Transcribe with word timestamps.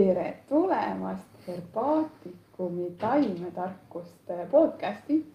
tere 0.00 0.42
tulemast 0.48 1.46
Herbaatikumi 1.46 2.90
taimetarkuste 2.90 4.46
podcasti. 4.50 5.32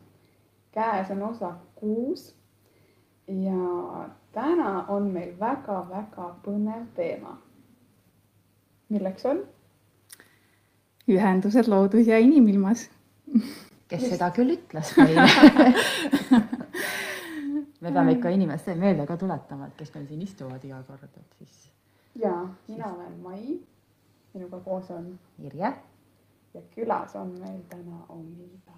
käes 0.71 1.11
on 1.11 1.23
osa 1.23 1.53
kuus. 1.75 2.35
ja 3.27 4.09
täna 4.31 4.85
on 4.87 5.03
meil 5.03 5.39
väga-väga 5.39 6.35
põnev 6.45 6.85
teema. 6.95 7.41
milleks 8.89 9.25
on? 9.25 9.43
ühendused 11.07 11.67
loodus 11.67 12.07
ja 12.07 12.17
inimilmas. 12.17 12.89
kes 13.87 14.01
Just. 14.01 14.13
seda 14.13 14.31
küll 14.31 14.55
ütles 14.55 14.97
meile 14.97 15.21
me 17.81 17.91
peame 17.91 18.11
ikka 18.11 18.29
inimestele 18.29 18.79
meelde 18.79 19.05
ka 19.05 19.17
tuletama, 19.17 19.67
et 19.67 19.77
kes 19.77 19.93
meil 19.93 20.07
siin 20.07 20.21
istuvad 20.21 20.65
iga 20.65 20.83
kord, 20.87 21.03
et 21.03 21.37
siis. 21.37 21.71
ja 22.15 22.47
mina 22.67 22.93
olen 22.93 23.19
Mai 23.21 23.59
minuga 24.35 24.59
koos 24.59 24.91
on 24.91 25.19
Irje. 25.39 25.73
ja 26.53 26.61
külas 26.75 27.15
on 27.15 27.33
meil 27.39 27.61
täna 27.69 28.05
Omida. 28.09 28.77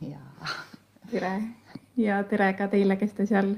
ja 0.12 0.20
tere 1.10 1.42
ja 1.96 2.22
tere 2.24 2.52
ka 2.58 2.68
teile, 2.68 2.96
kes 3.00 3.12
te 3.16 3.26
seal 3.26 3.54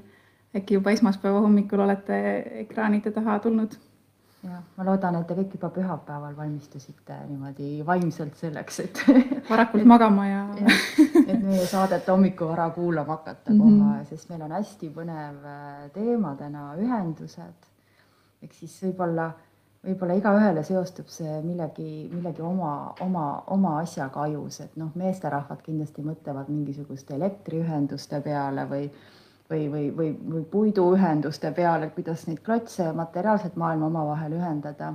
äkki 0.56 0.78
juba 0.78 0.94
esmaspäeva 0.94 1.40
hommikul 1.44 1.82
olete 1.84 2.18
ekraanide 2.64 3.10
taha 3.14 3.38
tulnud. 3.38 3.76
ja 4.42 4.60
ma 4.76 4.84
loodan, 4.86 5.16
et 5.18 5.26
te 5.26 5.34
kõik 5.34 5.54
juba 5.56 5.70
pühapäeval 5.74 6.36
valmistusite 6.36 7.16
niimoodi 7.28 7.70
vaimselt 7.86 8.36
selleks, 8.38 8.80
et 8.84 9.02
varakult 9.50 9.84
magama 9.84 10.28
ja, 10.28 10.44
ja. 10.62 10.76
et 11.26 11.42
meie 11.42 11.66
saadet 11.66 12.06
hommikuvara 12.08 12.70
kuulama 12.70 13.18
hakata 13.18 13.52
mm 13.52 13.60
-hmm. 13.60 13.82
kohe, 13.82 14.04
sest 14.04 14.30
meil 14.30 14.42
on 14.42 14.54
hästi 14.58 14.92
põnev 14.94 15.44
äh, 15.44 15.90
teema 15.94 16.34
täna, 16.36 16.74
ühendused. 16.76 17.66
ehk 18.42 18.52
siis 18.52 18.82
võib-olla 18.82 19.32
võib-olla 19.88 20.16
igaühele 20.18 20.62
seostub 20.66 21.08
see 21.12 21.38
millegi, 21.44 22.08
millegi 22.12 22.42
oma, 22.44 22.72
oma, 23.04 23.26
oma 23.54 23.78
asjaga 23.82 24.26
ajus, 24.28 24.60
et 24.66 24.76
noh, 24.80 24.90
meesterahvad 25.00 25.62
kindlasti 25.64 26.04
mõtlevad 26.04 26.50
mingisuguste 26.52 27.16
elektriühenduste 27.16 28.20
peale 28.24 28.66
või 28.68 28.90
või, 29.50 29.70
või, 29.72 29.96
või, 29.96 30.10
või 30.30 30.42
puiduühenduste 30.44 31.52
peale, 31.56 31.90
kuidas 31.90 32.26
neid 32.28 32.42
klotse 32.44 32.82
ja 32.82 32.92
materiaalset 32.92 33.56
maailma 33.56 33.86
omavahel 33.86 34.32
ühendada. 34.36 34.94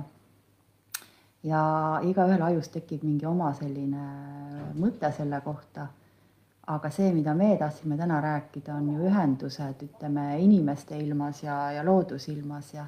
ja 1.42 2.00
igaühel 2.02 2.42
ajus 2.42 2.68
tekib 2.72 3.02
mingi 3.04 3.26
oma 3.26 3.50
selline 3.52 4.04
mõte 4.78 5.10
selle 5.12 5.40
kohta. 5.40 5.86
aga 6.66 6.90
see, 6.90 7.12
mida 7.12 7.34
me 7.34 7.56
tahtsime 7.60 7.96
täna 7.96 8.20
rääkida, 8.20 8.74
on 8.74 8.86
ju 8.88 9.08
ühendused, 9.08 9.82
ütleme 9.82 10.38
inimeste 10.40 10.96
ilmas 10.98 11.42
ja, 11.42 11.72
ja 11.72 11.84
loodusilmas 11.84 12.74
ja 12.74 12.86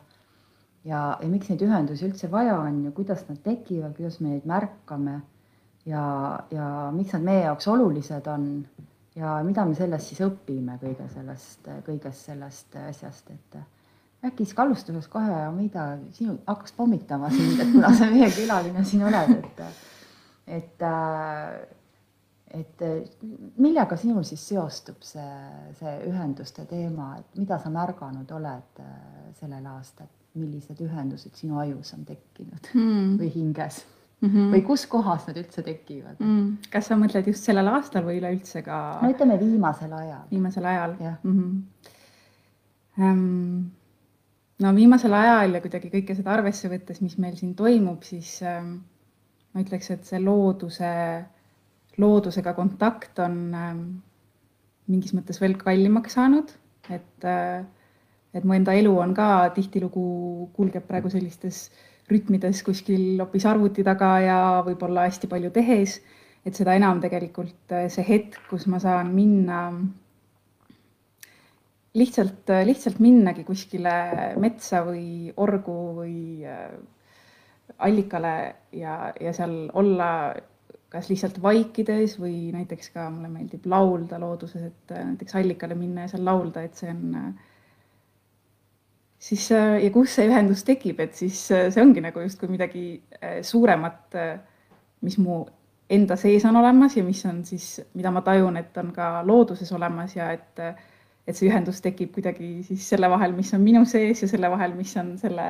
ja, 0.86 1.00
ja 1.20 1.28
miks 1.30 1.50
neid 1.50 1.62
ühendusi 1.66 2.06
üldse 2.08 2.30
vaja 2.32 2.58
on 2.62 2.84
ja 2.86 2.92
kuidas 2.94 3.24
nad 3.28 3.40
tekivad, 3.44 3.94
kuidas 3.96 4.20
me 4.20 4.34
neid 4.34 4.46
märkame 4.48 5.20
ja, 5.86 6.02
ja 6.50 6.66
miks 6.94 7.14
nad 7.16 7.26
meie 7.26 7.46
jaoks 7.46 7.68
olulised 7.72 8.28
on 8.32 8.50
ja 9.16 9.38
mida 9.46 9.64
me 9.66 9.76
sellest 9.78 10.12
siis 10.12 10.22
õpime 10.26 10.76
kõige 10.82 11.08
sellest, 11.14 11.70
kõigest 11.86 12.30
sellest 12.30 12.76
asjast, 12.82 13.32
et 13.32 13.58
äkki 14.26 14.44
siis 14.44 14.58
alustuseks 14.58 15.08
kohe, 15.12 15.40
mida 15.56 15.88
sinu 16.16 16.36
hakkaks 16.46 16.76
pommitama 16.76 17.30
sind, 17.32 17.60
et 17.62 17.72
kuna 17.72 17.92
sa 17.94 18.10
meie 18.10 18.28
külaline 18.34 18.84
siin 18.84 19.06
oled, 19.08 19.34
et, 19.40 19.64
et 20.58 20.86
et 22.56 22.82
millega 23.60 23.96
sinul 24.00 24.22
siis 24.24 24.40
seostub 24.48 25.02
see, 25.04 25.32
see 25.76 25.96
ühenduste 26.08 26.64
teema, 26.70 27.16
et 27.18 27.40
mida 27.40 27.58
sa 27.60 27.72
märganud 27.74 28.30
oled 28.38 28.84
sellel 29.40 29.66
aastal? 29.74 30.08
Millised 30.36 30.80
ühendused 30.84 31.34
sinu 31.38 31.60
ajus 31.62 31.94
on 31.96 32.04
tekkinud 32.08 32.72
mm. 32.74 33.16
või 33.20 33.30
hinges 33.34 33.84
mm 34.20 34.28
-hmm. 34.28 34.52
või 34.54 34.62
kus 34.66 34.86
kohas 34.86 35.26
nad 35.28 35.36
üldse 35.36 35.62
tekivad 35.62 36.20
mm.? 36.20 36.70
kas 36.70 36.90
sa 36.90 36.98
mõtled 37.00 37.32
just 37.32 37.44
sellel 37.44 37.68
aastal 37.72 38.04
või 38.04 38.20
üleüldse 38.20 38.62
ka? 38.62 38.98
no 39.02 39.10
ütleme 39.10 39.38
viimasel 39.40 39.92
ajal. 39.92 40.28
viimasel 40.30 40.64
ajal? 40.64 40.96
jah 41.00 41.18
mm 41.22 41.40
-hmm. 41.40 43.10
um, 43.10 43.70
no 44.58 44.74
viimasel 44.76 45.14
ajal 45.14 45.56
ja 45.56 45.62
kuidagi 45.64 45.90
kõike 45.92 46.16
seda 46.16 46.32
arvesse 46.36 46.70
võttes, 46.72 47.00
mis 47.04 47.16
meil 47.22 47.36
siin 47.36 47.54
toimub, 47.58 48.02
siis 48.06 48.38
ähm, 48.42 48.76
ma 49.52 49.64
ütleks, 49.64 49.90
et 49.92 50.04
see 50.08 50.20
looduse, 50.22 50.92
loodusega 52.00 52.54
kontakt 52.56 53.18
on 53.24 53.40
ähm, 53.54 53.82
mingis 54.92 55.14
mõttes 55.16 55.40
veel 55.42 55.56
kallimaks 55.60 56.16
saanud, 56.16 56.52
et 56.90 57.24
äh, 57.28 57.64
et 58.36 58.44
mu 58.44 58.54
enda 58.56 58.74
elu 58.76 58.92
on 59.02 59.14
ka 59.16 59.48
tihtilugu 59.56 60.06
kulgeb 60.56 60.86
praegu 60.88 61.10
sellistes 61.12 61.66
rütmides 62.10 62.62
kuskil 62.66 63.18
hoopis 63.20 63.46
arvuti 63.50 63.84
taga 63.86 64.10
ja 64.22 64.38
võib-olla 64.66 65.06
hästi 65.08 65.30
palju 65.30 65.50
tehes. 65.54 66.00
et 66.46 66.54
seda 66.54 66.76
enam 66.78 67.00
tegelikult 67.02 67.72
äh, 67.74 67.88
see 67.90 68.04
hetk, 68.06 68.36
kus 68.46 68.68
ma 68.70 68.78
saan 68.78 69.08
minna 69.10 69.64
lihtsalt, 71.98 72.52
äh, 72.54 72.62
lihtsalt 72.68 73.00
minnagi 73.02 73.42
kuskile 73.48 73.94
metsa 74.38 74.84
või 74.86 75.32
orgu 75.42 75.74
või 75.96 76.46
äh, 76.46 76.76
allikale 77.82 78.36
ja, 78.70 79.10
ja 79.20 79.32
seal 79.34 79.66
olla 79.74 80.10
kas 80.92 81.10
lihtsalt 81.10 81.42
vaikides 81.42 82.14
või 82.22 82.52
näiteks 82.54 82.92
ka 82.94 83.08
mulle 83.10 83.32
meeldib 83.32 83.66
laulda 83.66 84.20
looduses, 84.22 84.70
et 84.70 84.94
näiteks 84.94 85.34
allikale 85.34 85.74
minna 85.74 86.06
ja 86.06 86.14
seal 86.14 86.24
laulda, 86.24 86.62
et 86.62 86.78
see 86.78 86.94
on 86.94 87.34
siis 89.18 89.50
äh, 89.52 89.78
ja 89.84 89.90
kus 89.92 90.16
see 90.16 90.28
ühendus 90.28 90.64
tekib, 90.66 91.00
et 91.00 91.16
siis 91.16 91.38
äh, 91.54 91.68
see 91.72 91.82
ongi 91.82 92.02
nagu 92.04 92.22
justkui 92.22 92.50
midagi 92.52 92.86
äh, 93.20 93.40
suuremat, 93.46 94.16
mis 95.04 95.18
mu 95.22 95.44
enda 95.92 96.16
sees 96.18 96.44
on 96.48 96.56
olemas 96.58 96.96
ja 96.96 97.04
mis 97.06 97.22
on 97.28 97.42
siis, 97.46 97.76
mida 97.94 98.10
ma 98.10 98.22
tajun, 98.26 98.56
et 98.58 98.76
on 98.80 98.90
ka 98.94 99.22
looduses 99.26 99.70
olemas 99.76 100.16
ja 100.16 100.32
et, 100.34 100.62
et 101.26 101.36
see 101.36 101.48
ühendus 101.50 101.80
tekib 101.84 102.12
kuidagi 102.16 102.64
siis 102.66 102.88
selle 102.90 103.10
vahel, 103.10 103.36
mis 103.36 103.52
on 103.54 103.62
minu 103.62 103.84
sees 103.86 104.24
ja 104.24 104.30
selle 104.30 104.50
vahel, 104.50 104.74
mis 104.78 104.96
on 104.98 105.14
selle, 105.20 105.46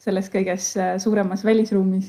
selles 0.00 0.30
kõiges 0.32 0.70
suuremas 1.02 1.44
välisruumis. 1.44 2.08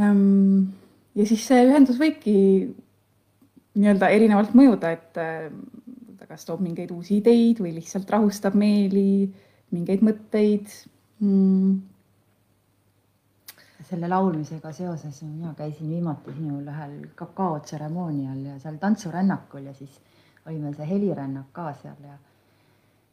Ja 0.00 1.24
siis 1.28 1.42
see 1.48 1.64
ühendus 1.66 1.98
võibki 2.00 2.34
nii-öelda 3.80 4.12
erinevalt 4.12 4.52
mõjuda, 4.56 4.92
et 4.92 5.20
kas 6.30 6.46
toob 6.46 6.62
mingeid 6.62 6.92
uusi 6.94 7.18
ideid 7.18 7.58
või 7.62 7.74
lihtsalt 7.74 8.10
rahustab 8.14 8.54
meeli 8.58 9.26
mingeid 9.74 10.04
mõtteid. 10.06 10.74
Mm.. 11.20 11.80
selle 13.90 14.06
laulmisega 14.08 14.70
seoses 14.72 15.16
mina 15.26 15.50
käisin 15.58 15.88
viimati 15.90 16.32
sinul 16.36 16.68
ühel 16.70 16.92
kakaotseremoonial 17.18 18.44
ja 18.46 18.58
seal 18.62 18.76
tantsurännakul 18.78 19.66
ja 19.66 19.74
siis 19.74 19.96
oli 20.46 20.60
meil 20.62 20.76
see 20.78 20.86
helirännak 20.86 21.48
ka 21.52 21.72
seal 21.82 21.98
ja 22.06 22.14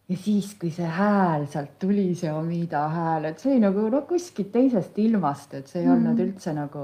ja 0.08 0.18
siis, 0.18 0.54
kui 0.60 0.72
see 0.72 0.88
hääl 0.88 1.46
sealt 1.52 1.74
tuli, 1.82 2.08
see 2.16 2.32
Omida 2.32 2.86
hääl, 2.94 3.28
et 3.30 3.42
see 3.44 3.52
oli 3.54 3.64
nagu 3.66 3.88
no 3.92 4.02
kuskilt 4.08 4.54
teisest 4.54 4.98
ilmast, 5.04 5.54
et 5.60 5.68
see 5.68 5.82
ei 5.82 5.88
mm. 5.90 5.96
olnud 5.98 6.24
üldse 6.24 6.54
nagu 6.56 6.84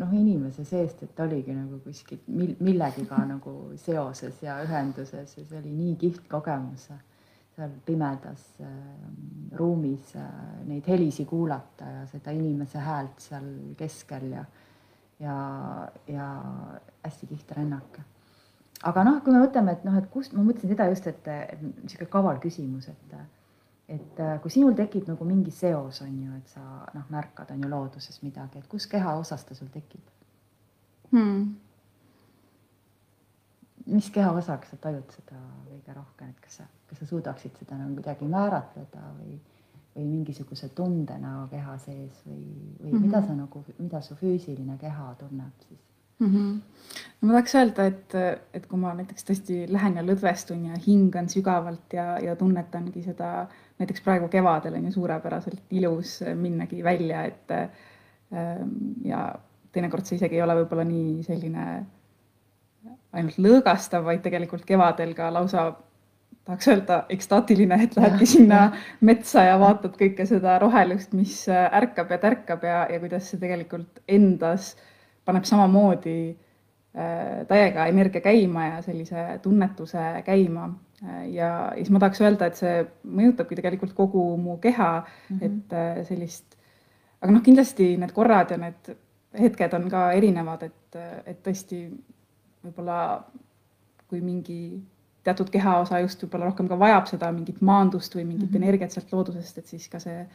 noh, 0.00 0.14
inimese 0.16 0.64
seest, 0.64 1.04
et 1.04 1.20
oligi 1.20 1.52
nagu 1.56 1.82
kuskilt 1.84 2.24
mil, 2.32 2.54
millegiga 2.64 3.20
nagu 3.34 3.56
seoses 3.80 4.40
ja 4.44 4.60
ühenduses 4.64 5.36
ja 5.36 5.44
see 5.44 5.58
oli 5.60 5.74
nii 5.76 5.96
kihvt 6.00 6.28
kogemus 6.32 6.88
seal 7.52 7.74
pimedas 7.84 8.44
äh, 8.64 8.68
ruumis 9.58 10.14
äh, 10.16 10.24
neid 10.64 10.88
helisi 10.88 11.26
kuulata 11.28 11.84
ja 11.84 12.06
seda 12.08 12.32
inimese 12.32 12.80
häält 12.80 13.20
seal 13.20 13.50
keskel 13.76 14.30
ja, 14.32 14.44
ja, 15.20 15.36
ja 16.08 16.30
hästi 17.04 17.28
kihvt 17.34 17.52
rännak. 17.58 18.00
Aga 18.82 19.04
noh, 19.06 19.20
kui 19.22 19.34
me 19.34 19.42
mõtleme, 19.44 19.76
et 19.76 19.84
noh, 19.86 19.96
et 19.98 20.08
kust, 20.10 20.34
ma 20.36 20.42
mõtlesin 20.42 20.74
seda 20.74 20.88
just, 20.90 21.06
et, 21.06 21.28
et 21.28 21.62
niisugune 21.62 22.10
kaval 22.10 22.42
küsimus, 22.42 22.88
et 22.88 23.16
et 23.92 24.20
äh, 24.20 24.38
kui 24.40 24.52
sinul 24.54 24.76
tekib 24.78 25.08
nagu 25.10 25.26
mingi 25.26 25.50
seos, 25.52 26.00
on 26.04 26.12
ju, 26.14 26.36
et 26.38 26.54
sa 26.54 26.62
noh, 26.94 27.04
märkad, 27.12 27.50
on 27.52 27.64
ju 27.64 27.68
looduses 27.68 28.22
midagi, 28.22 28.62
et 28.62 28.68
kus 28.70 28.86
kehaosas 28.88 29.44
ta 29.44 29.56
sul 29.58 29.68
tekib 29.74 30.06
hmm.? 31.10 31.42
mis 33.92 34.10
kehaosaga 34.14 34.70
sa 34.70 34.78
tajud 34.80 35.12
seda 35.16 35.38
kõige 35.66 35.96
rohkem, 35.96 36.30
et 36.30 36.44
kas 36.44 36.60
sa, 36.60 36.68
kas 36.88 37.02
sa 37.02 37.08
suudaksid 37.10 37.58
seda 37.58 37.76
nagu 37.80 37.98
kuidagi 37.98 38.28
määratleda 38.30 39.02
või, 39.18 39.36
või 39.96 40.06
mingisuguse 40.06 40.70
tundena 40.78 41.40
keha 41.50 41.76
sees 41.82 42.22
või, 42.24 42.44
või 42.78 42.92
mm 42.92 42.92
-hmm. 42.92 43.06
mida 43.08 43.22
sa 43.26 43.34
nagu, 43.36 43.64
mida 43.78 44.00
su 44.00 44.16
füüsiline 44.16 44.78
keha 44.80 45.14
tunneb 45.18 45.66
siis 45.68 45.91
mm? 46.22 46.32
-hmm. 46.32 46.98
no 47.20 47.28
ma 47.28 47.36
tahaks 47.36 47.54
öelda, 47.60 47.86
et, 47.92 48.16
et 48.54 48.66
kui 48.66 48.80
ma 48.80 48.94
näiteks 48.98 49.28
tõesti 49.28 49.62
lähen 49.72 49.96
ja 50.00 50.06
lõdvestun 50.06 50.66
ja 50.70 50.80
hingan 50.86 51.28
sügavalt 51.28 51.96
ja, 51.98 52.18
ja 52.22 52.36
tunnetangi 52.36 53.02
seda, 53.02 53.46
näiteks 53.78 54.04
praegu 54.04 54.28
kevadel 54.28 54.78
on 54.80 54.90
ju 54.90 54.92
suurepäraselt 54.98 55.62
ilus 55.70 56.20
minnagi 56.34 56.84
välja, 56.84 57.24
et 57.24 57.56
ähm, 57.56 58.76
ja 59.04 59.32
teinekord 59.72 60.06
see 60.06 60.16
isegi 60.20 60.38
ei 60.38 60.42
ole 60.44 60.62
võib-olla 60.62 60.84
nii 60.84 61.22
selline 61.26 61.66
ainult 63.12 63.38
lõõgastav, 63.38 64.04
vaid 64.04 64.22
tegelikult 64.24 64.64
kevadel 64.68 65.14
ka 65.14 65.30
lausa 65.32 65.72
tahaks 66.44 66.68
öelda 66.68 66.96
ekstaatiline, 67.14 67.78
et 67.84 67.96
lähedki 67.96 68.26
sinna 68.26 68.62
metsa 69.00 69.44
ja 69.46 69.58
vaatad 69.60 69.94
kõike 69.98 70.26
seda 70.26 70.56
rohelust, 70.62 71.12
mis 71.14 71.36
äh, 71.50 71.68
ärkab 71.78 72.10
ja 72.10 72.18
tärkab 72.22 72.64
ja, 72.66 72.80
ja 72.90 72.98
kuidas 73.02 73.30
see 73.30 73.40
tegelikult 73.42 74.02
endas 74.10 74.72
paneb 75.24 75.44
samamoodi 75.48 76.16
äh, 76.30 77.42
täiega 77.48 77.86
energia 77.90 78.20
käima 78.24 78.66
ja 78.66 78.80
sellise 78.82 79.26
tunnetuse 79.42 80.22
käima. 80.26 80.70
Äh, 81.04 81.28
ja, 81.34 81.46
ja 81.46 81.70
siis 81.76 81.90
ma 81.90 82.02
tahaks 82.02 82.20
öelda, 82.20 82.48
et 82.48 82.58
see 82.60 82.82
mõjutabki 83.04 83.58
tegelikult 83.58 83.94
kogu 83.98 84.24
mu 84.36 84.58
keha 84.62 84.90
mm, 85.00 85.38
-hmm. 85.38 85.46
et 85.46 86.06
sellist, 86.08 86.58
aga 87.20 87.32
noh, 87.32 87.42
kindlasti 87.42 87.96
need 87.96 88.12
korrad 88.12 88.50
ja 88.50 88.58
need 88.58 88.94
hetked 89.40 89.74
on 89.74 89.88
ka 89.90 90.10
erinevad, 90.12 90.62
et, 90.62 90.98
et 91.26 91.38
tõesti 91.44 91.86
võib-olla 92.62 92.98
kui 94.08 94.20
mingi 94.20 94.62
teatud 95.24 95.50
kehaosa 95.52 96.02
just 96.02 96.22
võib-olla 96.24 96.50
rohkem 96.50 96.68
ka 96.70 96.78
vajab 96.78 97.08
seda 97.10 97.30
mingit 97.34 97.60
maandust 97.64 98.14
või 98.16 98.24
mingit 98.26 98.48
mm 98.50 98.54
-hmm. 98.54 98.62
energiat 98.62 98.94
sealt 98.94 99.12
loodusest, 99.12 99.58
et 99.58 99.66
siis 99.66 99.88
ka 99.88 99.98
see, 100.02 100.26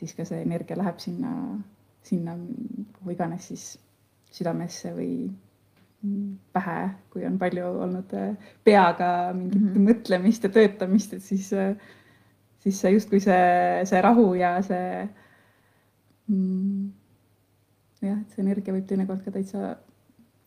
siis 0.00 0.14
ka 0.14 0.24
see 0.24 0.42
energia 0.42 0.76
läheb 0.78 0.98
sinna, 0.98 1.30
sinna 2.02 2.36
kuhu 2.98 3.14
iganes 3.14 3.48
siis 3.50 3.64
südamesse 4.30 4.92
või 4.96 5.14
pähe, 6.52 6.90
kui 7.12 7.24
on 7.28 7.36
palju 7.38 7.66
olnud 7.84 8.12
äh, 8.16 8.52
peaga 8.64 9.32
mingit 9.36 9.60
mm 9.60 9.72
-hmm. 9.74 9.88
mõtlemist 9.88 10.46
ja 10.46 10.48
töötamist, 10.48 11.12
et 11.12 11.22
siis, 11.22 11.52
äh, 11.52 11.76
siis 12.58 12.80
see 12.80 12.92
justkui 12.94 13.20
see, 13.20 13.84
see 13.84 14.00
rahu 14.00 14.32
ja 14.34 14.54
see 14.62 15.08
mm, 16.28 16.90
jah, 18.00 18.18
et 18.18 18.30
see 18.30 18.42
energia 18.42 18.74
võib 18.74 18.86
teinekord 18.88 19.20
ka 19.24 19.30
täitsa 19.30 19.76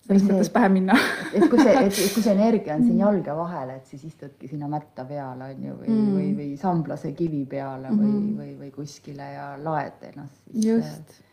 selles 0.07 0.23
mõttes 0.25 0.50
pähe 0.51 0.69
minna 0.73 0.95
et 1.33 1.45
kui 1.50 1.59
see, 1.61 1.75
et 1.85 2.00
kui 2.15 2.23
see 2.23 2.33
energia 2.33 2.75
on 2.75 2.88
siin 2.88 3.03
jalge 3.03 3.35
vahel, 3.38 3.75
et 3.77 3.85
siis 3.85 4.07
istudki 4.09 4.47
sinna 4.47 4.67
mätta 4.71 5.05
peale, 5.05 5.51
on 5.53 5.67
ju, 5.67 5.75
või 5.83 5.89
mm., 5.89 6.15
või, 6.15 6.31
või 6.39 6.57
samblase 6.57 7.13
kivi 7.13 7.45
peale 7.45 7.91
mm 7.91 8.00
-hmm. 8.00 8.07
või, 8.07 8.23
mhm. 8.23 8.39
või, 8.39 8.57
või 8.63 8.71
kuskile 8.71 9.29
ja 9.35 9.45
laed 9.61 10.09
ennast 10.09 10.41
siis. 10.50 10.65
just, 10.65 11.13
jah. 11.13 11.29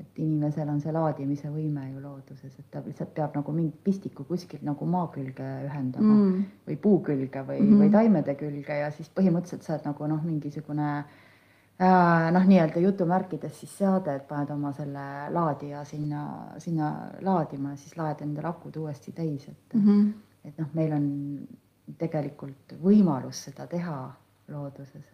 Et 0.00 0.18
inimesel 0.18 0.68
on 0.68 0.80
see 0.80 0.92
laadimise 0.92 1.50
võime 1.50 1.90
ju 1.92 2.00
looduses, 2.00 2.54
et 2.58 2.70
ta 2.70 2.82
lihtsalt 2.84 3.14
peab 3.14 3.36
nagu 3.36 3.52
mingit 3.52 3.76
pistikku 3.84 4.24
kuskilt 4.24 4.62
nagu 4.62 4.86
maa 4.86 5.06
külge 5.14 5.50
ühendama 5.66 6.14
mm. 6.14 6.40
või 6.66 6.76
puu 6.76 7.00
külge 7.00 7.42
või 7.42 7.60
mm, 7.60 7.68
-hmm. 7.68 7.82
või 7.82 7.90
taimede 7.90 8.34
külge 8.34 8.80
ja 8.80 8.90
siis 8.90 9.10
põhimõtteliselt 9.14 9.62
sa 9.62 9.76
oled 9.76 9.86
nagu 9.90 10.06
noh, 10.06 10.24
mingisugune 10.24 11.04
Äh, 11.74 12.32
noh, 12.32 12.44
nii-öelda 12.46 12.78
jutumärkides 12.78 13.56
siis 13.58 13.72
seade, 13.80 14.12
et 14.14 14.26
paned 14.28 14.50
oma 14.54 14.70
selle 14.76 15.04
laadija 15.34 15.80
sinna, 15.84 16.20
sinna 16.62 16.90
laadima 17.26 17.72
ja 17.72 17.80
siis 17.80 17.96
laed 17.98 18.20
endale 18.22 18.46
akud 18.52 18.76
uuesti 18.78 19.12
täis, 19.12 19.48
et 19.48 19.74
mm, 19.74 19.80
-hmm. 19.88 20.12
et 20.44 20.58
noh, 20.62 20.68
meil 20.78 20.92
on 20.94 21.08
tegelikult 21.98 22.76
võimalus 22.82 23.42
seda 23.48 23.66
teha 23.66 23.96
looduses. 24.54 25.10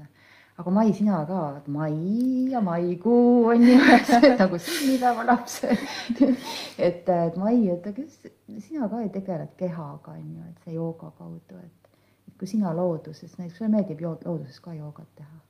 Aga 0.60 0.74
Mai, 0.76 0.92
sina 0.96 1.22
ka, 1.28 1.40
mai 1.66 2.50
ja 2.52 2.60
maikuu 2.60 3.46
on 3.52 3.66
ju 3.66 3.78
nagu 4.38 4.58
sünnipäeva 4.58 5.26
laps 5.30 5.62
et, 5.64 7.08
et 7.08 7.36
Mai, 7.36 7.68
et 7.72 7.88
kas 7.96 8.18
sina 8.58 8.88
ka 8.88 9.00
ei 9.04 9.08
tegele 9.14 9.48
kehaga, 9.56 10.16
on 10.16 10.26
ju, 10.36 10.50
et 10.50 10.66
see 10.66 10.76
jooga 10.76 11.12
kaudu, 11.18 11.62
et, 11.64 11.90
kui 12.38 12.48
sina 12.48 12.74
looduses, 12.76 13.38
näiteks 13.38 13.58
sulle 13.58 13.72
meeldib 13.72 14.04
looduses 14.04 14.60
ka 14.60 14.76
joogat 14.76 15.08
teha? 15.16 15.42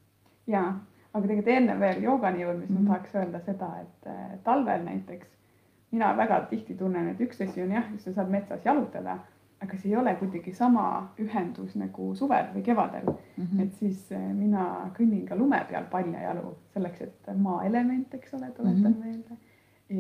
jaa 0.51 0.71
aga 1.11 1.27
tegelikult 1.27 1.53
enne 1.55 1.77
veel 1.81 2.03
joogani 2.05 2.45
jõudmist 2.45 2.71
mm 2.71 2.77
-hmm. 2.77 2.89
ma 2.89 2.95
tahaks 2.95 3.15
öelda 3.15 3.41
seda, 3.47 3.69
et 3.81 4.07
äh, 4.07 4.39
talvel 4.45 4.85
näiteks 4.85 5.29
mina 5.91 6.17
väga 6.17 6.41
tihti 6.51 6.75
tunnen, 6.75 7.09
et 7.09 7.21
üks 7.21 7.41
asi 7.43 7.63
on 7.63 7.73
jah, 7.73 7.85
sa 7.99 8.13
saad 8.13 8.31
metsas 8.31 8.65
jalutada, 8.65 9.19
aga 9.61 9.77
see 9.77 9.91
ei 9.91 9.97
ole 9.97 10.15
kuidagi 10.17 10.53
sama 10.57 10.85
ühendus 11.21 11.77
nagu 11.77 12.15
suvel 12.17 12.49
või 12.55 12.63
kevadel 12.65 13.05
mm. 13.11 13.45
-hmm. 13.45 13.61
et 13.63 13.75
siis 13.75 14.13
äh, 14.13 14.33
mina 14.35 14.65
kõnnin 14.97 15.27
ka 15.29 15.37
lume 15.37 15.61
peal 15.69 15.85
paljajalu 15.91 16.55
selleks, 16.75 17.01
et 17.01 17.31
maaelement, 17.37 18.15
eks 18.15 18.35
ole, 18.35 18.51
tuletan 18.57 18.93
mm 18.93 18.93
-hmm. 18.93 19.05
meelde. 19.05 19.37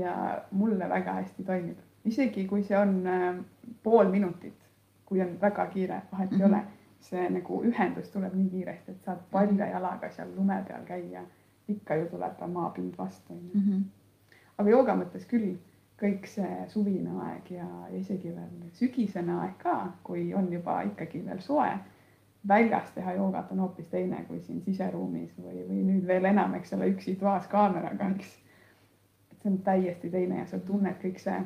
ja 0.03 0.43
mulle 0.51 0.89
väga 0.89 1.13
hästi 1.13 1.45
toimib, 1.45 1.79
isegi 2.05 2.47
kui 2.47 2.63
see 2.63 2.79
on 2.79 3.07
äh, 3.07 3.37
pool 3.83 4.09
minutit, 4.11 4.55
kui 5.07 5.21
on 5.23 5.41
väga 5.41 5.67
kiire, 5.67 6.03
vahet 6.13 6.31
mm 6.31 6.37
-hmm. 6.37 6.43
ei 6.43 6.49
mhm. 6.49 6.55
ole 6.55 6.65
see 7.01 7.31
nagu 7.31 7.63
ühendus 7.65 8.11
tuleb 8.13 8.35
nii 8.35 8.51
kiiresti, 8.51 8.93
et 8.93 9.05
saad 9.05 9.19
palja 9.31 9.67
jalaga 9.67 10.11
seal 10.11 10.29
lume 10.37 10.65
peal 10.69 10.85
käia. 10.85 11.23
ikka 11.69 11.95
ju 11.95 12.07
tuleb 12.11 12.41
maapind 12.53 12.95
vastu, 12.99 13.33
onju. 13.33 13.51
Mhm. 13.55 13.83
aga 14.59 14.71
jooga 14.71 14.95
mõttes 14.95 15.27
küll 15.27 15.57
kõik 16.01 16.27
see 16.27 16.67
suvine 16.73 17.13
aeg 17.27 17.51
ja 17.53 17.67
isegi 17.97 18.33
veel 18.35 18.71
sügisene 18.79 19.35
aeg 19.43 19.57
ka, 19.61 19.77
kui 20.05 20.31
on 20.35 20.53
juba 20.53 20.81
ikkagi 20.89 21.25
veel 21.27 21.41
soe. 21.45 21.71
väljas 22.49 22.91
teha 22.95 23.13
joogat 23.13 23.51
on 23.53 23.59
hoopis 23.61 23.89
teine 23.93 24.23
kui 24.29 24.41
siin 24.41 24.63
siseruumis 24.65 25.35
või, 25.39 25.59
või 25.69 25.83
nüüd 25.85 26.07
veel 26.07 26.25
enam, 26.25 26.55
eks 26.57 26.73
ole, 26.73 26.89
üksi 26.95 27.15
toas 27.21 27.47
kaameraga, 27.47 28.09
eks. 28.17 28.31
et 29.33 29.43
see 29.43 29.51
on 29.51 29.59
täiesti 29.67 30.11
teine 30.11 30.39
ja 30.39 30.47
sa 30.47 30.59
tunned 30.59 30.97
kõik 31.03 31.21
see 31.21 31.37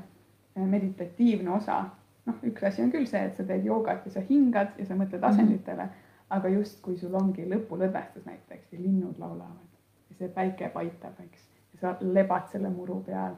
meditatiivne 0.54 1.50
osa 1.50 1.80
noh, 2.26 2.38
üks 2.46 2.62
asi 2.62 2.82
on 2.82 2.94
küll 2.94 3.10
see, 3.10 3.24
et 3.26 3.36
sa 3.36 3.44
teed 3.44 3.66
joogat 3.66 4.06
ja 4.06 4.12
sa 4.14 4.22
hingad 4.28 4.78
ja 4.78 4.86
sa 4.86 4.94
mõtled 4.94 5.20
mhm. 5.20 5.30
asenditele 5.32 5.90
aga 6.30 6.48
just 6.48 6.80
kui 6.82 6.96
sul 6.98 7.14
ongi 7.14 7.46
lõpulõdvestus 7.48 8.24
näiteks 8.26 8.72
ja 8.72 8.80
linnud 8.80 9.18
laulavad 9.18 10.10
ja 10.10 10.16
see 10.18 10.30
päike 10.34 10.70
paitab, 10.74 11.18
eks, 11.26 11.48
ja 11.74 11.80
sa 11.80 11.96
lebad 12.00 12.48
selle 12.52 12.70
muru 12.72 13.00
peal. 13.06 13.36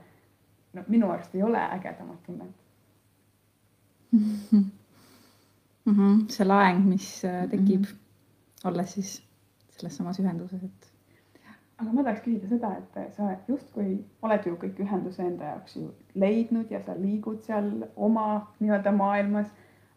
No 0.76 0.84
minu 0.92 1.10
arust 1.12 1.34
ei 1.34 1.42
ole 1.42 1.62
ägedamat 1.78 2.22
tunnet 2.26 2.66
mm. 4.12 4.64
-hmm. 5.86 6.26
see 6.28 6.46
laeng, 6.48 6.84
mis 6.88 7.24
äh, 7.24 7.48
tekib 7.50 7.80
mm, 7.80 7.86
-hmm. 7.86 8.68
olles 8.68 8.92
siis 8.92 9.22
selles 9.70 9.96
samas 9.96 10.20
ühenduses, 10.20 10.64
et 10.64 10.92
aga 11.76 11.92
ma 11.92 12.02
tahaks 12.02 12.22
küsida 12.24 12.48
seda, 12.48 12.72
et 12.78 13.14
sa 13.16 13.34
justkui 13.48 13.98
oled 14.22 14.48
ju 14.48 14.56
kõik 14.62 14.80
ühenduse 14.84 15.22
enda 15.22 15.52
jaoks 15.52 15.76
ju 15.76 15.90
leidnud 16.14 16.70
ja 16.72 16.80
sa 16.84 16.96
liigud 16.96 17.42
seal 17.44 17.70
oma 17.96 18.26
nii-öelda 18.60 18.92
maailmas. 18.96 19.52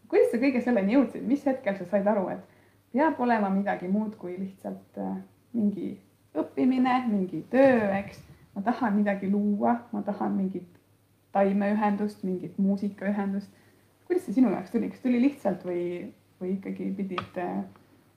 kuidas 0.08 0.30
sa 0.32 0.40
kõige 0.42 0.60
selleni 0.64 0.96
jõudsid, 0.96 1.26
mis 1.26 1.46
hetkel 1.46 1.76
sa 1.78 1.86
said 1.88 2.06
aru, 2.06 2.28
et 2.28 2.40
peab 2.92 3.20
olema 3.20 3.50
midagi 3.54 3.88
muud 3.88 4.16
kui 4.18 4.36
lihtsalt 4.38 4.98
äh, 4.98 5.16
mingi 5.52 5.92
õppimine, 6.34 6.96
mingi 7.08 7.44
töö, 7.50 7.88
eks. 8.00 8.20
Ma 8.60 8.66
tahan 8.66 8.96
midagi 9.00 9.30
luua, 9.32 9.78
ma 9.92 10.02
tahan 10.04 10.36
mingit 10.36 10.68
taimeühendust, 11.32 12.22
mingit 12.26 12.58
muusikaühendust. 12.58 13.48
kuidas 14.06 14.24
see 14.26 14.34
sinu 14.36 14.50
jaoks 14.50 14.72
tuli, 14.72 14.90
kas 14.90 15.02
tuli 15.04 15.20
lihtsalt 15.22 15.64
või, 15.64 15.82
või 16.42 16.56
ikkagi 16.56 16.90
pidid 16.98 17.38
äh, 17.38 17.60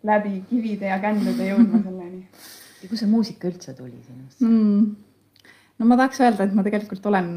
läbi 0.04 0.42
kivide 0.50 0.90
ja 0.90 1.00
kändude 1.00 1.48
jõudma 1.48 1.82
selleni? 1.88 2.24
ja 2.82 2.90
kust 2.90 3.04
see 3.06 3.12
muusika 3.12 3.48
üldse 3.48 3.76
tuli 3.78 4.00
sinust 4.02 4.42
mm.? 4.42 4.88
no 5.80 5.90
ma 5.90 6.00
tahaks 6.02 6.24
öelda, 6.26 6.48
et 6.48 6.58
ma 6.58 6.66
tegelikult 6.66 7.06
olen, 7.12 7.30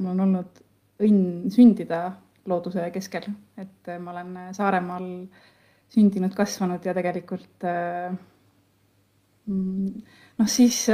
mul 0.00 0.14
on 0.14 0.24
olnud 0.26 0.64
õnn 1.04 1.52
sündida 1.54 2.02
looduse 2.48 2.88
keskel, 2.90 3.28
et 3.60 3.92
ma 4.00 4.14
olen 4.14 4.34
Saaremaal 4.56 5.06
sündinud, 5.92 6.32
kasvanud 6.36 6.84
ja 6.84 6.94
tegelikult 6.96 7.64
mm, 7.64 8.18
noh, 9.48 10.46
siis, 10.46 10.84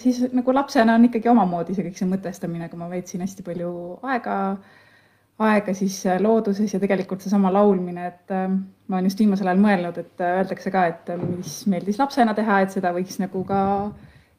siis 0.00 0.22
nagu 0.32 0.54
lapsena 0.54 0.94
on 0.94 1.08
ikkagi 1.08 1.28
omamoodi 1.32 1.74
see 1.74 1.86
kõik 1.88 1.98
see 1.98 2.08
mõtestamine, 2.08 2.70
kui 2.70 2.78
ma 2.78 2.88
veetsin 2.92 3.24
hästi 3.24 3.46
palju 3.46 3.74
aega 4.06 4.36
äh, 4.52 4.80
aega 5.38 5.74
siis 5.74 6.06
äh, 6.06 6.20
looduses 6.22 6.74
ja 6.74 6.80
tegelikult 6.80 7.24
seesama 7.24 7.52
laulmine, 7.52 8.06
et 8.06 8.30
äh, 8.30 8.48
ma 8.88 8.96
olen 8.96 9.08
just 9.08 9.18
viimasel 9.18 9.50
ajal 9.50 9.62
mõelnud, 9.62 9.98
et 9.98 10.22
äh, 10.22 10.38
öeldakse 10.40 10.70
ka, 10.70 10.86
et 10.92 11.14
mis 11.24 11.56
meeldis 11.70 11.98
lapsena 11.98 12.34
teha, 12.38 12.60
et 12.62 12.74
seda 12.74 12.92
võiks 12.94 13.18
nagu 13.22 13.42
ka 13.48 13.60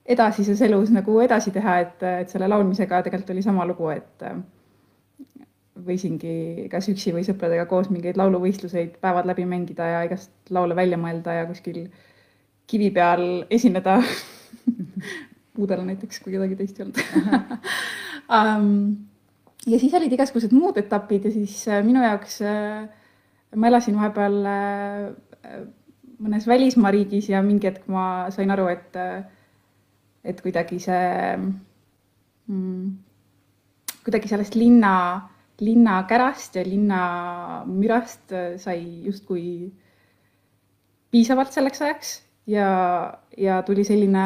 edasises 0.06 0.62
elus 0.62 0.94
nagu 0.96 1.20
edasi 1.20 1.52
teha, 1.52 1.80
et, 1.84 2.04
et 2.22 2.32
selle 2.32 2.48
laulmisega 2.48 3.02
tegelikult 3.04 3.34
oli 3.36 3.44
sama 3.44 3.66
lugu, 3.68 3.90
et 3.92 4.28
võisingi 5.86 6.70
kas 6.72 6.88
üksi 6.88 7.12
või 7.12 7.26
sõpradega 7.28 7.66
koos 7.68 7.90
mingeid 7.92 8.16
lauluvõistluseid 8.18 8.96
päevad 9.02 9.28
läbi 9.28 9.44
mängida 9.50 9.90
ja 9.92 10.04
igast 10.08 10.32
laule 10.56 10.78
välja 10.78 10.98
mõelda 11.02 11.42
ja 11.42 11.50
kuskil 11.50 11.90
kivi 12.68 12.92
peal 12.92 13.46
esineda 13.50 14.00
puudel 15.56 15.86
näiteks, 15.88 16.20
kui 16.24 16.36
kedagi 16.36 16.58
teist 16.60 16.80
ei 16.80 16.88
olnud. 16.88 17.04
Um, 18.26 19.06
ja 19.70 19.78
siis 19.78 19.94
olid 19.94 20.14
igasugused 20.16 20.54
muud 20.56 20.80
etapid 20.82 21.28
ja 21.28 21.32
siis 21.34 21.60
äh, 21.70 21.84
minu 21.86 22.02
jaoks 22.02 22.40
äh, 22.42 22.88
ma 23.54 23.70
elasin 23.70 24.00
vahepeal 24.00 24.38
äh, 24.50 25.60
mõnes 26.26 26.48
välismaa 26.50 26.90
riigis 26.96 27.30
ja 27.30 27.44
mingi 27.46 27.70
hetk 27.70 27.86
ma 27.92 28.32
sain 28.34 28.50
aru, 28.50 28.66
et, 28.72 28.98
et 30.26 30.42
kuidagi 30.42 30.80
see 30.82 31.06
mm,, 31.38 32.90
kuidagi 34.08 34.32
sellest 34.32 34.58
linna, 34.58 34.96
linnakärast 35.62 36.58
ja 36.58 36.66
linnamürast 36.66 38.34
sai 38.66 38.80
justkui 39.06 39.46
piisavalt 41.14 41.54
selleks 41.54 41.86
ajaks 41.86 42.16
ja, 42.48 42.70
ja 43.38 43.62
tuli 43.64 43.84
selline, 43.84 44.26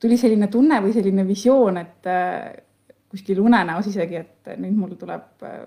tuli 0.00 0.16
selline 0.16 0.48
tunne 0.52 0.80
või 0.84 0.92
selline 0.92 1.26
visioon, 1.26 1.76
et 1.82 2.08
kuskil 3.16 3.40
unenäos 3.40 3.88
isegi, 3.90 4.20
et 4.20 4.50
nüüd 4.60 4.76
mul 4.76 4.94
tuleb 4.98 5.44
äh, 5.46 5.60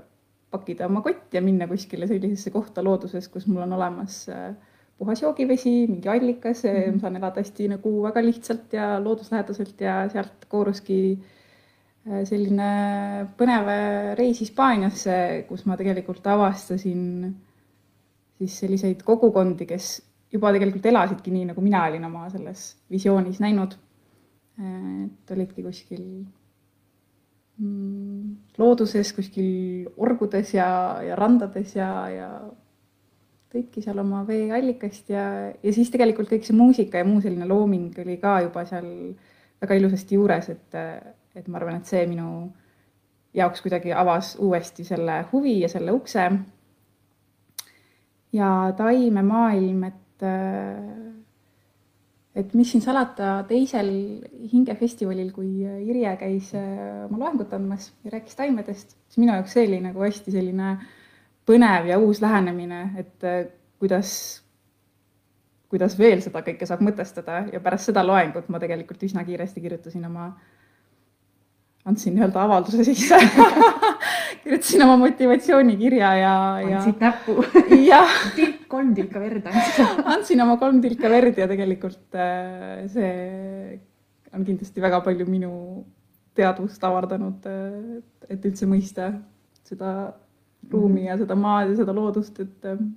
pakkida 0.54 0.88
oma 0.90 1.02
kott 1.06 1.34
ja 1.34 1.42
minna 1.42 1.68
kuskile 1.70 2.08
sellisesse 2.10 2.54
kohta 2.54 2.84
looduses, 2.86 3.30
kus 3.32 3.48
mul 3.50 3.64
on 3.66 3.74
olemas 3.78 4.22
äh, 4.34 4.52
puhas 5.00 5.24
joogivesi, 5.24 5.88
mingi 5.90 6.12
allikas 6.12 6.64
mm, 6.64 6.78
-hmm. 6.78 6.96
ma 6.96 7.04
saan 7.06 7.20
elada 7.22 7.42
hästi 7.42 7.68
nagu 7.74 7.94
väga 8.04 8.24
lihtsalt 8.26 8.74
ja 8.74 8.92
looduslähedaselt 9.04 9.82
ja 9.82 10.02
sealt 10.10 10.46
kooruski 10.48 11.00
äh, 11.16 12.24
selline 12.24 12.72
põnev 13.38 13.72
reis 14.20 14.42
Hispaaniasse, 14.42 15.46
kus 15.48 15.66
ma 15.66 15.78
tegelikult 15.78 16.28
avastasin 16.28 17.36
siis 18.38 18.60
selliseid 18.60 19.02
kogukondi, 19.04 19.66
kes 19.66 20.02
juba 20.34 20.52
tegelikult 20.54 20.86
elasidki 20.86 21.34
nii, 21.34 21.50
nagu 21.52 21.62
mina 21.66 21.86
olin 21.90 22.06
oma 22.06 22.28
selles 22.30 22.74
visioonis 22.92 23.40
näinud. 23.44 23.78
et 24.60 25.32
olidki 25.32 25.64
kuskil 25.64 26.02
mm, 27.58 28.36
looduses, 28.60 29.14
kuskil 29.16 29.88
orgudes 29.98 30.52
ja, 30.54 31.00
ja 31.06 31.16
randades 31.16 31.78
ja, 31.78 31.92
ja 32.12 32.30
tõidki 33.50 33.82
seal 33.82 34.02
oma 34.04 34.26
veeallikast 34.28 35.10
ja, 35.14 35.26
ja 35.64 35.74
siis 35.74 35.90
tegelikult 35.94 36.30
kõik 36.30 36.44
see 36.46 36.58
muusika 36.58 37.00
ja 37.00 37.08
muu 37.08 37.22
selline 37.24 37.48
looming 37.48 37.96
oli 38.04 38.18
ka 38.22 38.42
juba 38.46 38.66
seal 38.70 38.90
väga 39.60 39.78
ilusasti 39.80 40.16
juures, 40.16 40.50
et, 40.54 40.76
et 41.36 41.48
ma 41.48 41.60
arvan, 41.60 41.80
et 41.80 41.90
see 41.90 42.06
minu 42.08 42.28
jaoks 43.36 43.62
kuidagi 43.64 43.94
avas 43.94 44.36
uuesti 44.40 44.86
selle 44.88 45.24
huvi 45.32 45.60
ja 45.64 45.70
selle 45.70 45.92
ukse. 45.92 46.30
ja 48.34 48.50
taimemaailm, 48.78 49.84
et, 49.84 50.04
et 52.40 52.54
mis 52.54 52.72
siin 52.72 52.82
salata, 52.84 53.40
teisel 53.50 53.90
hingefestivalil, 54.52 55.32
kui 55.36 55.64
Irje 55.64 56.12
käis 56.22 56.54
oma 56.56 57.20
loengut 57.26 57.54
andmas 57.58 57.92
ja 58.04 58.14
rääkis 58.16 58.38
taimedest, 58.40 58.96
siis 59.08 59.22
minu 59.22 59.34
jaoks 59.34 59.56
see 59.58 59.68
oli 59.68 59.80
nagu 59.84 60.04
hästi 60.06 60.36
selline 60.36 60.72
äh, 60.72 60.88
põnev 61.50 61.90
ja 61.90 61.98
uus 62.00 62.22
lähenemine, 62.22 62.84
et 63.00 63.26
äh, 63.26 63.42
kuidas, 63.82 64.12
kuidas 65.72 65.98
veel 65.98 66.22
seda 66.26 66.44
kõike 66.46 66.68
saab 66.70 66.84
mõtestada. 66.86 67.44
Ja 67.54 67.62
pärast 67.64 67.90
seda 67.90 68.06
loengut 68.06 68.50
ma 68.54 68.62
tegelikult 68.62 69.04
üsna 69.08 69.26
kiiresti 69.28 69.64
kirjutasin 69.64 70.06
oma, 70.10 70.30
andsin 71.90 72.18
nii-öelda 72.18 72.44
avalduse 72.44 72.86
sisse 72.86 73.18
kirjutasin 74.50 74.84
oma 74.88 74.98
motivatsioonikirja 75.04 76.10
ja, 76.18 76.34
ja. 76.66 76.80
andsid 76.82 77.04
näppu 77.06 77.38
jah 77.92 78.18
tilk, 78.36 78.66
kolm 78.72 78.96
tilka 78.98 79.22
verd 79.22 79.46
andsid 79.52 80.02
andsin 80.16 80.42
oma 80.46 80.58
kolm 80.62 80.82
tilka 80.82 81.12
verd 81.14 81.38
ja 81.38 81.48
tegelikult 81.52 82.18
äh, 82.18 82.84
see 82.90 83.14
on 84.34 84.46
kindlasti 84.46 84.82
väga 84.82 85.02
palju 85.06 85.26
minu 85.30 85.52
teadvust 86.38 86.84
avardanud, 86.86 87.46
äh, 87.50 88.02
et 88.30 88.46
üldse 88.46 88.68
mõista 88.70 89.12
seda 89.68 89.94
ruumi 90.72 91.08
ja 91.08 91.18
seda 91.20 91.38
maad 91.40 91.74
ja 91.74 91.80
seda 91.82 91.96
loodust, 91.96 92.42
et. 92.44 92.66
Ähm, 92.68 92.92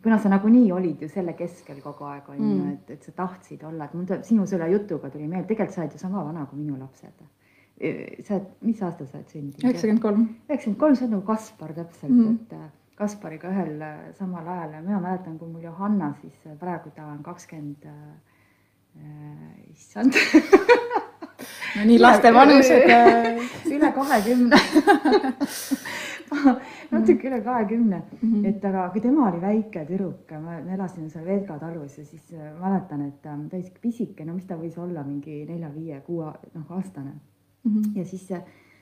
kuna 0.00 0.16
sa 0.18 0.30
nagunii 0.32 0.70
olid 0.72 1.02
ju 1.04 1.08
selle 1.12 1.34
keskel 1.36 1.82
kogu 1.84 2.06
aeg 2.08 2.28
on 2.32 2.38
ju 2.38 2.46
mm., 2.46 2.70
et, 2.72 2.92
et 2.96 3.04
sa 3.04 3.12
tahtsid 3.18 3.64
olla, 3.68 3.84
et 3.84 3.96
mul 3.96 4.06
tuleb 4.08 4.24
sinu 4.24 4.46
selle 4.48 4.70
jutuga 4.72 5.10
tuli 5.12 5.26
meelde, 5.28 5.48
tegelikult 5.50 5.76
sa 5.76 5.82
oled 5.84 5.96
ju 5.96 6.00
sama 6.00 6.24
vana 6.24 6.46
kui 6.48 6.62
minu 6.62 6.78
lapsed. 6.80 7.26
Sa 7.80 8.36
oled, 8.36 8.48
mis 8.60 8.82
aastal 8.84 9.08
sa 9.08 9.18
oled 9.18 9.30
sündinud? 9.32 9.64
üheksakümmend 9.64 10.02
kolm. 10.04 10.22
üheksakümmend 10.48 10.80
kolm, 10.80 10.94
sa 10.96 11.02
oled 11.06 11.14
nagu 11.16 11.26
Kaspar 11.26 11.70
täpselt 11.76 12.12
mm., 12.12 12.34
et 12.34 12.52
äh, 12.58 12.68
Kaspariga 13.00 13.48
ühel 13.48 13.80
äh, 13.80 14.12
samal 14.18 14.48
ajal 14.48 14.70
ja 14.76 14.80
mina 14.84 15.00
mäletan, 15.00 15.38
kui 15.40 15.48
mul 15.48 15.62
Johanna, 15.64 16.12
siis 16.20 16.36
äh, 16.46 16.52
praegu 16.60 16.88
ta 16.96 17.02
on 17.08 17.22
kakskümmend 17.24 17.82
äh,, 17.88 17.94
issand 19.70 20.12
no 21.76 21.80
nii 21.88 21.98
laste 22.02 22.28
vanused 22.34 22.84
üle 23.76 23.90
kahekümne 23.96 24.56
natuke 26.90 27.28
üle 27.30 27.40
kahekümne 27.44 28.02
mm, 28.02 28.20
-hmm. 28.20 28.48
et 28.48 28.64
aga 28.64 28.90
kui 28.92 29.00
tema 29.00 29.30
oli 29.30 29.40
väike 29.40 29.86
tüdruk, 29.88 30.30
me 30.44 30.74
elasime 30.74 31.08
seal 31.08 31.24
Veedka 31.24 31.58
talus 31.58 31.98
ja 31.98 32.04
siis 32.04 32.24
mäletan, 32.60 33.00
et 33.08 33.22
ta 33.22 33.30
oli 33.38 33.62
sihuke 33.62 33.80
pisike, 33.88 34.24
no 34.24 34.32
mis 34.34 34.44
ta 34.44 34.54
võis 34.60 34.76
olla, 34.78 35.02
mingi 35.06 35.46
nelja-viie-kuue 35.48 36.32
noh 36.54 36.68
aastane 36.76 37.12
mm. 37.64 37.72
-hmm. 37.72 37.98
ja 37.98 38.04
siis 38.04 38.28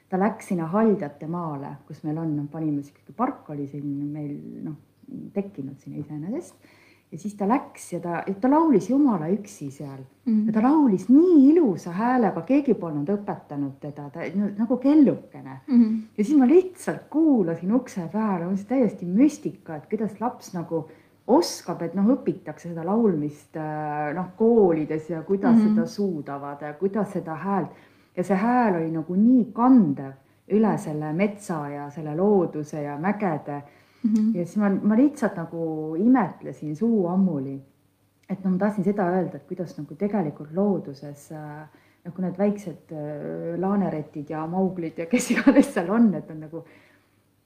ta 0.08 0.18
läks 0.18 0.48
sinna 0.48 0.66
Haldjate 0.66 1.26
maale, 1.26 1.76
kus 1.86 2.02
meil 2.04 2.18
on, 2.18 2.36
noh, 2.36 2.50
panime 2.50 2.82
sihuke 2.82 3.12
park 3.16 3.50
oli 3.50 3.66
siin 3.66 3.86
meil 3.86 4.36
noh, 4.62 4.76
tekkinud 5.32 5.78
sinna 5.78 5.98
iseenesest 5.98 6.54
ja 7.12 7.18
siis 7.18 7.34
ta 7.34 7.48
läks 7.48 7.92
ja 7.92 8.00
ta, 8.04 8.20
ta 8.40 8.50
laulis 8.50 8.90
jumala 8.90 9.28
üksi 9.32 9.70
seal 9.72 9.98
mm. 9.98 10.32
-hmm. 10.32 10.46
ja 10.46 10.52
ta 10.52 10.62
laulis 10.62 11.08
nii 11.08 11.48
ilusa 11.50 11.92
häälega, 11.92 12.42
keegi 12.42 12.74
polnud 12.74 13.08
õpetanud 13.08 13.78
teda, 13.80 14.10
ta 14.10 14.20
nagu 14.58 14.76
kellukene 14.76 15.60
mm. 15.66 15.84
-hmm. 15.84 16.00
ja 16.18 16.24
siis 16.24 16.38
ma 16.38 16.46
lihtsalt 16.46 17.08
kuulasin 17.10 17.72
ukse 17.72 18.08
peal, 18.12 18.56
see 18.56 18.64
täiesti 18.68 19.06
müstika, 19.06 19.76
et 19.76 19.86
kuidas 19.90 20.20
laps 20.20 20.52
nagu 20.54 20.88
oskab, 21.26 21.82
et 21.82 21.94
noh, 21.94 22.06
õpitakse 22.16 22.70
seda 22.70 22.84
laulmist 22.84 23.56
äh, 23.56 24.14
noh, 24.16 24.32
koolides 24.36 25.10
ja 25.10 25.22
kuidas 25.22 25.56
mm 25.56 25.60
-hmm. 25.60 25.74
seda 25.74 25.86
suudavad 25.86 26.62
ja 26.62 26.72
kuidas 26.72 27.12
seda 27.12 27.34
häält 27.34 27.70
ja 28.18 28.24
see 28.26 28.36
hääl 28.36 28.80
oli 28.80 28.90
nagu 28.90 29.14
nii 29.14 29.44
kandev 29.54 30.54
üle 30.58 30.72
selle 30.80 31.12
metsa 31.14 31.58
ja 31.70 31.88
selle 31.94 32.16
looduse 32.16 32.82
ja 32.82 32.96
mägede 32.98 33.58
mm. 33.58 34.14
-hmm. 34.14 34.38
ja 34.38 34.44
siis 34.44 34.56
ma, 34.56 34.70
ma 34.82 34.96
lihtsalt 34.96 35.36
nagu 35.36 35.94
imetlesin 35.98 36.76
suu 36.76 37.06
ammuli. 37.06 37.60
et 38.28 38.44
noh, 38.44 38.52
ma 38.52 38.58
tahtsin 38.58 38.84
seda 38.84 39.06
öelda, 39.08 39.36
et 39.36 39.46
kuidas 39.48 39.78
nagu 39.78 39.94
tegelikult 39.94 40.50
looduses 40.52 41.30
äh, 41.32 41.68
nagu 42.04 42.22
need 42.22 42.38
väiksed 42.38 42.92
äh, 42.92 43.60
laaneretid 43.60 44.30
ja 44.30 44.46
mauglid 44.46 44.98
ja 44.98 45.06
kes 45.06 45.30
iganes 45.30 45.72
seal 45.74 45.90
on, 45.90 46.14
et 46.14 46.30
on 46.30 46.40
nagu 46.40 46.64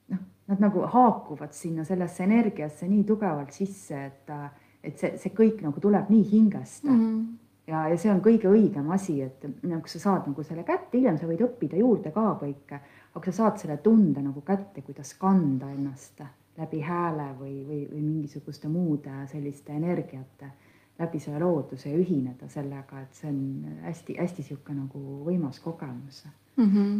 noh, 0.09 0.19
nad 0.47 0.59
nagu 0.59 0.81
haakuvad 0.95 1.53
sinna 1.53 1.83
sellesse 1.83 2.23
energiasse 2.23 2.87
nii 2.87 3.03
tugevalt 3.03 3.51
sisse, 3.51 4.05
et, 4.05 4.29
äh, 4.29 4.49
et 4.83 4.97
see, 4.97 5.17
see 5.17 5.31
kõik 5.37 5.61
nagu 5.61 5.79
tuleb 5.79 6.09
nii 6.09 6.27
hingest 6.31 6.83
mm. 6.83 6.99
-hmm 6.99 7.42
ja, 7.67 7.87
ja 7.89 7.97
see 7.97 8.11
on 8.11 8.21
kõige 8.23 8.49
õigem 8.51 8.89
asi, 8.93 9.19
et 9.23 9.45
nagu 9.63 9.87
sa 9.87 10.01
saad 10.01 10.27
nagu 10.29 10.43
selle 10.43 10.65
kätte, 10.67 10.97
hiljem 10.97 11.17
sa 11.19 11.29
võid 11.29 11.43
õppida 11.45 11.79
juurde 11.79 12.11
ka 12.15 12.25
kõike, 12.41 12.79
aga 13.13 13.31
sa 13.31 13.37
saad 13.43 13.61
selle 13.61 13.77
tunde 13.83 14.23
nagu 14.23 14.43
kätte, 14.45 14.83
kuidas 14.85 15.13
kanda 15.19 15.71
ennast 15.71 16.23
läbi 16.57 16.83
hääle 16.85 17.31
või, 17.39 17.55
või, 17.65 17.81
või 17.89 18.01
mingisuguste 18.01 18.69
muude 18.69 19.23
selliste 19.31 19.73
energiate 19.73 20.51
läbi 20.99 21.19
selle 21.19 21.39
looduse 21.41 21.89
ja 21.89 21.97
ühineda 21.97 22.47
sellega, 22.49 23.01
et 23.01 23.17
see 23.17 23.29
on 23.31 23.39
hästi-hästi 23.87 24.43
niisugune 24.43 24.83
nagu 24.83 24.99
võimas 25.25 25.57
kogemus 25.63 26.23
mm. 26.55 26.67
-hmm. 26.67 26.99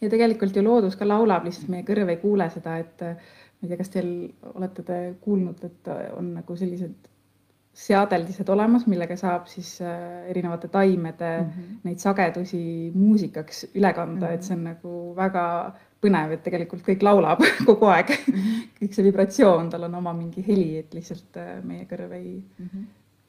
ja 0.00 0.10
tegelikult 0.10 0.56
ju 0.56 0.62
loodus 0.62 0.96
ka 0.96 1.08
laulab, 1.08 1.44
lihtsalt 1.44 1.72
meie 1.72 1.82
kõrv 1.82 2.12
ei 2.14 2.20
kuule 2.22 2.46
seda, 2.50 2.76
et 2.78 3.02
ma 3.02 3.66
ei 3.66 3.68
tea, 3.68 3.80
kas 3.80 3.90
teil 3.90 4.12
olete 4.54 4.82
te 4.82 5.00
kuulnud, 5.20 5.64
et 5.64 5.90
on 6.16 6.34
nagu 6.34 6.56
sellised 6.56 7.10
seadeldised 7.74 8.48
olemas, 8.54 8.86
millega 8.86 9.16
saab 9.18 9.48
siis 9.50 9.76
äh, 9.82 10.28
erinevate 10.30 10.68
taimede 10.68 11.30
mm 11.40 11.48
-hmm. 11.50 11.78
neid 11.84 11.98
sagedusi 11.98 12.92
muusikaks 12.94 13.66
üle 13.74 13.92
kanda 13.92 14.26
mm, 14.26 14.30
-hmm. 14.30 14.34
et 14.34 14.42
see 14.42 14.56
on 14.56 14.64
nagu 14.64 15.14
väga 15.16 15.46
põnev, 16.04 16.34
et 16.36 16.42
tegelikult 16.42 16.84
kõik 16.86 17.02
laulab 17.02 17.42
kogu 17.68 17.86
aeg 17.86 18.12
mm. 18.14 18.34
-hmm. 18.34 18.68
kõik 18.80 18.92
see 18.94 19.06
vibratsioon, 19.08 19.70
tal 19.70 19.88
on 19.88 19.94
oma 19.94 20.12
mingi 20.12 20.44
heli, 20.46 20.76
et 20.78 20.94
lihtsalt 20.94 21.36
äh, 21.36 21.56
meie 21.64 21.88
kõrv 21.90 22.12
ei 22.12 22.44
mm 22.58 22.68
-hmm. 22.68 22.84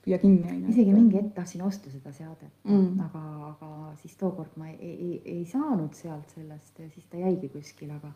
püüa 0.05 0.19
kinni. 0.21 0.61
isegi 0.69 0.93
mingi 0.93 1.17
hetk 1.17 1.33
tahtsin 1.33 1.61
osta 1.61 1.89
seda 1.89 2.11
seadet 2.11 2.53
mm, 2.63 2.85
-hmm. 2.85 3.03
aga, 3.05 3.47
aga 3.47 3.95
siis 4.01 4.15
tookord 4.17 4.51
ma 4.55 4.69
ei, 4.69 4.77
ei, 4.81 5.21
ei 5.25 5.45
saanud 5.45 5.93
sealt 5.93 6.29
sellest 6.29 6.79
ja 6.79 6.89
siis 6.89 7.05
ta 7.05 7.17
jäigi 7.17 7.49
kuskil, 7.49 7.91
aga, 7.91 8.11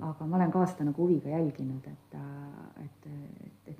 aga 0.00 0.26
ma 0.26 0.36
olen 0.36 0.50
ka 0.50 0.66
seda 0.66 0.84
nagu 0.84 1.02
huviga 1.02 1.28
jälginud, 1.28 1.84
et 1.86 2.03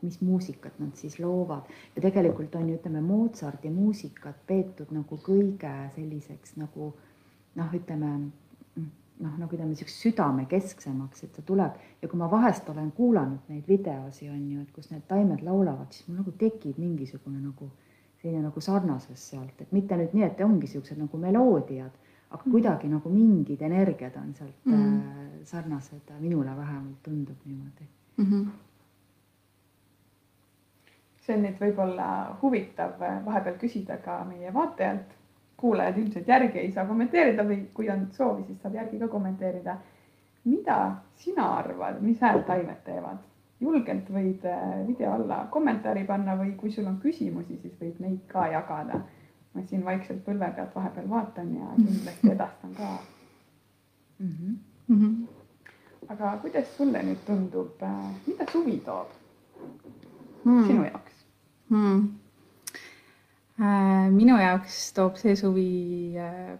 mis 0.05 0.21
muusikat 0.21 0.79
nad 0.79 0.95
siis 1.01 1.19
loovad 1.19 1.69
ja 1.97 2.05
tegelikult 2.05 2.55
on 2.61 2.69
ju, 2.69 2.79
ütleme, 2.79 3.03
Mozarti 3.05 3.71
muusikat 3.71 4.47
peetud 4.47 4.93
nagu 4.95 5.19
kõige 5.25 5.75
selliseks 5.97 6.57
nagu 6.61 6.93
noh, 7.55 7.77
ütleme 7.81 8.15
noh, 9.21 9.35
nagu 9.39 9.55
ütleme, 9.55 9.71
niisuguseks 9.71 10.01
südamekesksemaks, 10.09 11.25
et 11.27 11.33
ta 11.37 11.45
tuleb 11.47 11.79
ja 12.03 12.11
kui 12.11 12.19
ma 12.21 12.29
vahest 12.31 12.69
olen 12.71 12.91
kuulanud 12.97 13.51
neid 13.53 13.69
videosi, 13.71 14.29
on 14.31 14.43
ju, 14.51 14.63
et 14.63 14.75
kus 14.75 14.91
need 14.91 15.05
taimed 15.11 15.45
laulavad, 15.47 15.93
siis 15.95 16.09
mul 16.09 16.23
nagu 16.23 16.35
tekib 16.41 16.81
mingisugune 16.83 17.41
nagu 17.43 17.71
selline 18.23 18.43
nagu 18.47 18.61
sarnasus 18.65 19.29
sealt, 19.31 19.61
et 19.61 19.73
mitte 19.77 19.97
nüüd 20.01 20.17
nii, 20.17 20.27
et 20.27 20.43
ongi 20.45 20.65
niisugused 20.67 20.99
nagu 20.99 21.21
meloodiad, 21.21 21.97
aga 22.31 22.43
mm. 22.43 22.51
kuidagi 22.51 22.91
nagu 22.91 23.13
mingid 23.13 23.63
energiad 23.63 24.17
on 24.21 24.31
sealt 24.37 24.71
mm. 24.71 25.01
äh, 25.01 25.35
sarnased, 25.47 26.15
minule 26.21 26.57
vähemalt 26.57 27.03
tundub 27.05 27.45
niimoodi 27.45 27.89
mm. 28.17 28.25
-hmm. 28.25 28.47
See 31.25 31.37
on 31.37 31.45
nüüd 31.47 31.61
võib-olla 31.61 32.07
huvitav 32.43 32.99
vahepeal 33.01 33.57
küsida 33.61 33.97
ka 34.05 34.19
meie 34.29 34.53
vaatajalt 34.55 35.15
kuulajad 35.61 35.99
ilmselt 35.99 36.29
järgi 36.29 36.59
ei 36.61 36.73
saa 36.73 36.85
kommenteerida 36.85 37.45
või 37.49 37.63
kui 37.75 37.89
on 37.91 38.09
soovi, 38.13 38.45
siis 38.45 38.61
saab 38.63 38.75
järgi 38.75 38.99
ka 39.01 39.09
kommenteerida. 39.09 39.77
mida 40.45 40.97
sina 41.17 41.45
arvad, 41.57 42.03
mis 42.05 42.21
häält 42.21 42.47
taimed 42.47 42.83
teevad? 42.85 43.23
julgelt 43.61 44.11
võid 44.13 44.45
äh, 44.45 44.87
video 44.87 45.13
alla 45.13 45.47
kommentaari 45.51 46.05
panna 46.05 46.35
või 46.37 46.53
kui 46.57 46.73
sul 46.73 46.87
on 46.87 46.99
küsimusi, 47.01 47.57
siis 47.63 47.79
võid 47.81 48.01
neid 48.01 48.21
ka 48.29 48.47
jagada. 48.53 49.01
ma 49.55 49.63
siin 49.63 49.85
vaikselt 49.85 50.25
põlve 50.27 50.51
pealt 50.57 50.75
vahepeal 50.75 51.09
vaatan 51.11 51.57
ja 51.57 51.71
kindlasti 51.77 52.31
edastan 52.31 52.75
ka 52.75 52.91
mm. 54.19 54.29
-hmm. 54.29 54.55
Mm 54.89 55.01
-hmm 55.01 55.43
aga 56.09 56.39
kuidas 56.43 56.77
sulle 56.77 57.03
nüüd 57.03 57.21
tundub, 57.27 57.83
mida 58.27 58.47
suvi 58.53 58.77
toob 58.85 59.09
hmm. 60.45 60.67
sinu 60.67 60.85
jaoks 60.85 61.14
hmm.? 61.71 62.05
Äh, 63.55 64.11
minu 64.11 64.35
jaoks 64.35 64.89
toob 64.97 65.15
see 65.21 65.37
suvi 65.39 66.17
äh, 66.19 66.57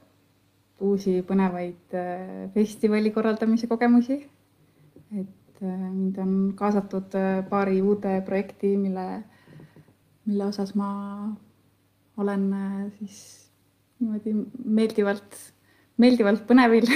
uusi 0.87 1.17
põnevaid 1.27 1.97
äh, 1.99 2.45
festivali 2.55 3.11
korraldamise 3.11 3.67
kogemusi. 3.67 4.21
et 5.15 5.61
mind 5.65 6.19
on 6.19 6.37
kaasatud 6.55 7.15
paari 7.51 7.81
uude 7.83 8.13
projekti, 8.27 8.77
mille, 8.77 9.23
mille 10.27 10.47
osas 10.47 10.75
ma 10.79 10.89
olen 12.17 12.47
siis 12.99 13.19
niimoodi 13.99 14.35
meeldivalt, 14.65 15.39
meeldivalt 15.99 16.43
põnevil 16.47 16.87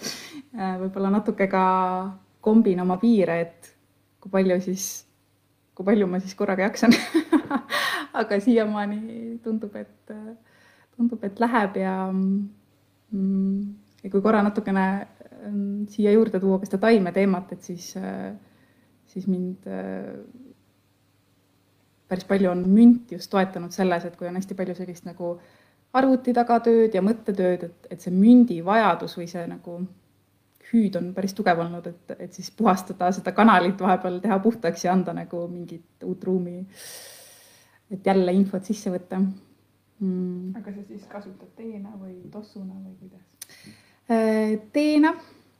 võib-olla 0.82 1.10
natuke 1.12 1.48
ka 1.52 1.64
kombin 2.44 2.80
oma 2.84 2.96
piire, 3.00 3.40
et 3.40 3.72
kui 4.20 4.32
palju 4.32 4.60
siis, 4.64 4.88
kui 5.78 5.86
palju 5.86 6.08
ma 6.10 6.18
siis 6.18 6.34
korraga 6.34 6.66
jaksan. 6.66 6.94
Aga 8.18 8.40
siiamaani 8.42 9.38
tundub, 9.44 9.76
et, 9.78 10.10
tundub, 10.96 11.22
et 11.22 11.38
läheb 11.38 11.76
ja 11.78 11.94
mm, 12.10 13.60
ja 14.02 14.10
kui 14.10 14.22
korra 14.24 14.42
natukene 14.42 14.88
mm, 14.98 15.86
siia 15.92 16.10
juurde 16.16 16.40
tuua 16.42 16.58
ka 16.58 16.66
seda 16.66 16.82
taimeteemat, 16.88 17.54
et 17.54 17.70
siis, 17.70 17.92
siis 19.12 19.28
mind 19.30 19.68
päris 22.08 22.26
palju 22.26 22.50
on 22.50 22.64
münt 22.66 23.12
just 23.12 23.30
toetanud 23.30 23.74
selles, 23.74 24.04
et 24.04 24.16
kui 24.16 24.28
on 24.28 24.38
hästi 24.38 24.56
palju 24.58 24.76
sellist 24.78 25.06
nagu 25.06 25.36
arvuti 25.98 26.34
taga 26.36 26.58
tööd 26.64 26.94
ja 26.96 27.02
mõttetööd, 27.04 27.68
et, 27.68 27.88
et 27.92 28.04
see 28.04 28.14
mündi 28.14 28.58
vajadus 28.64 29.16
või 29.18 29.28
see 29.30 29.44
nagu 29.48 29.80
hüüd 30.72 30.96
on 31.00 31.12
päris 31.16 31.34
tugev 31.36 31.60
olnud, 31.62 31.86
et, 31.86 32.14
et 32.18 32.32
siis 32.32 32.50
puhastada 32.56 33.10
seda 33.16 33.32
kanalit 33.36 33.80
vahepeal, 33.80 34.18
teha 34.24 34.38
puhtaks 34.44 34.84
ja 34.84 34.92
anda 34.92 35.14
nagu 35.16 35.46
mingit 35.48 36.04
uut 36.04 36.24
ruumi. 36.24 36.58
Et 37.90 38.06
jälle 38.06 38.32
infot 38.36 38.64
sisse 38.64 38.92
võtta. 38.92 39.20
Mm.. 39.98 40.52
aga 40.54 40.70
sa 40.70 40.82
siis 40.86 41.08
kasutad 41.10 41.48
teena 41.58 41.90
või 41.98 42.20
tossuna 42.30 42.76
või 42.76 42.92
kuidas? 43.00 43.24
Äh, 44.06 44.52
teena 44.72 45.10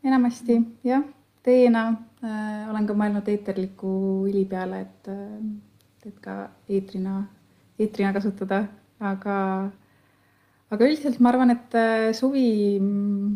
enamasti 0.04 0.60
jah, 0.86 1.02
teena 1.42 1.88
äh, 2.22 2.68
olen 2.70 2.86
ka 2.86 2.94
mõelnud 2.94 3.28
eeterliku 3.32 3.90
õli 4.28 4.44
peale, 4.48 4.84
et, 4.86 5.10
äh, 5.10 6.06
et 6.06 6.20
ka 6.22 6.36
eetrina, 6.70 7.22
eetrina 7.80 8.12
kasutada, 8.14 8.62
aga, 9.00 9.38
aga 10.70 10.88
üldiselt 10.88 11.18
ma 11.18 11.32
arvan, 11.32 11.56
et 11.56 11.78
äh, 11.78 12.08
suvi 12.16 12.46
mm, 12.78 13.34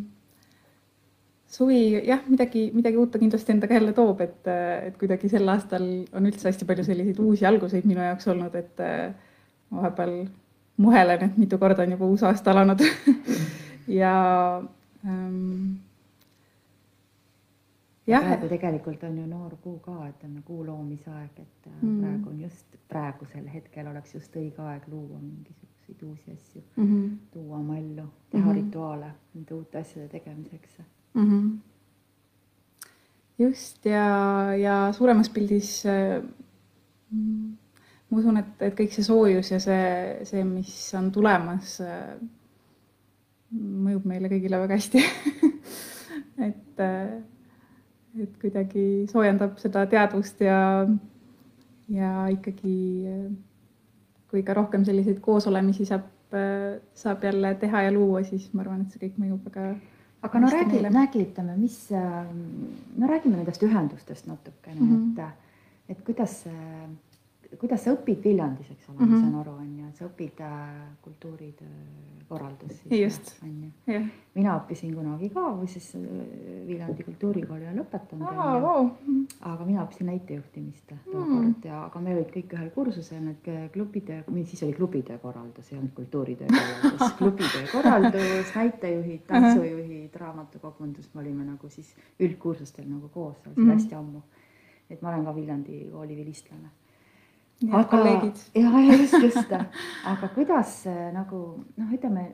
suvi 1.52 1.80
jah, 2.06 2.22
midagi, 2.32 2.70
midagi 2.72 2.96
uut 2.96 3.10
ta 3.12 3.20
kindlasti 3.20 3.52
endaga 3.52 3.76
jälle 3.76 3.92
toob, 3.96 4.20
et, 4.24 4.48
et 4.88 4.96
kuidagi 5.00 5.28
sel 5.28 5.48
aastal 5.52 5.84
on 6.16 6.28
üldse 6.30 6.48
hästi 6.48 6.68
palju 6.68 6.86
selliseid 6.86 7.20
uusi 7.20 7.46
alguseid 7.48 7.88
minu 7.88 8.00
jaoks 8.00 8.28
olnud, 8.32 8.56
et 8.56 8.80
ma 9.72 9.82
vahepeal 9.82 10.14
muhelen, 10.80 11.24
et 11.28 11.36
mitu 11.36 11.58
korda 11.60 11.84
on 11.84 11.96
juba 11.96 12.08
uus 12.08 12.22
aasta 12.24 12.54
alanud 12.54 12.80
ja 14.02 14.14
ähm, 15.04 15.74
jah. 18.06 18.24
praegu 18.24 18.48
tegelikult 18.48 19.04
on 19.10 19.18
ju 19.18 19.26
noor 19.26 19.56
kuu 19.60 19.76
ka, 19.84 19.98
et 20.08 20.24
on 20.24 20.40
kuu 20.46 20.64
loomise 20.66 21.10
aeg, 21.10 21.36
et 21.36 21.68
mm. 21.82 22.00
praegu 22.00 22.32
on 22.32 22.40
just 22.46 22.80
praegusel 22.88 23.44
hetkel 23.52 23.92
oleks 23.92 24.14
just 24.14 24.40
õige 24.40 24.64
aeg 24.72 24.88
luua 24.88 25.20
mingisuguseid 25.20 26.08
uusi 26.08 26.32
asju 26.32 26.64
mm, 26.76 26.88
-hmm. 26.88 27.12
tuua 27.36 27.60
oma 27.60 27.78
ellu, 27.78 28.08
teha 28.30 28.44
mm 28.44 28.50
-hmm. 28.50 28.64
rituaale 28.64 29.12
nende 29.34 29.54
uute 29.54 29.78
asjade 29.78 30.08
tegemiseks 30.08 30.80
mm. 31.14 31.30
-hmm. 31.30 31.58
just 33.38 33.86
ja, 33.86 34.06
ja 34.56 34.92
suuremas 34.92 35.28
pildis 35.28 35.84
äh, 35.86 36.22
ma 38.12 38.18
usun, 38.18 38.36
et, 38.36 38.54
et 38.60 38.76
kõik 38.76 38.92
see 38.92 39.04
soojus 39.04 39.50
ja 39.54 39.58
see, 39.60 40.24
see, 40.28 40.44
mis 40.44 40.94
on 40.98 41.10
tulemas 41.12 41.80
äh,, 41.80 42.16
mõjub 43.52 44.04
meile 44.08 44.28
kõigile 44.32 44.60
väga 44.64 44.78
hästi 44.80 45.04
et 46.48 46.80
äh,, 46.80 47.14
et 48.22 48.36
kuidagi 48.40 49.06
soojendab 49.08 49.56
seda 49.60 49.86
teadvust 49.88 50.40
ja, 50.44 50.86
ja 51.88 52.26
ikkagi 52.32 52.76
kui 54.32 54.42
ka 54.44 54.56
rohkem 54.56 54.84
selliseid 54.84 55.20
koosolemisi 55.24 55.84
saab, 55.88 56.08
saab 56.96 57.24
jälle 57.24 57.54
teha 57.60 57.82
ja 57.86 57.92
luua, 57.92 58.22
siis 58.24 58.48
ma 58.52 58.64
arvan, 58.64 58.84
et 58.84 58.92
see 58.94 59.02
kõik 59.06 59.18
mõjub 59.20 59.48
väga 59.48 59.66
aga 60.22 60.38
no 60.38 60.50
räägi, 60.50 60.82
räägitame, 60.88 61.56
mis, 61.56 61.90
ähm, 61.90 62.42
no 62.96 63.06
räägime 63.06 63.36
nendest 63.36 63.62
ühendustest 63.62 64.26
natukene 64.26 64.80
mm, 64.80 65.14
-hmm. 65.16 65.24
et, 65.88 65.96
et 65.96 66.04
kuidas 66.04 66.42
see 66.42 66.88
kuidas 67.60 67.84
sa 67.84 67.92
õpid 67.96 68.24
Viljandis, 68.24 68.70
eks 68.72 68.88
ole 68.88 68.98
mm, 68.98 69.04
-hmm. 69.04 69.12
ma 69.12 69.20
saan 69.20 69.34
aru, 69.40 69.52
on 69.60 69.78
ju, 69.78 69.88
et 69.88 69.96
sa 69.96 70.06
õpid 70.06 70.40
äh, 70.40 70.80
kultuuritöö 71.02 71.68
korraldust. 72.28 72.86
just, 72.90 73.32
jah. 73.86 74.04
mina 74.34 74.54
õppisin 74.56 74.94
kunagi 74.96 75.28
ka, 75.34 75.44
või 75.58 75.68
siis 75.68 75.90
äh, 75.96 76.02
Viljandi 76.66 77.04
kultuurikooli 77.04 77.66
olen 77.66 77.80
lõpetanud 77.82 78.28
ah,. 78.28 78.56
Wow. 78.62 78.90
aga 79.52 79.64
mina 79.68 79.84
õppisin 79.84 80.08
näitejuhtimist 80.12 80.86
tookord 80.88 81.48
mm. 81.48 81.54
ja, 81.64 81.84
aga 81.84 82.00
me 82.00 82.14
olid 82.16 82.30
kõik 82.34 82.56
ühel 82.56 82.70
kursusel, 82.74 83.24
need 83.24 83.72
klubitöö, 83.72 84.22
siis 84.44 84.62
oli 84.62 84.72
klubitöö 84.72 85.18
korraldus, 85.18 85.72
ei 85.72 85.78
olnud 85.78 85.94
kultuuritöö 85.96 86.46
korraldus 86.52 87.12
klubitöö 87.20 87.64
korraldus, 87.72 88.54
näitejuhid, 88.54 89.26
tantsujuhid, 89.26 90.14
raamatukogundus, 90.14 91.10
me 91.14 91.20
olime 91.20 91.44
nagu 91.44 91.68
siis 91.68 91.94
üldkursustel 92.20 92.88
nagu 92.88 93.08
koos, 93.08 93.36
see 93.42 93.52
oli 93.52 93.64
mm. 93.64 93.74
hästi 93.76 93.98
ammu. 93.98 94.22
et 94.90 95.02
ma 95.02 95.08
olen 95.08 95.24
ka 95.24 95.34
Viljandi 95.34 95.88
kooli 95.92 96.16
vilistlane 96.16 96.81
aga 97.70 97.98
ja, 98.54 98.70
ja 98.88 98.96
just, 98.96 99.18
just, 99.22 99.52
aga 100.04 100.28
kuidas 100.34 100.84
nagu 101.14 101.42
noh, 101.76 101.92
ütleme, 101.94 102.32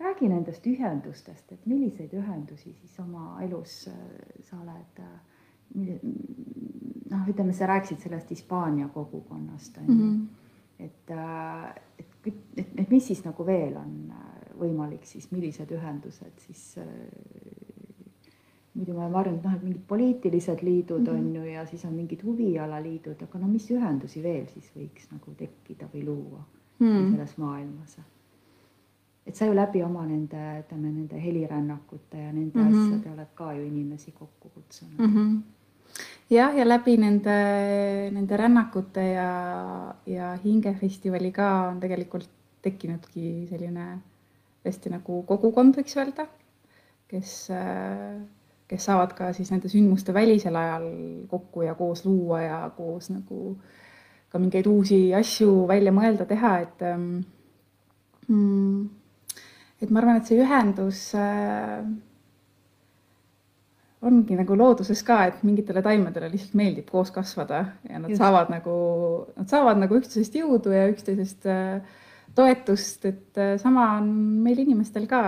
räägi 0.00 0.28
nendest 0.28 0.66
ühendustest, 0.66 1.52
et 1.52 1.66
milliseid 1.68 2.12
ühendusi 2.16 2.72
siis 2.72 2.96
oma 3.02 3.36
elus 3.44 3.84
äh, 3.90 3.96
sa 4.46 4.60
oled 4.62 5.02
äh, 5.04 5.96
noh, 7.10 7.28
ütleme, 7.28 7.52
sa 7.56 7.68
rääkisid 7.70 8.00
sellest 8.06 8.30
Hispaania 8.30 8.88
kogukonnast 8.88 9.78
on 9.78 9.86
ju. 9.86 9.94
Mm 9.94 10.10
-hmm., 10.10 10.26
et, 10.84 11.10
äh, 11.10 11.74
et, 11.98 12.06
et, 12.56 12.68
et 12.76 12.90
mis 12.90 13.06
siis 13.06 13.24
nagu 13.24 13.46
veel 13.46 13.76
on 13.76 14.12
võimalik 14.60 15.04
siis, 15.04 15.30
millised 15.30 15.70
ühendused 15.70 16.38
siis 16.38 16.76
muidu 18.80 18.96
me 18.96 19.04
oleme 19.04 19.20
harjunud 19.20 19.44
noh, 19.44 19.56
et 19.56 19.66
mingid 19.66 19.82
poliitilised 19.88 20.64
liidud 20.66 21.00
mm 21.00 21.06
-hmm. 21.06 21.18
on 21.18 21.36
ju 21.36 21.44
ja 21.52 21.66
siis 21.66 21.84
on 21.84 21.92
mingid 21.92 22.24
huvialaliidud, 22.24 23.22
aga 23.26 23.38
no 23.38 23.48
mis 23.48 23.68
ühendusi 23.70 24.22
veel 24.22 24.46
siis 24.54 24.72
võiks 24.76 25.12
nagu 25.12 25.34
tekkida 25.36 25.88
või 25.94 26.04
luua 26.06 26.42
mm 26.78 26.88
-hmm. 26.88 27.10
selles 27.10 27.36
maailmas? 27.38 28.00
et 29.26 29.36
sa 29.36 29.46
ju 29.46 29.54
läbi 29.54 29.82
oma 29.82 30.06
nende, 30.06 30.42
ütleme 30.64 30.92
nende 30.92 31.22
helirännakute 31.22 32.18
ja 32.18 32.32
nende 32.32 32.58
mm 32.58 32.68
-hmm. 32.68 32.84
asjade 32.84 33.12
oled 33.12 33.32
ka 33.34 33.52
ju 33.52 33.64
inimesi 33.64 34.12
kokku 34.12 34.48
kutsunud 34.48 34.98
mm. 34.98 35.16
-hmm 35.16 35.40
jah, 36.30 36.56
ja 36.56 36.68
läbi 36.68 36.96
nende, 36.96 37.36
nende 38.14 38.36
rännakute 38.36 39.02
ja, 39.12 39.30
ja 40.06 40.34
hingefestivali 40.44 41.32
ka 41.32 41.48
on 41.70 41.80
tegelikult 41.80 42.28
tekkinudki 42.62 43.46
selline 43.50 43.86
hästi 44.64 44.92
nagu 44.92 45.22
kogukond, 45.28 45.76
võiks 45.78 45.96
öelda, 45.96 46.26
kes 47.10 47.32
äh, 47.54 48.20
kes 48.70 48.86
saavad 48.86 49.12
ka 49.18 49.32
siis 49.34 49.50
nende 49.50 49.70
sündmuste 49.72 50.14
välisel 50.14 50.56
ajal 50.56 50.86
kokku 51.30 51.64
ja 51.66 51.74
koos 51.74 52.04
luua 52.06 52.42
ja 52.44 52.58
koos 52.76 53.10
nagu 53.10 53.56
ka 54.30 54.38
mingeid 54.38 54.68
uusi 54.70 55.00
asju 55.14 55.66
välja 55.66 55.90
mõelda, 55.94 56.26
teha, 56.28 56.52
et 56.62 56.84
ähm, 56.86 57.08
mm, 58.28 58.84
et 59.82 59.90
ma 59.90 60.02
arvan, 60.02 60.20
et 60.20 60.30
see 60.30 60.38
ühendus 60.38 61.00
äh, 61.18 61.80
ongi 64.06 64.36
nagu 64.38 64.56
looduses 64.56 65.02
ka, 65.04 65.24
et 65.28 65.42
mingitele 65.44 65.82
taimedele 65.84 66.30
lihtsalt 66.32 66.54
meeldib 66.60 66.88
koos 66.92 67.10
kasvada 67.14 67.64
ja 67.88 67.98
nad 67.98 68.12
Just. 68.12 68.22
saavad 68.22 68.52
nagu, 68.52 68.76
nad 69.34 69.50
saavad 69.50 69.82
nagu 69.82 69.98
üksteisest 69.98 70.38
jõudu 70.40 70.72
ja 70.76 70.86
üksteisest 70.92 71.50
äh, 71.50 71.98
toetust, 72.38 73.04
et 73.10 73.40
äh, 73.40 73.56
sama 73.60 73.90
on 73.98 74.14
meil 74.44 74.62
inimestel 74.62 75.10
ka 75.10 75.24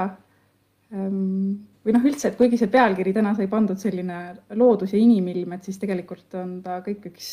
ähm, 0.95 1.67
või 1.83 1.95
noh, 1.97 2.05
üldse, 2.07 2.31
et 2.31 2.39
kuigi 2.39 2.59
see 2.61 2.71
pealkiri 2.73 3.15
täna 3.15 3.35
sai 3.35 3.49
pandud 3.51 3.81
selline 3.81 4.19
loodus 4.59 4.95
ja 4.95 5.01
inimilm, 5.03 5.57
et 5.57 5.65
siis 5.67 5.81
tegelikult 5.83 6.37
on 6.39 6.61
ta 6.65 6.81
kõik 6.85 7.09
üks 7.11 7.31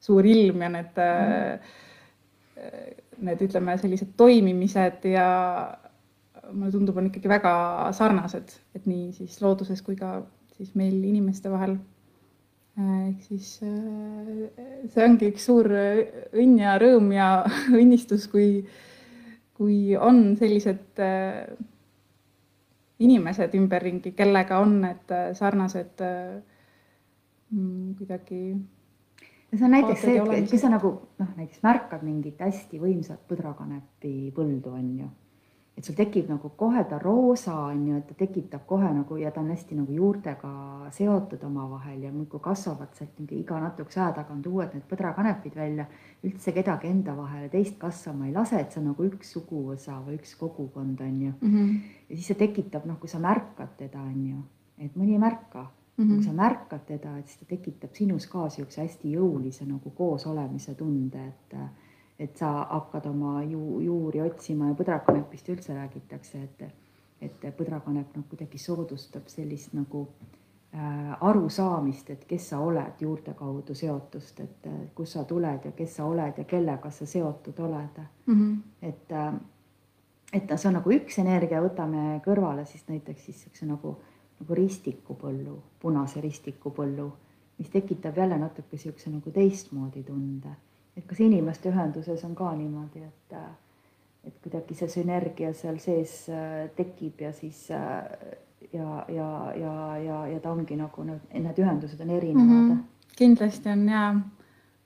suur 0.00 0.26
ilm 0.26 0.66
ja 0.66 0.72
need 0.72 1.00
mm., 1.00 1.78
need 3.24 3.40
ütleme, 3.44 3.76
sellised 3.80 4.12
toimimised 4.20 5.06
ja 5.08 5.28
mulle 6.50 6.72
tundub, 6.72 6.98
on 6.98 7.08
ikkagi 7.10 7.30
väga 7.30 7.52
sarnased, 7.96 8.52
et 8.76 8.86
nii 8.88 9.10
siis 9.16 9.38
looduses 9.42 9.82
kui 9.86 9.96
ka 9.98 10.20
siis 10.56 10.74
meil 10.78 10.96
inimeste 10.96 11.52
vahel. 11.52 11.78
ehk 12.80 13.24
siis 13.26 13.48
see 13.60 15.02
ongi 15.04 15.28
üks 15.32 15.44
suur 15.48 15.68
õnn 15.68 16.60
ja 16.62 16.76
rõõm 16.80 17.10
ja 17.12 17.28
õnnistus, 17.80 18.26
kui, 18.32 18.64
kui 19.58 19.96
on 19.96 20.36
sellised 20.40 21.02
inimesed 23.00 23.54
ümberringi, 23.56 24.12
kellega 24.16 24.60
on 24.60 24.80
need 24.84 25.14
äh, 25.14 25.30
sarnased 25.36 26.02
äh, 26.04 26.42
mm, 27.50 27.94
kuidagi 27.98 28.42
see 29.56 29.64
on 29.64 29.74
näiteks 29.74 30.04
see, 30.04 30.18
et 30.36 30.50
kui 30.50 30.60
sa 30.60 30.70
nagu 30.70 30.92
noh, 31.18 31.32
näiteks 31.36 31.62
märkad 31.66 32.04
mingit 32.06 32.40
hästi 32.40 32.78
võimsat 32.82 33.24
põdrakanepi 33.30 34.30
põldu, 34.36 34.74
on 34.76 34.92
ju 35.00 35.08
et 35.80 35.86
sul 35.88 35.96
tekib 35.96 36.28
nagu 36.28 36.50
kohe 36.60 36.82
ta 36.84 36.98
roosa 37.00 37.54
on 37.70 37.86
ju, 37.88 37.96
et 37.96 38.06
ta 38.10 38.14
tekitab 38.18 38.66
kohe 38.68 38.90
nagu 38.92 39.16
ja 39.16 39.30
ta 39.32 39.40
on 39.40 39.48
hästi 39.48 39.78
nagu 39.78 39.94
juurtega 39.96 40.50
seotud 40.92 41.40
omavahel 41.48 42.02
ja 42.04 42.10
muudkui 42.12 42.40
kasvavad 42.44 42.92
sealt 42.98 43.14
mingi 43.18 43.38
iga 43.40 43.60
natukese 43.62 44.02
aja 44.02 44.10
tagant 44.18 44.46
uued 44.46 44.74
need 44.76 44.84
põdrakanepid 44.90 45.56
välja. 45.56 45.86
üldse 46.20 46.52
kedagi 46.52 46.90
enda 46.90 47.16
vahele 47.16 47.48
teist 47.48 47.78
kasvama 47.80 48.26
ei 48.28 48.32
lase, 48.36 48.60
et 48.60 48.72
see 48.72 48.82
on 48.82 48.90
nagu 48.90 49.08
üks 49.08 49.32
suguvõsa 49.32 49.96
või 50.04 50.18
üks 50.18 50.34
kogukond 50.36 51.00
on 51.00 51.20
ju 51.22 51.32
mm. 51.40 51.54
-hmm. 51.54 51.76
ja 52.10 52.16
siis 52.16 52.26
see 52.26 52.40
tekitab 52.44 52.84
noh, 52.84 52.98
kui 53.00 53.08
sa 53.08 53.18
märkad 53.18 53.76
teda 53.78 54.02
on 54.04 54.26
ju, 54.26 54.42
et 54.78 54.96
mõni 54.96 55.16
ei 55.16 55.18
märka 55.18 55.70
Mm 55.96 56.06
-hmm. 56.06 56.14
kui 56.14 56.24
sa 56.24 56.32
märkad 56.32 56.84
teda, 56.86 57.18
et 57.18 57.28
siis 57.28 57.38
ta 57.38 57.44
tekitab 57.44 57.94
sinus 57.94 58.26
ka 58.26 58.48
siukse 58.48 58.80
hästi 58.80 59.12
jõulise 59.12 59.66
nagu 59.68 59.90
koosolemise 59.90 60.74
tunde, 60.74 61.26
et 61.26 61.56
et 62.20 62.36
sa 62.36 62.50
hakkad 62.70 63.06
oma 63.06 63.42
ju, 63.42 63.80
juuri 63.80 64.20
otsima 64.20 64.68
ja 64.68 64.76
põdrakanepist 64.76 65.48
üldse 65.54 65.72
räägitakse, 65.74 66.42
et, 66.42 66.66
et 67.24 67.46
põdrakanep 67.56 68.12
noh, 68.16 68.26
kuidagi 68.28 68.60
soodustab 68.60 69.30
sellist 69.32 69.72
nagu 69.72 70.02
äh, 70.74 71.14
arusaamist, 71.30 72.12
et 72.12 72.26
kes 72.28 72.50
sa 72.52 72.60
oled 72.60 73.00
juurte 73.00 73.32
kaudu 73.38 73.74
seotust, 73.74 74.44
et 74.44 74.68
äh, 74.68 74.76
kust 74.94 75.16
sa 75.16 75.24
tuled 75.24 75.64
ja 75.70 75.72
kes 75.76 75.96
sa 75.96 76.10
oled 76.10 76.42
ja 76.42 76.44
kellega 76.44 76.92
sa 76.92 77.08
seotud 77.08 77.64
oled 77.64 78.04
mm. 78.26 78.34
-hmm. 78.34 78.60
et 78.82 79.12
äh,, 79.12 79.34
et 80.32 80.58
see 80.58 80.68
on 80.68 80.76
nagu 80.78 80.92
üks 80.92 81.18
energia, 81.18 81.62
võtame 81.64 82.20
kõrvale 82.24 82.66
siis 82.66 82.84
näiteks 82.88 83.24
siis 83.24 83.42
siukse 83.42 83.66
nagu, 83.66 83.96
nagu 84.40 84.54
ristikupõllu, 84.54 85.62
punase 85.80 86.20
ristikupõllu, 86.20 87.12
mis 87.58 87.70
tekitab 87.70 88.16
jälle 88.16 88.38
natuke 88.38 88.76
siukse 88.76 89.10
nagu 89.10 89.30
teistmoodi 89.30 90.02
tunde 90.02 90.52
et 91.00 91.08
kas 91.08 91.20
inimeste 91.24 91.70
ühenduses 91.72 92.24
on 92.28 92.34
ka 92.36 92.52
niimoodi, 92.56 93.02
et, 93.06 93.36
et 94.28 94.36
kuidagi 94.44 94.76
see 94.76 94.88
sünergia 94.92 95.52
seal 95.56 95.80
sees 95.80 96.14
äh, 96.32 96.68
tekib 96.76 97.22
ja 97.24 97.32
siis 97.36 97.62
äh, 97.74 98.04
ja, 98.72 99.04
ja, 99.08 99.30
ja, 99.56 99.74
ja, 100.04 100.18
ja 100.34 100.40
ta 100.40 100.52
ongi 100.52 100.76
nagu 100.76 101.06
need, 101.08 101.24
need 101.32 101.62
ühendused 101.64 102.04
on 102.04 102.12
erinevad 102.16 102.46
mm. 102.46 102.70
-hmm. 102.70 103.16
kindlasti 103.16 103.72
on 103.72 103.88
ja, 103.88 104.04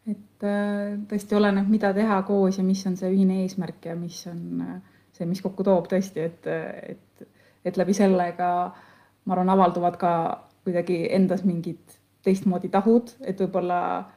et 0.06 0.46
äh, 0.46 0.94
tõesti 1.10 1.38
oleneb, 1.40 1.68
mida 1.68 1.92
teha 1.94 2.22
koos 2.22 2.58
ja 2.58 2.64
mis 2.64 2.86
on 2.86 2.96
see 2.96 3.10
ühine 3.10 3.42
eesmärk 3.42 3.90
ja 3.90 3.96
mis 3.96 4.26
on 4.30 4.64
see, 5.12 5.26
mis 5.26 5.42
kokku 5.42 5.64
toob 5.64 5.90
tõesti, 5.90 6.30
et, 6.30 6.46
et, 6.94 7.28
et 7.64 7.76
läbi 7.76 7.94
selle 7.94 8.32
ka 8.38 8.50
ma 9.24 9.32
arvan, 9.32 9.50
avalduvad 9.50 9.96
ka 9.96 10.12
kuidagi 10.64 11.06
endas 11.10 11.44
mingid 11.44 11.98
teistmoodi 12.22 12.68
tahud, 12.68 13.10
et 13.20 13.40
võib-olla 13.40 13.80
äh, 13.98 14.13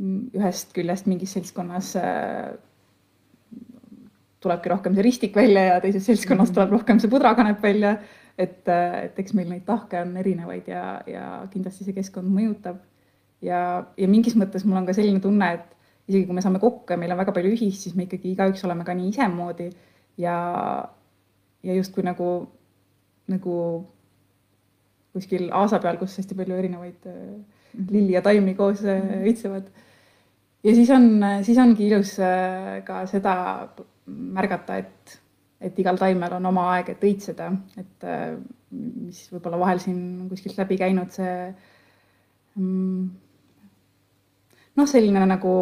ühest 0.00 0.72
küljest 0.74 1.06
mingis 1.06 1.34
seltskonnas 1.36 1.94
äh, 2.00 2.54
tulebki 4.42 4.72
rohkem 4.72 4.96
see 4.96 5.04
ristik 5.06 5.36
välja 5.36 5.68
ja 5.68 5.76
teises 5.82 6.06
seltskonnas 6.08 6.52
tuleb 6.54 6.74
rohkem 6.74 7.00
see 7.00 7.12
pudrakanep 7.12 7.62
välja. 7.62 7.98
et, 8.38 8.66
äh, 8.68 9.04
et 9.04 9.18
eks 9.18 9.34
meil 9.38 9.46
neid 9.48 9.62
tahke 9.66 10.00
on 10.02 10.16
erinevaid 10.18 10.66
ja, 10.66 11.00
ja 11.06 11.46
kindlasti 11.52 11.86
see 11.86 11.94
keskkond 11.94 12.26
mõjutab. 12.26 12.82
ja, 13.42 13.86
ja 13.96 14.08
mingis 14.08 14.34
mõttes 14.34 14.66
mul 14.66 14.80
on 14.80 14.86
ka 14.86 14.96
selline 14.96 15.22
tunne, 15.22 15.52
et 15.54 15.70
isegi 16.08 16.26
kui 16.26 16.34
me 16.34 16.42
saame 16.42 16.58
kokku 16.60 16.92
ja 16.92 16.98
meil 16.98 17.14
on 17.14 17.20
väga 17.22 17.32
palju 17.32 17.54
ühist, 17.54 17.86
siis 17.86 17.94
me 17.94 18.08
ikkagi 18.08 18.34
igaüks 18.34 18.64
oleme 18.66 18.84
ka 18.84 18.94
nii 18.96 19.12
isemoodi 19.14 19.70
ja, 20.18 20.36
ja 21.62 21.76
justkui 21.78 22.04
nagu, 22.04 22.30
nagu 23.30 23.56
kuskil 25.14 25.46
aasa 25.54 25.78
peal, 25.78 25.96
kus 26.00 26.18
hästi 26.18 26.34
palju 26.34 26.58
erinevaid 26.58 27.06
äh, 27.06 27.38
lilli 27.90 28.14
ja 28.16 28.22
taimi 28.24 28.54
koos 28.58 28.82
õitsevad. 28.84 29.70
Ja 30.64 30.74
siis 30.74 30.90
on, 30.94 31.08
siis 31.44 31.58
ongi 31.60 31.88
ilus 31.90 32.16
äh, 32.24 32.78
ka 32.86 33.02
seda 33.10 33.34
märgata, 34.06 34.78
et, 34.80 35.18
et 35.60 35.78
igal 35.80 35.98
taimel 36.00 36.38
on 36.38 36.46
oma 36.52 36.70
aeg, 36.74 36.94
et 36.94 37.04
õitseda, 37.04 37.50
et 37.80 38.06
äh, 38.08 38.30
mis 38.74 39.20
võib-olla 39.32 39.60
vahel 39.60 39.82
siin 39.82 40.00
kuskilt 40.30 40.56
läbi 40.58 40.78
käinud, 40.80 41.12
see 41.14 41.34
mm, 42.56 43.04
noh, 44.80 44.88
selline 44.90 45.24
nagu 45.28 45.54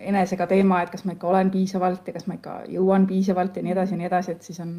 enesega 0.00 0.46
teema, 0.50 0.82
et 0.82 0.92
kas 0.94 1.04
ma 1.04 1.16
ikka 1.16 1.28
olen 1.30 1.50
piisavalt 1.52 2.06
ja 2.08 2.16
kas 2.16 2.28
ma 2.30 2.38
ikka 2.38 2.60
jõuan 2.72 3.06
piisavalt 3.10 3.58
ja 3.58 3.64
nii 3.66 3.74
edasi 3.74 3.96
ja 3.96 4.00
nii 4.00 4.10
edasi, 4.10 4.36
et 4.36 4.46
siis 4.46 4.60
on 4.64 4.76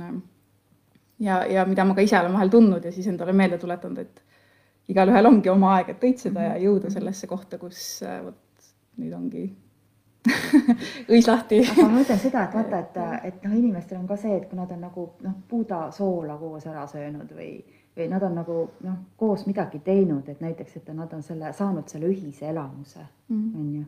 ja, 1.22 1.44
ja 1.46 1.66
mida 1.70 1.86
ma 1.86 1.96
ka 1.98 2.06
ise 2.06 2.18
olen 2.20 2.34
vahel 2.34 2.52
tundnud 2.54 2.86
ja 2.86 2.94
siis 2.94 3.08
endale 3.12 3.34
meelde 3.38 3.60
tuletanud, 3.62 4.02
et 4.02 4.31
igalühel 4.92 5.30
ongi 5.30 5.52
oma 5.52 5.76
aeg, 5.78 5.94
et 5.94 6.08
õitseda 6.08 6.48
ja 6.52 6.56
jõuda 6.62 6.92
sellesse 6.94 7.30
kohta, 7.32 7.60
kus 7.62 7.82
äh, 8.06 8.22
vot 8.26 8.72
nüüd 9.02 9.14
ongi 9.16 9.46
õis 11.12 11.28
lahti. 11.28 11.62
aga 11.66 11.86
ma 11.88 12.00
mõtlen 12.00 12.20
seda, 12.22 12.46
et 12.46 12.58
vaata, 12.58 12.82
et, 12.82 12.98
et 13.30 13.46
noh, 13.46 13.54
inimestel 13.58 14.02
on 14.02 14.10
ka 14.10 14.18
see, 14.22 14.36
et 14.38 14.50
kui 14.50 14.60
nad 14.60 14.72
on 14.74 14.84
nagu 14.86 15.06
noh, 15.26 15.38
puudasoola 15.50 16.36
koos 16.42 16.68
ära 16.70 16.84
söönud 16.90 17.32
või, 17.38 17.56
või 17.98 18.08
nad 18.12 18.26
on 18.28 18.38
nagu 18.38 18.60
noh, 18.86 19.00
koos 19.18 19.48
midagi 19.50 19.82
teinud, 19.86 20.30
et 20.30 20.44
näiteks, 20.44 20.78
et 20.78 20.94
nad 20.94 21.14
on 21.18 21.26
selle 21.26 21.54
saanud 21.58 21.90
selle 21.90 22.12
ühise 22.12 22.52
elamuse 22.52 23.02
mm., 23.02 23.50
on 23.58 23.74
ju. 23.80 23.88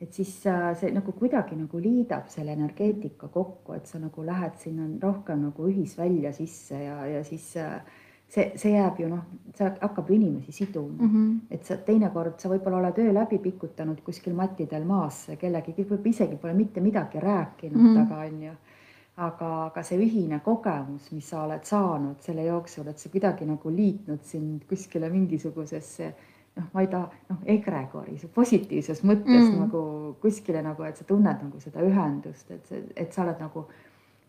et 0.00 0.14
siis 0.14 0.32
äh, 0.48 0.70
see 0.80 0.92
nagu 0.94 1.12
kuidagi 1.12 1.58
nagu 1.58 1.82
liidab 1.82 2.32
selle 2.32 2.56
energeetika 2.56 3.28
kokku, 3.28 3.76
et 3.76 3.86
sa 3.86 4.00
nagu 4.00 4.24
lähed 4.24 4.56
sinna 4.62 4.88
rohkem 5.02 5.50
nagu 5.50 5.68
ühisvälja 5.68 6.32
sisse 6.32 6.80
ja, 6.86 7.02
ja 7.12 7.24
siis 7.28 7.50
äh, 7.60 7.82
see, 8.28 8.52
see 8.56 8.72
jääb 8.76 9.00
ju 9.00 9.08
noh, 9.10 9.24
see 9.56 9.68
hakkab 9.80 10.10
ju 10.10 10.14
inimesi 10.14 10.52
siduma 10.52 11.02
mm. 11.02 11.10
-hmm. 11.10 11.36
et 11.50 11.64
sa 11.64 11.76
teinekord 11.76 12.38
sa 12.40 12.48
võib-olla 12.48 12.82
oled 12.82 12.98
öö 12.98 13.12
läbi 13.14 13.38
pikutanud 13.38 14.00
kuskil 14.04 14.34
mattidel 14.34 14.84
maas 14.84 15.26
kellegi, 15.38 15.74
võib-olla 15.78 16.10
isegi 16.10 16.36
pole 16.36 16.54
mitte 16.54 16.80
midagi 16.80 17.20
rääkinud 17.20 17.80
mm, 17.80 17.94
-hmm. 17.94 18.06
aga 18.06 18.16
on 18.26 18.42
ju. 18.42 18.52
aga, 19.16 19.64
aga 19.64 19.82
see 19.82 19.98
ühine 19.98 20.40
kogemus, 20.40 21.12
mis 21.12 21.30
sa 21.30 21.42
oled 21.42 21.64
saanud 21.64 22.20
selle 22.20 22.44
jooksul, 22.44 22.86
et 22.86 22.98
see 22.98 23.10
kuidagi 23.10 23.46
nagu 23.46 23.70
liitnud 23.70 24.22
sind 24.22 24.64
kuskile 24.68 25.10
mingisugusesse 25.10 26.14
noh, 26.56 26.66
ma 26.72 26.80
ei 26.80 26.86
taha, 26.86 27.10
noh, 27.28 27.38
egregoris 27.46 28.26
positiivses 28.34 29.02
mõttes 29.02 29.42
mm. 29.42 29.50
-hmm. 29.50 29.58
nagu 29.60 30.16
kuskile 30.20 30.62
nagu, 30.62 30.82
et 30.82 30.96
sa 30.96 31.04
tunned 31.04 31.42
nagu 31.42 31.60
seda 31.60 31.80
ühendust, 31.80 32.50
et 32.50 32.92
et 32.96 33.12
sa 33.12 33.22
oled 33.22 33.40
nagu 33.40 33.66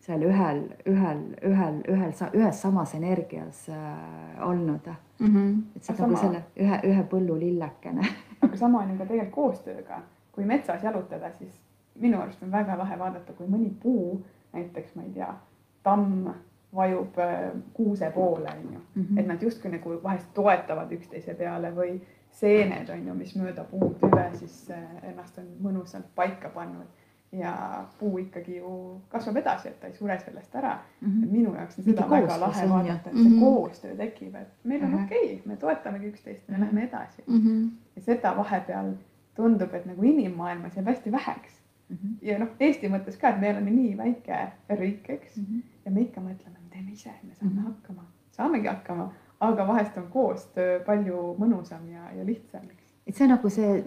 seal 0.00 0.22
ühel, 0.24 0.62
ühel, 0.88 1.22
ühel, 1.44 1.80
ühel, 1.88 2.12
ühes 2.32 2.62
samas 2.62 2.94
energias 2.94 3.68
äh, 3.68 4.48
olnud 4.48 4.86
mm. 5.18 5.26
-hmm. 5.26 5.62
et 5.76 5.84
see 5.84 5.94
on 5.94 6.00
nagu 6.00 6.20
selle 6.20 6.42
ühe, 6.56 6.80
ühe 6.88 7.04
põllu 7.12 7.38
lillekene 7.40 8.06
aga 8.42 8.56
sama 8.56 8.78
on 8.78 8.90
ju 8.90 8.98
ka 8.98 9.06
tegelikult 9.06 9.34
koostööga, 9.34 10.02
kui 10.32 10.44
metsas 10.44 10.84
jalutada, 10.84 11.32
siis 11.38 11.60
minu 12.00 12.20
arust 12.20 12.42
on 12.42 12.52
väga 12.52 12.78
lahe 12.78 12.98
vaadata, 12.98 13.32
kui 13.32 13.48
mõni 13.48 13.70
puu, 13.82 14.20
näiteks 14.52 14.94
ma 14.96 15.02
ei 15.02 15.12
tea, 15.14 15.34
tamm 15.82 16.30
vajub 16.76 17.18
äh, 17.18 17.50
kuuse 17.74 18.10
poole, 18.14 18.48
on 18.48 18.72
ju 18.72 18.78
mm, 18.78 19.02
-hmm. 19.02 19.20
et 19.20 19.26
nad 19.26 19.42
justkui 19.42 19.70
nagu 19.70 20.00
vahest 20.02 20.34
toetavad 20.34 20.92
üksteise 20.92 21.34
peale 21.34 21.74
või 21.76 22.00
seened 22.30 22.88
on 22.88 23.06
ju, 23.06 23.14
mis 23.14 23.36
mööda 23.36 23.64
puutüve 23.64 24.30
siis 24.34 24.70
äh, 24.70 24.84
ennast 25.02 25.38
on 25.38 25.46
mõnusalt 25.62 26.06
paika 26.14 26.48
pannud 26.48 26.86
ja 27.32 27.84
puu 27.98 28.18
ikkagi 28.18 28.56
ju 28.56 29.00
kasvab 29.08 29.36
edasi, 29.36 29.68
et 29.68 29.80
ta 29.80 29.86
ei 29.86 29.94
sure 29.94 30.16
sellest 30.18 30.54
ära 30.54 30.72
mm. 31.00 31.08
-hmm. 31.08 31.32
minu 31.32 31.54
jaoks 31.54 31.78
on 31.78 31.84
seda 31.84 32.06
Mingi 32.06 32.22
väga 32.22 32.40
lahe 32.40 32.68
vaadata, 32.68 33.10
et 33.10 33.16
see 33.16 33.24
mm 33.24 33.36
-hmm. 33.36 33.40
koostöö 33.40 33.96
tekib, 33.96 34.34
et 34.34 34.48
meil 34.64 34.84
on 34.84 34.90
mm 34.90 34.96
-hmm. 34.96 35.04
okei 35.04 35.24
okay,, 35.24 35.40
me 35.44 35.56
toetamegi 35.56 36.06
üksteist, 36.06 36.48
me 36.48 36.56
mm 36.56 36.56
-hmm. 36.56 36.60
läheme 36.60 36.84
edasi 36.84 37.22
mm. 37.26 37.38
-hmm. 37.38 37.70
ja 37.96 38.02
seda 38.02 38.36
vahepeal 38.36 38.92
tundub, 39.34 39.74
et 39.74 39.86
nagu 39.86 40.02
inimmaailmas 40.02 40.76
jääb 40.76 40.86
hästi 40.86 41.12
väheks 41.12 41.60
mm. 41.88 41.96
-hmm. 41.96 42.16
ja 42.22 42.38
noh, 42.38 42.48
Eesti 42.60 42.88
mõttes 42.88 43.20
ka, 43.20 43.28
et 43.28 43.40
me 43.40 43.50
oleme 43.50 43.70
nii 43.70 43.96
väike 43.96 44.48
riik, 44.68 45.10
eks 45.10 45.36
mm. 45.36 45.44
-hmm. 45.44 45.62
ja 45.84 45.90
me 45.90 46.00
ikka 46.00 46.20
mõtleme, 46.20 46.58
me 46.64 46.70
teeme 46.70 46.92
ise, 46.92 47.10
me 47.22 47.34
saame 47.34 47.54
mm 47.54 47.58
-hmm. 47.58 47.64
hakkama, 47.64 48.04
saamegi 48.30 48.66
hakkama, 48.66 49.12
aga 49.40 49.66
vahest 49.66 49.96
on 49.96 50.08
koostöö 50.10 50.80
palju 50.84 51.36
mõnusam 51.38 51.88
ja, 51.92 52.12
ja 52.12 52.26
lihtsam 52.26 52.62
et 53.10 53.18
see 53.18 53.26
nagu 53.26 53.50
see, 53.50 53.80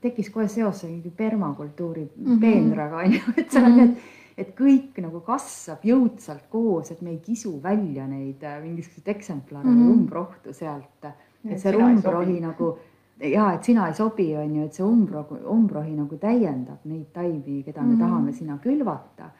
tekkis 0.00 0.30
kohe 0.32 0.48
seos 0.48 0.84
permakultuuri 1.16 2.04
mm 2.04 2.26
-hmm. 2.26 2.40
peenraga 2.40 3.02
on 3.04 3.12
ju, 3.12 3.20
et 3.36 3.50
see 3.50 3.62
on 3.62 3.72
mm 3.72 3.78
-hmm. 3.78 3.86
need, 3.86 3.96
et 4.36 4.54
kõik 4.56 5.02
nagu 5.02 5.20
kasvab 5.20 5.84
jõudsalt 5.84 6.48
koos, 6.50 6.90
et 6.90 7.02
me 7.02 7.10
ei 7.10 7.18
kisu 7.18 7.60
välja 7.62 8.06
neid 8.06 8.42
äh, 8.42 8.62
mingisuguseid 8.62 9.08
eksemplare 9.16 9.68
mm 9.68 9.76
-hmm. 9.76 9.92
umbrohtu 9.92 10.52
sealt. 10.52 11.04
et 11.50 11.60
see 11.60 11.76
umbrohi 11.76 12.40
nagu 12.40 12.78
ja 13.20 13.52
et 13.52 13.64
sina 13.64 13.88
ei 13.88 13.94
sobi, 13.94 14.36
on 14.36 14.56
ju, 14.56 14.64
et 14.64 14.72
see 14.72 14.86
umbro, 14.86 15.26
umbrohi 15.46 15.94
nagu 15.96 16.16
täiendab 16.16 16.84
neid 16.84 17.06
taimi, 17.12 17.62
keda 17.62 17.82
me 17.82 17.86
mm 17.86 17.94
-hmm. 17.94 17.98
tahame 17.98 18.32
sinna 18.32 18.58
külvata 18.58 19.30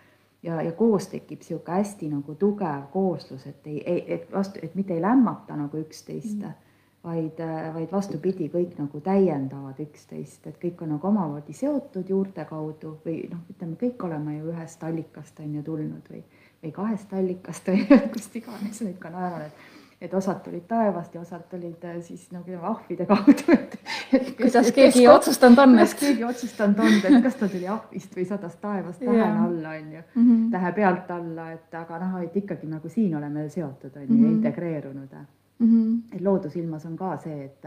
ja, 0.42 0.62
ja 0.62 0.72
koos 0.72 1.08
tekib 1.08 1.40
sihuke 1.40 1.72
hästi 1.72 2.08
nagu 2.08 2.34
tugev 2.34 2.82
kooslus, 2.92 3.46
et 3.46 3.66
ei, 3.66 3.82
ei, 3.86 4.04
et 4.14 4.32
vastu, 4.32 4.58
et 4.62 4.74
mitte 4.74 4.94
ei 4.94 5.02
lämmata 5.02 5.56
nagu 5.56 5.76
üksteist 5.76 6.38
mm. 6.38 6.42
-hmm 6.42 6.61
vaid, 7.04 7.42
vaid 7.74 7.92
vastupidi, 7.92 8.48
kõik 8.52 8.78
nagu 8.78 9.00
täiendavad 9.00 9.80
üksteist, 9.82 10.46
et 10.46 10.58
kõik 10.62 10.82
on 10.84 10.94
nagu 10.96 11.08
omamoodi 11.08 11.54
seotud 11.56 12.08
juurte 12.08 12.44
kaudu 12.48 12.96
või 13.04 13.24
noh, 13.30 13.42
ütleme, 13.50 13.76
kõik 13.80 14.06
oleme 14.06 14.38
ju 14.38 14.52
ühest 14.54 14.82
allikast 14.86 15.40
on 15.42 15.54
ju 15.58 15.62
tulnud 15.66 16.10
või, 16.10 16.22
või 16.62 16.72
kahest 16.72 17.12
allikast 17.12 17.68
või 17.68 17.86
kust 18.14 18.36
iganes 18.36 18.82
nüüd 18.86 18.98
ka 19.02 19.10
naeran, 19.10 19.48
et 19.50 19.70
et 20.02 20.14
osad 20.18 20.40
tulid 20.42 20.64
taevast 20.66 21.14
ja 21.14 21.20
osad 21.20 21.44
tulid 21.50 21.84
äh, 21.86 22.00
siis 22.02 22.24
nagu 22.34 22.56
ahvide 22.66 23.04
kaudu, 23.06 23.52
et, 23.54 23.76
et. 24.12 24.32
kuidas 24.36 24.72
keegi 24.74 25.04
otsustanud 25.08 25.62
on, 25.62 25.76
et. 25.78 25.94
keegi 26.00 26.24
otsustanud 26.26 26.80
on, 26.82 26.96
et 27.06 27.22
kas 27.22 27.38
ta 27.38 27.48
tuli 27.48 27.68
ahvist 27.70 28.16
või 28.18 28.24
sadas 28.26 28.56
taevast 28.62 28.98
tähena 28.98 29.44
alla, 29.44 29.76
on 29.78 29.92
ju 29.94 30.00
mm, 30.00 30.24
-hmm. 30.24 30.50
tähe 30.56 30.72
pealt 30.72 31.10
alla, 31.10 31.52
et 31.52 31.78
aga 31.84 32.00
noh, 32.02 32.18
et 32.22 32.36
ikkagi 32.36 32.66
nagu 32.66 32.88
siin 32.88 33.14
oleme 33.14 33.46
seotud, 33.48 33.94
on 33.96 34.02
ju 34.02 34.08
mm 34.08 34.24
-hmm., 34.24 34.32
integreerunud 34.32 35.14
mm. 35.62 35.68
-hmm. 35.68 36.16
et 36.16 36.20
loodusilmas 36.20 36.86
on 36.86 36.96
ka 36.96 37.16
see, 37.16 37.44
et, 37.44 37.66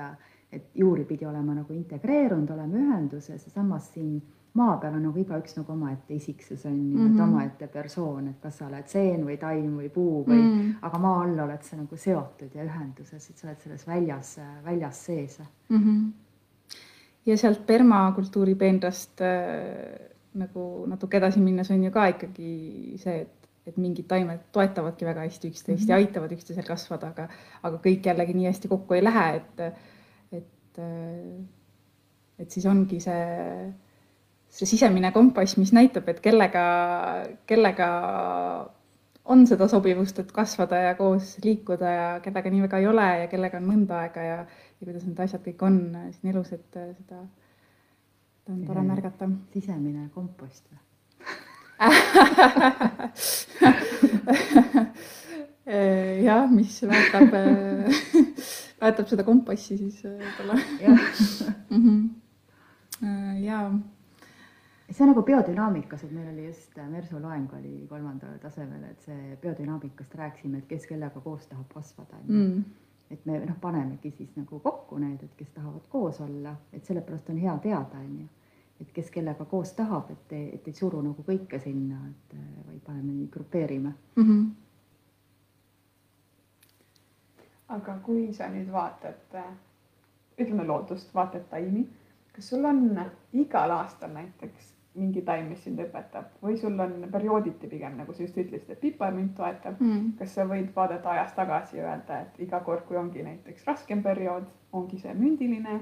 et 0.52 0.70
juuripidi 0.76 1.26
olema 1.26 1.54
nagu 1.54 1.74
integreerunud, 1.74 2.50
oleme 2.50 2.80
ühenduses 2.80 3.46
ja 3.46 3.52
samas 3.52 3.94
siin 3.94 4.22
maa 4.56 4.78
peal 4.80 4.96
on 4.96 5.04
nagu 5.04 5.20
igaüks 5.20 5.58
nagu 5.58 5.72
omaette 5.74 6.16
isiksus 6.16 6.66
on 6.66 6.76
ju 6.76 6.98
mm 6.98 7.08
-hmm., 7.08 7.16
et 7.16 7.24
omaette 7.24 7.68
persoon, 7.68 8.28
et 8.28 8.40
kas 8.42 8.58
sa 8.58 8.68
oled 8.68 8.88
seen 8.88 9.26
või 9.28 9.38
taim 9.38 9.78
või 9.78 9.90
puu 9.90 10.24
või 10.28 10.42
mm, 10.42 10.52
-hmm. 10.52 10.76
aga 10.82 10.98
maa 10.98 11.22
all 11.24 11.40
oled 11.40 11.62
sa 11.62 11.78
nagu 11.78 11.98
seotud 11.98 12.56
ja 12.56 12.64
ühenduses, 12.64 13.30
et 13.30 13.38
sa 13.38 13.48
oled 13.48 13.60
selles 13.60 13.88
väljas, 13.88 14.40
väljas 14.66 15.06
sees 15.06 15.40
mm. 15.70 15.78
-hmm. 15.78 16.12
ja 17.26 17.38
sealt 17.38 17.66
permakultuuri 17.68 18.56
peenrast 18.56 19.22
äh, 19.22 20.10
nagu 20.34 20.86
natuke 20.88 21.18
edasi 21.18 21.40
minnes 21.40 21.72
on 21.72 21.84
ju 21.84 21.92
ka 21.92 22.08
ikkagi 22.08 22.94
see, 22.98 23.22
et 23.22 23.45
et 23.66 23.78
mingid 23.82 24.06
taimed 24.08 24.44
toetavadki 24.54 25.06
väga 25.06 25.26
hästi 25.26 25.50
üksteist 25.50 25.82
mm 25.82 25.86
-hmm. 25.86 25.90
ja 25.90 25.96
aitavad 25.96 26.32
üksteisel 26.32 26.68
kasvada, 26.68 27.08
aga, 27.08 27.28
aga 27.64 27.82
kõik 27.88 28.06
jällegi 28.06 28.34
nii 28.34 28.46
hästi 28.52 28.68
kokku 28.68 28.94
ei 28.94 29.04
lähe, 29.04 29.26
et, 29.36 29.60
et, 30.32 30.80
et 32.40 32.52
siis 32.52 32.66
ongi 32.66 33.00
see 33.00 33.74
see 34.56 34.70
sisemine 34.70 35.12
kompass, 35.12 35.58
mis 35.58 35.74
näitab, 35.76 36.08
et 36.10 36.22
kellega, 36.24 36.64
kellega 37.50 37.88
on 39.26 39.44
seda 39.50 39.68
sobivust, 39.68 40.20
et 40.22 40.32
kasvada 40.32 40.80
ja 40.84 40.94
koos 40.96 41.36
liikuda 41.44 41.92
ja 41.92 42.08
kellega 42.24 42.54
nii 42.54 42.64
väga 42.68 42.80
ei 42.80 42.88
ole 42.88 43.08
ja 43.24 43.28
kellega 43.32 43.60
on 43.60 43.68
mõnda 43.72 44.00
aega 44.06 44.24
ja, 44.24 44.38
ja 44.46 44.86
kuidas 44.86 45.08
need 45.08 45.20
asjad 45.26 45.44
kõik 45.48 45.66
on 45.66 45.80
siin 46.14 46.32
elus, 46.34 46.54
et 46.56 46.68
seda, 46.72 47.22
seda 48.46 48.54
on 48.54 48.66
tore 48.68 48.86
märgata. 48.86 49.30
sisemine 49.54 50.10
kompost 50.14 50.70
või 50.70 50.85
jah, 56.26 56.52
mis 56.52 56.82
väetab 56.88 57.34
väetab 58.82 59.08
seda 59.10 59.24
kompassi 59.28 59.78
siis 59.80 59.98
võib-olla. 60.06 60.56
jaa. 63.44 63.68
See 64.86 65.02
on 65.02 65.10
nagu 65.10 65.24
biodünaamikas, 65.26 66.04
et 66.06 66.12
meil 66.14 66.28
oli 66.30 66.44
just 66.46 66.76
äh, 66.78 66.86
Mersu 66.90 67.18
loeng 67.18 67.50
oli 67.58 67.88
kolmandal 67.90 68.36
tasemel, 68.40 68.84
et 68.92 69.02
see 69.02 69.38
biodünaamikast 69.42 70.14
rääkisime, 70.16 70.62
et 70.62 70.68
kes 70.70 70.86
kellega 70.86 71.22
koos 71.24 71.48
tahab 71.50 71.66
kasvada 71.74 72.20
mm.. 72.22 72.62
et 73.10 73.26
me 73.26 73.40
noh, 73.48 73.58
panemegi 73.62 74.12
siis 74.14 74.36
nagu 74.38 74.60
kokku 74.62 75.00
need, 75.02 75.24
et 75.26 75.34
kes 75.40 75.50
tahavad 75.56 75.88
koos 75.90 76.22
olla, 76.22 76.54
et 76.72 76.86
sellepärast 76.86 77.34
on 77.34 77.42
hea 77.42 77.58
teada, 77.66 78.04
on 78.04 78.14
ju, 78.22 78.28
et 78.82 78.92
kes 78.92 79.12
kellega 79.12 79.46
koos 79.46 79.74
tahab, 79.74 80.12
et, 80.12 80.34
et 80.58 80.68
ei 80.68 80.74
suru 80.76 81.02
nagu 81.02 81.24
kõike 81.24 81.60
sinna, 81.64 82.02
et 82.10 82.38
äh, 82.38 82.46
vaid 82.68 82.82
paneme 82.86 83.12
nii, 83.14 83.28
grupeerime 83.32 83.94
mm. 84.16 84.24
-hmm. 84.24 84.46
aga 87.78 87.98
kui 88.04 88.34
sa 88.34 88.50
nüüd 88.52 88.72
vaatad, 88.72 89.36
äh, 89.36 89.52
ütleme 90.40 90.68
loodust, 90.68 91.14
vaatad 91.16 91.50
taimi, 91.50 91.88
kas 92.34 92.50
sul 92.50 92.66
on 92.66 93.00
igal 93.34 93.72
aastal 93.72 94.12
näiteks 94.14 94.76
mingi 94.96 95.22
taim, 95.28 95.50
mis 95.52 95.64
sind 95.66 95.80
õpetab 95.84 96.38
või 96.44 96.56
sul 96.60 96.80
on 96.80 97.08
periooditi 97.12 97.68
pigem 97.68 97.98
nagu 98.00 98.14
sa 98.14 98.24
just 98.24 98.38
ütlesid, 98.40 98.70
et 98.72 98.82
piparmint 98.82 99.34
toetab 99.36 99.80
mm.. 99.80 100.14
kas 100.20 100.36
sa 100.38 100.46
võid 100.48 100.70
vaadata 100.76 101.12
ajas 101.12 101.34
tagasi 101.36 101.80
ja 101.80 101.90
öelda, 101.90 102.22
et 102.24 102.40
iga 102.48 102.62
kord, 102.64 102.86
kui 102.88 102.98
ongi 103.00 103.24
näiteks 103.26 103.68
raskem 103.68 104.04
periood, 104.04 104.48
ongi 104.76 105.00
see 105.02 105.14
mündiline. 105.18 105.82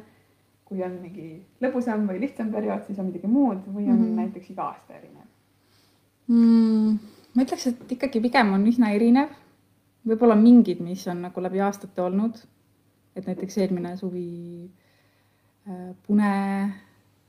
Kui 0.73 0.83
on 0.85 0.97
mingi 1.03 1.29
lõbusam 1.63 2.07
või 2.09 2.19
lihtsam 2.25 2.49
periood, 2.53 2.83
siis 2.87 2.99
on 2.99 3.11
midagi 3.11 3.29
muud 3.29 3.67
või 3.69 3.85
on 3.87 3.99
mm. 4.01 4.15
näiteks 4.23 4.49
iga 4.55 4.71
aasta 4.71 4.97
erinev 4.97 5.27
mm,? 6.27 6.97
ma 7.33 7.45
ütleks, 7.45 7.67
et 7.69 7.97
ikkagi 7.97 8.21
pigem 8.23 8.55
on 8.57 8.65
üsna 8.69 8.89
erinev. 8.97 9.29
võib-olla 10.07 10.35
mingid, 10.39 10.81
mis 10.81 11.05
on 11.07 11.21
nagu 11.27 11.45
läbi 11.45 11.61
aastate 11.61 12.01
olnud. 12.01 12.41
et 13.15 13.29
näiteks 13.29 13.57
eelmine 13.61 13.93
suvi 13.97 14.25
äh, 15.69 15.93
pune 16.07 16.33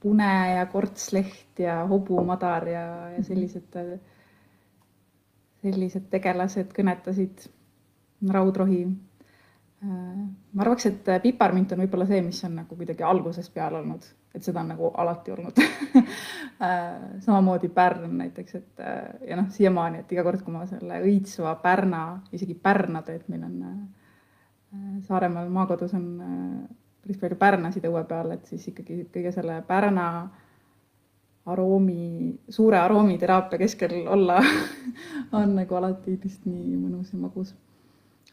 pune 0.04 0.32
ja 0.56 0.66
kortsleht 0.68 1.58
ja 1.64 1.78
hobumadar 1.88 2.68
ja, 2.68 2.84
ja 3.14 3.18
mhm. 3.18 3.24
sellised, 3.24 3.78
sellised 5.64 6.10
tegelased 6.12 6.74
kõnetasid, 6.76 7.46
raudrohi. 8.36 8.84
Ma 9.84 10.62
arvaks, 10.64 10.86
et 10.88 11.08
piparmint 11.22 11.72
on 11.74 11.82
võib-olla 11.84 12.06
see, 12.08 12.20
mis 12.24 12.38
on 12.46 12.54
nagu 12.62 12.76
kuidagi 12.78 13.04
algusest 13.04 13.52
peale 13.54 13.80
olnud, 13.82 14.06
et 14.34 14.46
seda 14.46 14.62
on 14.62 14.70
nagu 14.72 14.90
alati 15.02 15.34
olnud 15.34 15.60
samamoodi 17.26 17.68
Pärn 17.74 18.14
näiteks, 18.22 18.54
et 18.60 18.86
ja 19.28 19.36
noh, 19.36 19.50
siiamaani, 19.52 20.04
et 20.04 20.14
iga 20.16 20.24
kord, 20.24 20.40
kui 20.46 20.54
ma 20.54 20.64
selle 20.70 21.02
õitsva 21.04 21.56
Pärna, 21.62 22.04
isegi 22.32 22.56
Pärna 22.56 23.04
teed, 23.04 23.28
meil 23.28 23.44
on 23.50 23.60
Saaremaal 25.06 25.52
maakodus 25.54 25.92
on 25.94 26.06
päris 27.04 27.20
palju 27.20 27.36
pärnasid 27.38 27.84
õue 27.84 28.00
peal, 28.08 28.32
et 28.32 28.48
siis 28.48 28.64
ikkagi 28.70 29.04
kõige 29.12 29.32
selle 29.34 29.58
pärna 29.68 30.06
aroomi, 31.52 32.32
suure 32.48 32.78
aroomiteraapiaga 32.80 33.60
keskel 33.60 34.06
olla 34.08 34.38
on 35.38 35.52
nagu 35.58 35.76
alati 35.76 36.16
vist 36.22 36.48
nii 36.48 36.78
mõnus 36.78 37.12
ja 37.12 37.20
magus. 37.20 37.52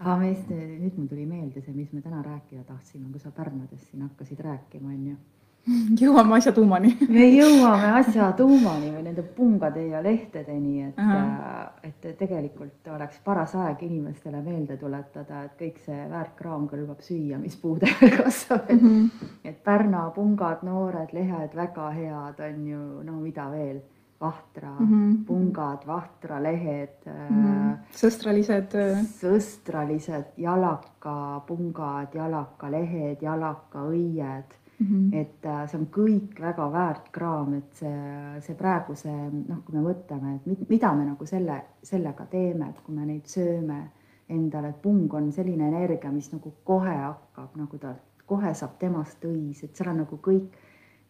Aga 0.02 0.16
meist, 0.18 0.50
nüüd 0.50 0.98
mul 0.98 1.08
tuli 1.12 1.28
meelde 1.30 1.62
see, 1.62 1.76
mis 1.78 1.92
me 1.94 2.02
täna 2.02 2.24
rääkida 2.26 2.64
tahtsime, 2.66 3.12
kui 3.12 3.22
sa 3.22 3.32
Pärnadest 3.36 3.92
siin 3.92 4.02
hakkasid 4.08 4.40
rääkima, 4.42 4.90
onju 4.90 5.16
jõuame 6.02 6.38
asja 6.40 6.52
tuumani. 6.56 6.92
Me 7.10 7.28
jõuame 7.30 7.92
asja 8.00 8.32
tuumani 8.38 8.90
või 8.96 9.04
nende 9.06 9.22
pungade 9.36 9.84
ja 9.92 10.02
lehtedeni, 10.04 10.88
et, 10.88 11.02
äh, 11.02 11.92
et 11.92 12.08
tegelikult 12.18 12.90
oleks 12.96 13.20
paras 13.26 13.54
aeg 13.56 13.84
inimestele 13.86 14.42
meelde 14.42 14.78
tuletada, 14.82 15.44
et 15.46 15.56
kõik 15.60 15.78
see 15.86 16.08
väärtkraam 16.10 16.66
kõlbab 16.72 17.06
süüa, 17.06 17.38
mis 17.42 17.58
puude 17.62 17.90
peal 18.00 18.18
kasvab, 18.24 18.70
et 18.70 18.82
mm, 18.82 18.90
-hmm. 18.90 19.32
et 19.46 19.64
Pärna 19.64 20.10
pungad, 20.16 20.64
noored 20.66 21.14
lehed, 21.14 21.56
väga 21.56 21.90
head 21.92 22.46
on 22.50 22.68
ju, 22.68 22.84
no 23.06 23.20
mida 23.22 23.50
veel 23.52 23.82
vahtra 24.22 24.70
mm, 24.80 24.88
-hmm. 24.88 25.26
pungad, 25.26 25.86
vahtra 25.88 26.44
lehed 26.44 27.06
mm. 27.06 27.44
-hmm. 27.44 27.78
sõstralised. 27.92 28.78
sõstralised, 29.22 30.34
jalaka 30.38 31.42
pungad, 31.48 32.16
jalaka 32.16 32.72
lehed, 32.72 33.22
jalaka 33.22 33.86
õied 33.90 34.62
Mm 34.82 34.88
-hmm. 34.88 35.16
et 35.16 35.46
äh, 35.46 35.70
see 35.70 35.80
on 35.80 35.88
kõik 35.88 36.42
väga 36.42 36.72
väärt 36.72 37.12
kraam, 37.12 37.54
et 37.54 37.74
see, 37.74 38.40
see 38.40 38.56
praegu 38.56 38.96
see 38.96 39.30
noh, 39.48 39.58
kui 39.66 39.76
me 39.76 39.82
mõtleme, 39.82 40.36
et 40.36 40.70
mida 40.70 40.94
me 40.94 41.06
nagu 41.06 41.26
selle, 41.26 41.64
sellega 41.84 42.26
teeme, 42.26 42.70
et 42.70 42.82
kui 42.82 42.96
me 42.96 43.06
neid 43.06 43.26
sööme 43.26 43.92
endale, 44.30 44.70
et 44.70 44.82
pung 44.82 45.14
on 45.14 45.32
selline 45.32 45.68
energia, 45.68 46.12
mis 46.12 46.32
nagu 46.34 46.54
kohe 46.64 46.96
hakkab 46.96 47.56
nagu 47.56 47.78
ta, 47.78 47.94
kohe 48.26 48.54
saab 48.54 48.78
temast 48.80 49.26
õis, 49.26 49.64
et 49.64 49.76
seal 49.76 49.90
on 49.90 49.98
nagu 49.98 50.18
kõik, 50.18 50.58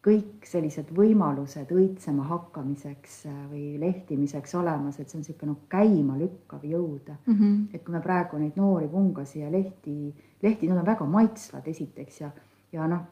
kõik 0.01 0.47
sellised 0.49 0.89
võimalused 0.97 1.69
õitsema 1.71 2.23
hakkamiseks 2.29 3.25
äh, 3.29 3.39
või 3.51 3.65
lehtimiseks 3.79 4.55
olemas, 4.57 4.99
et 4.99 5.09
see 5.09 5.19
on 5.19 5.25
niisugune 5.25 5.51
noh, 5.53 5.63
käimalükkav 5.69 6.65
jõud 6.65 7.13
mm. 7.13 7.33
-hmm. 7.33 7.57
et 7.73 7.83
kui 7.85 7.93
me 7.93 8.01
praegu 8.01 8.41
neid 8.41 8.57
noori 8.57 8.87
pungasi 8.89 9.43
ja 9.43 9.51
lehti, 9.51 10.13
lehti, 10.41 10.67
nad 10.67 10.81
on 10.81 10.85
väga 10.85 11.05
maitsvad 11.05 11.67
esiteks 11.67 12.21
ja, 12.21 12.31
ja 12.73 12.87
noh 12.87 13.09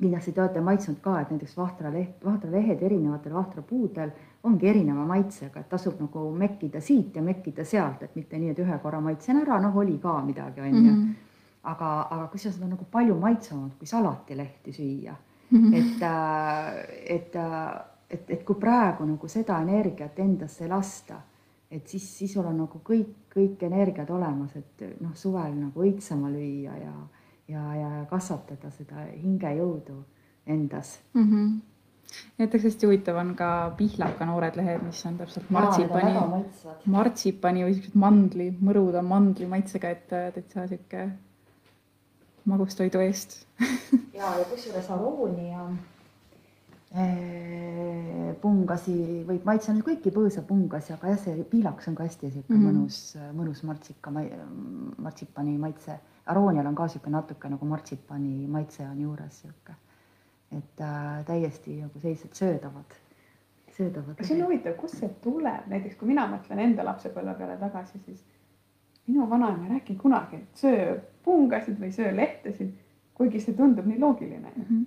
kindlasti 0.00 0.32
te 0.32 0.40
olete 0.42 0.60
maitsnud 0.60 1.00
ka, 1.00 1.20
et 1.20 1.30
näiteks 1.30 1.56
vahtraleht, 1.56 2.24
vahtralehed 2.24 2.82
erinevatel 2.82 3.34
vahtrapuudel 3.34 4.12
ongi 4.42 4.68
erineva 4.68 5.04
maitsega, 5.06 5.60
et 5.60 5.68
tasub 5.68 6.00
nagu 6.00 6.24
mekkida 6.38 6.80
siit 6.80 7.16
ja 7.16 7.22
mekkida 7.22 7.64
sealt, 7.64 8.02
et 8.02 8.16
mitte 8.18 8.38
nii, 8.38 8.50
et 8.54 8.62
ühe 8.64 8.78
korra 8.82 9.00
maitsen 9.04 9.42
ära, 9.42 9.60
noh, 9.62 9.76
oli 9.76 9.98
ka 10.02 10.16
midagi, 10.26 10.60
on 10.60 10.74
ju. 10.74 10.80
Mhm. 10.80 11.12
aga, 11.62 11.88
aga 12.10 12.26
kusjuures 12.26 12.56
nad 12.58 12.64
on 12.66 12.70
nagu 12.74 12.84
palju 12.90 13.14
maitsvamad 13.14 13.76
kui 13.78 13.86
salatilehti 13.86 14.72
süüa. 14.72 15.14
Et, 15.74 16.02
äh, 16.02 17.14
et, 17.16 17.36
äh, 17.36 17.80
et, 18.10 18.30
et 18.30 18.44
kui 18.44 18.56
praegu 18.60 19.04
nagu 19.04 19.28
seda 19.28 19.60
energiat 19.62 20.18
endasse 20.18 20.68
lasta, 20.68 21.20
et 21.70 21.88
siis, 21.88 22.18
siis 22.18 22.32
sul 22.32 22.46
on 22.46 22.56
nagu 22.64 22.80
kõik, 22.84 23.28
kõik 23.32 23.62
energiad 23.64 24.10
olemas, 24.10 24.56
et 24.56 25.00
noh, 25.00 25.14
suvel 25.14 25.54
nagu 25.56 25.80
õitsema 25.80 26.30
lüüa 26.30 26.76
ja 26.76 26.94
ja, 27.52 27.62
ja 27.76 27.90
kasvatada 28.10 28.70
seda 28.74 29.06
hingejõudu 29.10 29.98
endas. 30.46 30.98
Mm. 31.14 31.28
-hmm 31.28 31.60
näiteks 32.38 32.64
hästi 32.64 32.86
huvitav 32.86 33.16
on 33.16 33.34
ka 33.34 33.72
pihlaka 33.76 34.26
noored 34.26 34.56
lehed, 34.56 34.82
mis 34.84 34.98
on 35.06 35.14
täpselt 35.16 35.50
martsipani, 35.50 36.42
martsipani 36.84 37.62
või 37.64 37.76
siuksed 37.76 37.94
mandli, 37.96 38.50
mõruda 38.60 39.00
mandli 39.02 39.46
maitsega, 39.48 39.88
et 39.88 40.08
täitsa 40.10 40.66
sihuke 40.68 41.06
magustoidu 42.44 43.00
eest 43.00 43.42
ja, 44.18 44.34
ja 44.38 44.44
kusjuures 44.50 44.90
aroonia, 44.90 45.68
Eh, 46.92 48.34
pungasi 48.42 48.94
võib 49.24 49.46
maitsenud 49.48 49.80
kõiki 49.86 50.10
põõsapungasi, 50.12 50.92
aga 50.92 51.14
jah, 51.14 51.20
see 51.22 51.44
piilaks 51.48 51.88
on 51.88 51.94
ka 51.96 52.04
hästi 52.04 52.28
sihuke 52.34 52.52
mm. 52.52 52.58
-hmm. 52.58 52.66
mõnus, 52.68 52.98
mõnus 53.32 53.62
martsika, 53.64 54.12
martsipani 54.12 55.56
maitse. 55.58 55.96
aroonial 56.26 56.66
on 56.68 56.74
ka 56.76 56.88
sihuke 56.92 57.10
natuke 57.10 57.48
nagu 57.48 57.66
martsipani 57.66 58.46
maitse 58.46 58.84
on 58.84 59.00
juures 59.00 59.40
sihuke. 59.40 59.72
et 60.52 60.80
äh, 60.80 61.24
täiesti 61.24 61.80
nagu 61.80 61.98
sellised 61.98 62.34
söödavad, 62.34 62.92
söödavad. 63.76 64.24
see 64.24 64.36
on 64.36 64.44
huvitav, 64.44 64.76
kust 64.76 65.00
see 65.00 65.08
tuleb, 65.24 65.66
näiteks 65.72 65.96
kui 65.96 66.08
mina 66.08 66.26
mõtlen 66.28 66.60
enda 66.60 66.84
lapsepõlve 66.84 67.34
peale 67.38 67.56
tagasi, 67.56 68.02
siis 68.04 68.20
minu 69.12 69.28
vanaema 69.30 69.66
ei 69.68 69.76
rääkinud 69.76 70.00
kunagi, 70.00 70.40
et 70.42 70.64
söö 70.64 70.96
pungasid 71.24 71.78
või 71.80 71.92
söö 71.92 72.10
lehtesid, 72.16 72.74
kuigi 73.14 73.40
see 73.40 73.54
tundub 73.54 73.86
nii 73.86 74.00
loogiline 74.00 74.52
ju. 74.56 74.64
Mhm. 74.64 74.82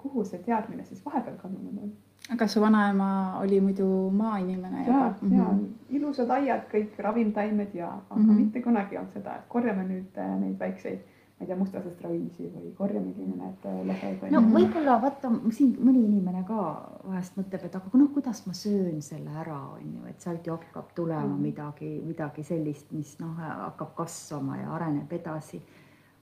kuhu 0.00 0.24
see 0.24 0.38
teadmine 0.40 0.84
siis 0.84 1.04
vahepeal 1.04 1.36
kadunud 1.36 1.82
on? 1.82 1.92
aga 2.32 2.46
su 2.48 2.60
vanaema 2.60 3.38
oli 3.40 3.60
muidu 3.60 4.10
maainimene 4.10 4.86
ja, 4.86 5.14
ja 5.30 5.48
ilusad 5.90 6.30
aiad, 6.30 6.62
kõik 6.70 6.96
ravimtaimed 6.98 7.74
ja, 7.74 7.88
aga 7.88 8.20
mm. 8.20 8.28
-hmm. 8.30 8.38
mitte 8.38 8.62
kunagi 8.62 8.94
ei 8.94 8.98
olnud 8.98 9.12
seda, 9.12 9.36
et 9.36 9.44
korjame 9.48 9.84
nüüd 9.88 10.18
äh, 10.18 10.30
neid 10.40 10.56
väikseid, 10.60 11.02
ma 11.44 11.46
ei 11.46 11.50
tea, 11.52 11.56
mustasest 11.60 12.00
raviisi 12.00 12.48
või 12.48 12.70
korjamegi 12.78 13.26
need 13.28 13.66
äh, 13.68 13.80
lehed. 13.86 14.22
no 14.32 14.40
võib-olla 14.40 14.96
vaata 15.02 15.30
siin 15.52 15.74
mõni 15.84 16.04
inimene 16.06 16.44
ka 16.48 16.58
vahest 17.04 17.36
mõtleb, 17.36 17.64
et 17.68 17.76
aga 17.76 17.98
noh, 18.00 18.08
kuidas 18.14 18.46
ma 18.46 18.52
söön 18.56 19.02
selle 19.04 19.30
ära, 19.44 19.58
on 19.76 19.94
ju, 19.98 20.04
et 20.08 20.20
sealt 20.20 20.46
ju 20.46 20.52
hakkab 20.56 20.94
tulema 20.96 21.26
Mhm. 21.34 21.42
midagi, 21.42 22.00
midagi 22.06 22.42
sellist, 22.42 22.92
mis 22.92 23.18
noh, 23.20 23.34
hakkab 23.36 23.94
kasvama 23.94 24.56
ja 24.62 24.70
areneb 24.74 25.12
edasi. 25.12 25.60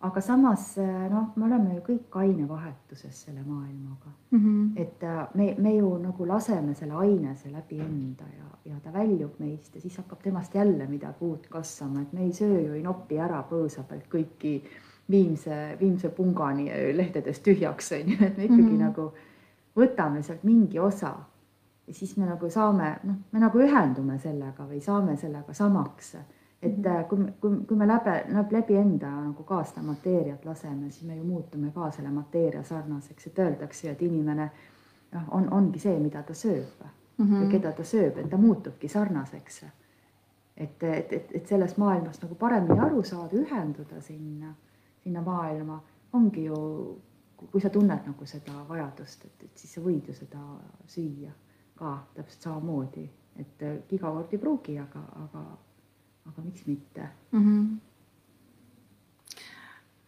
aga 0.02 0.20
samas 0.20 0.76
noh, 1.11 1.28
me 1.37 1.44
oleme 1.46 1.74
ju 1.76 1.80
kõik 1.87 2.16
ainevahetuses 2.18 3.14
selle 3.24 3.44
maailmaga, 3.46 4.11
Mhm. 4.32 4.72
et 4.76 5.02
äh, 5.04 5.28
me, 5.35 5.54
me 5.58 5.76
ju 5.76 5.98
nagu 5.98 6.26
laseme 6.26 6.74
selle 6.74 6.94
ainese 6.94 7.48
läbi 7.52 7.78
enda 7.78 8.24
ja, 8.37 8.48
ja 8.72 8.80
ta 8.82 8.90
väljub 8.92 9.38
meist 9.38 9.74
ja 9.76 9.80
siis 9.80 9.96
hakkab 9.96 10.18
temast 10.22 10.54
jälle 10.54 10.87
midagi 10.87 11.22
uut 11.24 11.46
kasvama, 11.46 12.00
et 12.02 12.12
me 12.12 12.20
ei 12.24 12.32
söö 12.32 12.66
ju, 12.66 12.72
ei 12.72 12.82
nopi 12.82 13.18
ära 13.18 13.44
põõsa 13.48 13.85
pealt 13.88 14.08
kõiki 14.11 14.62
viimse, 15.10 15.76
viimse 15.80 16.08
pungani 16.08 16.70
lehtedest 16.96 17.42
tühjaks, 17.42 17.92
on 17.92 18.12
ju, 18.12 18.16
et 18.20 18.36
me 18.36 18.44
ikkagi 18.44 18.62
mm. 18.62 18.68
-hmm. 18.68 18.80
nagu 18.80 19.12
võtame 19.76 20.22
sealt 20.22 20.44
mingi 20.44 20.78
osa 20.78 21.14
ja 21.86 21.94
siis 21.94 22.16
me 22.16 22.26
nagu 22.26 22.50
saame, 22.50 22.96
noh, 23.04 23.16
me 23.32 23.40
nagu 23.40 23.58
ühendume 23.58 24.18
sellega 24.18 24.66
või 24.68 24.80
saame 24.80 25.16
sellega 25.16 25.52
samaks. 25.52 26.14
et 26.62 26.76
mm 26.76 26.84
-hmm. 26.84 27.04
kui, 27.08 27.18
kui, 27.40 27.56
kui 27.66 27.76
me 27.76 27.86
läbi, 27.86 28.10
läbi 28.50 28.76
enda 28.76 29.10
nagu 29.10 29.42
ka 29.42 29.64
seda 29.64 29.82
mateeriat 29.82 30.44
laseme, 30.44 30.90
siis 30.90 31.08
me 31.08 31.16
ju 31.16 31.24
muutume 31.24 31.70
ka 31.74 31.90
selle 31.90 32.10
mateeria 32.10 32.62
sarnaseks, 32.62 33.26
et 33.26 33.38
öeldakse, 33.38 33.90
et 33.90 34.02
inimene 34.02 34.50
noh, 35.12 35.22
on, 35.30 35.52
ongi 35.52 35.78
see, 35.78 35.98
mida 35.98 36.22
ta 36.22 36.32
sööb 36.32 36.80
või 36.80 36.90
Mhm. 37.18 37.50
keda 37.50 37.72
ta 37.72 37.84
sööb, 37.84 38.18
et 38.18 38.30
ta 38.30 38.36
muutubki 38.36 38.88
sarnaseks. 38.88 39.64
et, 40.56 40.82
et, 40.82 41.12
et, 41.12 41.30
et 41.34 41.46
sellest 41.46 41.78
maailmast 41.80 42.22
nagu 42.22 42.34
paremini 42.34 42.78
aru 42.80 43.02
saada, 43.02 43.36
ühenduda 43.36 44.00
sinna, 44.00 44.54
sinna 45.02 45.22
maailma, 45.24 45.78
ongi 46.12 46.46
ju, 46.46 46.58
kui 47.42 47.62
sa 47.62 47.70
tunned 47.74 48.06
nagu 48.06 48.26
seda 48.28 48.64
vajadust, 48.68 49.26
et, 49.26 49.46
et 49.48 49.62
siis 49.64 49.74
sa 49.76 49.82
võid 49.84 50.08
ju 50.08 50.14
seda 50.16 50.42
süüa 50.90 51.32
ka 51.78 51.94
täpselt 52.16 52.48
samamoodi, 52.48 53.06
et 53.42 53.64
äh, 53.66 53.78
iga 53.96 54.10
kord 54.12 54.34
ei 54.34 54.40
pruugi, 54.42 54.76
aga, 54.78 55.02
aga, 55.24 55.46
aga 56.30 56.44
miks 56.44 56.68
mitte. 56.68 57.08
Mhm. 57.32 57.64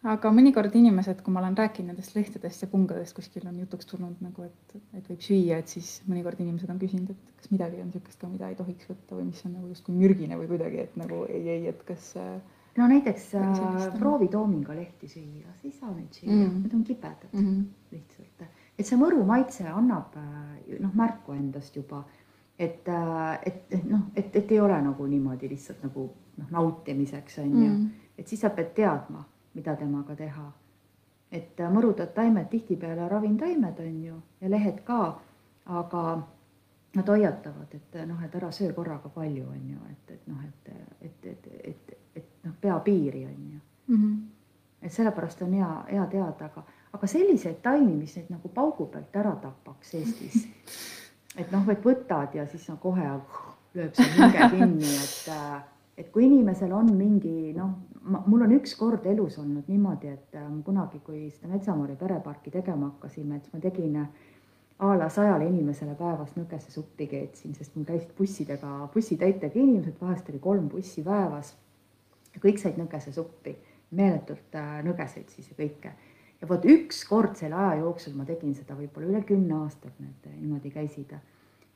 aga 0.04 0.28
mõnikord 0.36 0.74
inimesed, 0.76 1.22
kui 1.24 1.32
ma 1.32 1.40
olen 1.40 1.54
rääkinud 1.56 1.94
nendest 1.94 2.12
lehtedest 2.12 2.60
ja 2.60 2.66
pungadest, 2.68 3.14
kuskil 3.16 3.46
on 3.48 3.56
jutuks 3.62 3.88
tulnud 3.88 4.18
nagu, 4.20 4.44
et, 4.44 4.74
et 4.98 5.06
võib 5.08 5.22
süüa, 5.24 5.56
et 5.62 5.72
siis 5.72 5.94
mõnikord 6.04 6.42
inimesed 6.44 6.68
on 6.68 6.80
küsinud, 6.82 7.14
et 7.14 7.30
kas 7.38 7.48
midagi 7.54 7.80
on 7.80 7.88
niisugust 7.88 8.20
ka, 8.20 8.28
mida 8.28 8.50
ei 8.52 8.58
tohiks 8.58 8.90
võtta 8.90 9.16
või 9.16 9.30
mis 9.30 9.40
on 9.48 9.54
nagu 9.56 9.70
justkui 9.72 9.96
mürgine 9.96 10.36
või 10.36 10.50
kuidagi, 10.50 10.82
et 10.84 10.98
nagu 11.00 11.22
ei, 11.24 11.40
ei, 11.56 11.64
et 11.72 11.80
kas 11.88 12.10
äh, 12.20 12.36
no 12.76 12.86
näiteks 12.88 13.34
äh, 13.34 13.98
proovi 13.98 14.28
toominga 14.28 14.74
lehti 14.74 15.08
süüa, 15.08 15.52
sa 15.54 15.64
ei 15.64 15.72
saa 15.72 15.92
neid 15.94 16.12
süüa 16.12 16.32
Mm. 16.32 16.50
mm., 16.50 16.62
need 16.62 16.74
on 16.74 16.84
kibedad 16.84 17.32
mm 17.32 17.40
-hmm. 17.40 17.64
lihtsalt, 17.90 18.48
et 18.78 18.86
see 18.86 18.98
mõru 18.98 19.24
maitse 19.24 19.68
annab 19.68 20.16
äh, 20.16 20.80
noh, 20.80 20.94
märku 20.94 21.32
endast 21.32 21.76
juba, 21.76 22.04
et, 22.58 22.88
et, 23.46 23.62
et 23.70 23.84
noh, 23.90 24.00
et, 24.16 24.36
et 24.36 24.52
ei 24.52 24.60
ole 24.60 24.82
nagu 24.82 25.06
niimoodi 25.06 25.48
lihtsalt 25.48 25.82
nagu 25.82 26.10
noh, 26.36 26.50
nautimiseks 26.50 27.38
on 27.38 27.50
ju 27.64 27.70
Mm. 27.70 27.90
et 28.18 28.28
siis 28.28 28.40
sa 28.40 28.50
pead 28.50 28.74
teadma, 28.74 29.24
mida 29.54 29.76
temaga 29.76 30.14
teha. 30.16 30.52
et 31.32 31.60
äh, 31.60 31.72
mõrudad 31.72 32.12
taimed 32.14 32.46
tihtipeale 32.50 33.08
ravimtaimed 33.08 33.78
on 33.78 34.04
ju 34.04 34.22
ja 34.40 34.50
lehed 34.50 34.80
ka, 34.84 35.20
aga 35.66 36.22
nad 36.94 37.08
hoiatavad, 37.08 37.74
et 37.74 38.06
noh, 38.06 38.22
et 38.24 38.34
ära 38.34 38.50
söö 38.52 38.72
korraga 38.72 39.08
palju, 39.08 39.46
on 39.48 39.70
ju, 39.70 39.78
et, 39.90 40.10
et 40.14 40.26
noh, 40.26 40.44
et, 40.44 40.68
et, 41.00 41.26
et, 41.26 41.48
et 41.64 41.83
noh, 42.44 42.54
pea 42.60 42.78
piiri 42.80 43.26
on 43.26 43.52
ju 43.52 43.60
Mm 43.86 43.96
-hmm. 43.96 44.16
et 44.82 44.92
sellepärast 44.92 45.42
on 45.42 45.52
hea, 45.52 45.84
hea 45.90 46.06
teada, 46.06 46.44
aga, 46.44 46.62
aga 46.92 47.06
selliseid 47.06 47.56
taimi, 47.62 47.92
mis 47.92 48.16
neid 48.16 48.30
nagu 48.30 48.48
paugu 48.48 48.86
pealt 48.86 49.16
ära 49.16 49.36
tapaks 49.36 49.94
Eestis. 49.94 50.48
et 51.40 51.52
noh, 51.52 51.68
et 51.68 51.84
võtad 51.84 52.34
ja 52.34 52.46
siis 52.46 52.68
no 52.68 52.76
kohe 52.76 53.20
lööb 53.74 53.94
see 53.94 54.06
hinge 54.16 54.48
kinni, 54.56 54.94
et, 55.04 55.28
äh, 55.28 55.62
et 55.96 56.10
kui 56.10 56.24
inimesel 56.24 56.72
on 56.72 56.96
mingi 56.96 57.52
noh, 57.52 57.70
mul 58.26 58.42
on 58.42 58.52
üks 58.52 58.76
kord 58.78 59.06
elus 59.06 59.38
olnud 59.38 59.68
niimoodi, 59.68 60.08
et 60.08 60.34
äh, 60.34 60.48
kunagi, 60.64 60.98
kui 61.04 61.30
seda 61.30 61.52
Metsamori 61.52 61.96
pereparki 61.96 62.50
tegema 62.50 62.86
hakkasime, 62.86 63.36
et 63.36 63.42
siis 63.42 63.54
ma 63.54 63.60
tegin 63.60 63.96
äh, 63.96 64.08
a 64.78 64.94
la 64.98 65.08
sajale 65.08 65.46
inimesele 65.46 65.94
päevas 65.94 66.34
nõgesesuppi 66.36 67.06
keetsin, 67.06 67.54
sest 67.54 67.76
mul 67.76 67.86
käisid 67.86 68.10
bussidega, 68.18 68.88
bussitäitega 68.94 69.60
inimesed, 69.60 70.00
vahest 70.00 70.28
oli 70.32 70.40
kolm 70.42 70.68
bussi 70.68 71.02
päevas. 71.02 71.54
Kõik 72.42 72.58
said 72.60 72.80
nõgesesuppi, 72.80 73.54
meeletult 73.94 74.56
äh, 74.58 74.80
nõgeseid 74.86 75.30
siis 75.30 75.50
ja 75.50 75.58
kõike. 75.58 75.92
ja 76.40 76.48
vot 76.48 76.64
üks 76.64 77.04
kord 77.08 77.36
selle 77.38 77.54
aja 77.54 77.78
jooksul 77.82 78.16
ma 78.18 78.26
tegin 78.28 78.54
seda 78.54 78.76
võib-olla 78.78 79.12
üle 79.12 79.22
kümne 79.28 79.54
aasta, 79.62 79.88
et 79.88 80.00
need 80.00 80.28
äh, 80.30 80.36
niimoodi 80.40 80.70
käisid. 80.74 81.14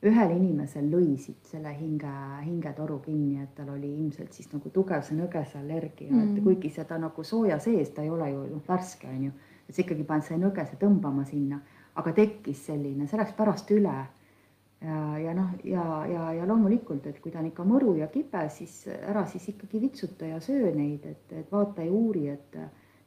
ühel 0.03 0.31
inimesel 0.31 0.85
lõi 0.91 1.17
siit 1.19 1.45
selle 1.45 1.73
hinge, 1.75 2.11
hingetoru 2.45 2.99
kinni, 3.03 3.41
et 3.43 3.55
tal 3.55 3.69
oli 3.73 3.87
ilmselt 3.87 4.33
siis 4.33 4.47
nagu 4.53 4.69
tugev 4.69 5.03
see 5.03 5.17
nõgese 5.17 5.59
allergia 5.59 6.11
mm., 6.11 6.37
et 6.37 6.43
kuigi 6.43 6.69
seda 6.69 6.97
nagu 6.97 7.23
sooja 7.23 7.59
sees, 7.59 7.89
ta 7.89 8.01
ei 8.01 8.09
ole 8.09 8.29
ju 8.31 8.45
noh, 8.47 8.63
värske 8.67 9.07
on 9.07 9.25
ju, 9.25 9.31
et 9.67 9.75
sa 9.75 9.81
ikkagi 9.81 10.03
paned 10.07 10.23
selle 10.23 10.45
nõgese 10.45 10.79
tõmbama 10.79 11.25
sinna, 11.27 11.59
aga 11.95 12.13
tekkis 12.15 12.63
selline, 12.69 13.07
see 13.07 13.19
läks 13.19 13.35
pärast 13.35 13.71
üle 13.75 13.97
ja, 14.81 15.17
ja 15.19 15.33
noh, 15.33 15.49
ja, 15.63 16.05
ja, 16.07 16.31
ja 16.33 16.45
loomulikult, 16.47 17.05
et 17.07 17.19
kui 17.19 17.31
ta 17.31 17.39
on 17.39 17.45
ikka 17.51 17.63
mõru 17.67 17.95
ja 17.99 18.07
kibe, 18.07 18.45
siis 18.49 18.85
ära 18.87 19.25
siis 19.25 19.49
ikkagi 19.49 19.81
vitsuta 19.81 20.25
ja 20.25 20.39
söö 20.39 20.71
neid, 20.75 21.05
et, 21.05 21.31
et 21.31 21.51
vaata 21.51 21.83
ja 21.83 21.91
uuri, 21.91 22.27
et, 22.29 22.57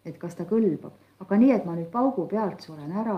et 0.04 0.18
kas 0.18 0.34
ta 0.34 0.44
kõlbab. 0.44 0.92
aga 1.22 1.36
nii, 1.38 1.52
et 1.54 1.64
ma 1.64 1.74
nüüd 1.78 1.90
paugu 1.90 2.26
pealt 2.26 2.60
suren 2.60 2.90
ära, 2.92 3.16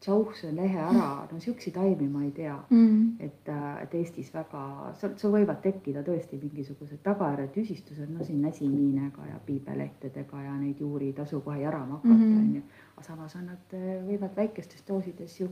tšauh, 0.00 0.32
söön 0.36 0.56
lehe 0.56 0.78
ära, 0.78 1.26
no 1.32 1.38
siukseid 1.40 1.74
taimi 1.74 2.08
ma 2.08 2.22
ei 2.24 2.30
tea 2.30 2.56
Mm. 2.70 3.16
et, 3.20 3.48
et 3.82 3.94
Eestis 3.94 4.28
väga, 4.34 4.92
sul, 5.00 5.14
sul 5.16 5.32
võivad 5.32 5.60
tekkida 5.62 6.02
tõesti 6.04 6.36
mingisugused 6.42 7.00
tagajärjed, 7.02 7.52
tüsistused, 7.54 8.08
no 8.10 8.24
siin 8.24 8.42
näsiniinega 8.42 9.26
ja 9.30 9.38
piibelehtedega 9.46 10.42
ja 10.42 10.56
neid 10.58 10.80
juuri 10.80 11.06
ei 11.06 11.12
tasu 11.12 11.40
kohe 11.40 11.60
järama 11.62 11.94
hakata, 12.00 12.14
Mhm. 12.14 12.38
onju. 12.40 12.62
aga 12.96 13.02
samas 13.02 13.36
on 13.36 13.46
nad, 13.46 13.78
võivad 14.08 14.36
väikestes 14.36 14.84
doosides 14.88 15.40
ju 15.40 15.48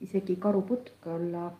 isegi 0.00 0.36
karuputk 0.36 1.06
olla, 1.06 1.50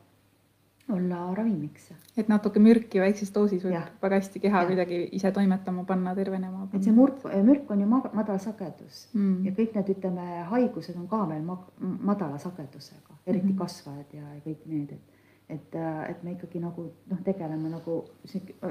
olla 0.93 1.35
ravimiks. 1.35 1.91
et 2.17 2.29
natuke 2.29 2.61
mürki 2.61 3.01
väikses 3.01 3.31
doosis 3.35 3.63
võib 3.65 3.73
Jah. 3.73 3.89
väga 4.03 4.17
hästi 4.21 4.41
keha 4.41 4.59
Jah. 4.63 4.67
kuidagi 4.69 5.09
ise 5.13 5.31
toimetama 5.33 5.85
panna, 5.85 6.15
tervenema 6.15 6.69
et 6.75 6.83
see 6.85 6.93
murk, 6.93 7.23
mürk 7.45 7.71
on 7.71 7.81
ju 7.81 7.87
ma- 7.87 8.11
madal 8.13 8.39
sagedus 8.39 9.09
mm. 9.15 9.45
ja 9.47 9.53
kõik 9.53 9.75
need, 9.75 9.89
ütleme, 9.97 10.27
haigused 10.51 10.97
on 10.97 11.09
ka 11.09 11.25
veel 11.29 11.43
ma- 11.43 11.65
madala 12.13 12.39
sagedusega, 12.39 13.17
eriti 13.27 13.47
Mhm. 13.53 13.59
kasvajad 13.59 14.13
ja, 14.15 14.23
ja 14.35 14.41
kõik 14.47 14.67
need, 14.67 14.93
et 14.93 15.01
et, 15.51 15.75
et 16.09 16.23
me 16.23 16.31
ikkagi 16.37 16.61
nagu 16.63 16.93
noh, 17.11 17.19
tegeleme 17.27 17.69
nagu 17.69 18.05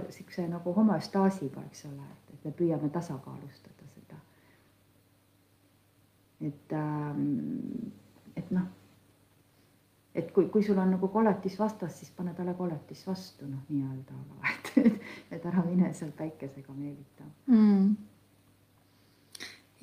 siukse 0.09 0.47
nagu 0.47 0.71
homöostaasiga, 0.73 1.59
eks 1.67 1.85
ole, 1.85 2.05
et, 2.11 2.33
et 2.33 2.45
me 2.45 2.51
püüame 2.51 2.89
tasakaalustada 2.89 3.83
seda. 3.93 4.15
et, 6.41 6.71
et 8.39 8.51
noh, 8.51 8.61
et 10.19 10.29
kui, 10.35 10.45
kui 10.53 10.63
sul 10.65 10.77
on 10.81 10.91
nagu 10.95 11.07
koletis 11.13 11.55
vastas, 11.59 11.95
siis 11.99 12.11
pane 12.15 12.33
talle 12.37 12.53
koletis 12.57 13.01
vastu, 13.07 13.47
noh, 13.47 13.63
nii-öelda, 13.69 14.13
aga 14.35 14.53
et, 14.53 15.01
et 15.37 15.45
ära 15.51 15.63
mine 15.65 15.93
seal 15.97 16.11
päikesega 16.17 16.73
meelita 16.75 17.27
mm. 17.47 17.95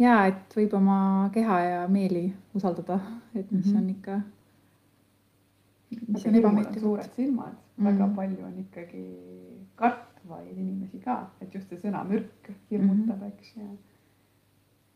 ja 0.02 0.16
et 0.30 0.56
võib 0.58 0.74
oma 0.78 0.98
keha 1.34 1.60
ja 1.64 1.84
meeli 1.88 2.26
usaldada, 2.54 3.00
et 3.34 3.50
mis 3.52 3.66
Mhm. 3.66 3.76
on 3.82 3.90
ikka, 3.90 4.20
mis 6.08 6.26
aga 6.26 6.28
on 6.28 6.34
hirmul 6.34 6.50
on 6.50 6.58
ebameeldiv. 6.58 6.82
suured 6.82 7.12
silmad 7.16 7.54
mm., 7.76 7.84
väga 7.90 8.06
Mm. 8.06 8.14
palju 8.16 8.44
on 8.44 8.58
ikkagi 8.58 9.04
kartvaid 9.76 10.56
inimesi 10.56 10.98
ka, 11.04 11.30
et 11.40 11.54
just 11.54 11.68
see 11.68 11.78
sõna 11.78 12.04
mürk 12.08 12.52
hirmutab 12.70 13.16
mm, 13.16 13.22
-hmm. 13.22 13.28
eks 13.28 13.56
ja. 13.56 13.68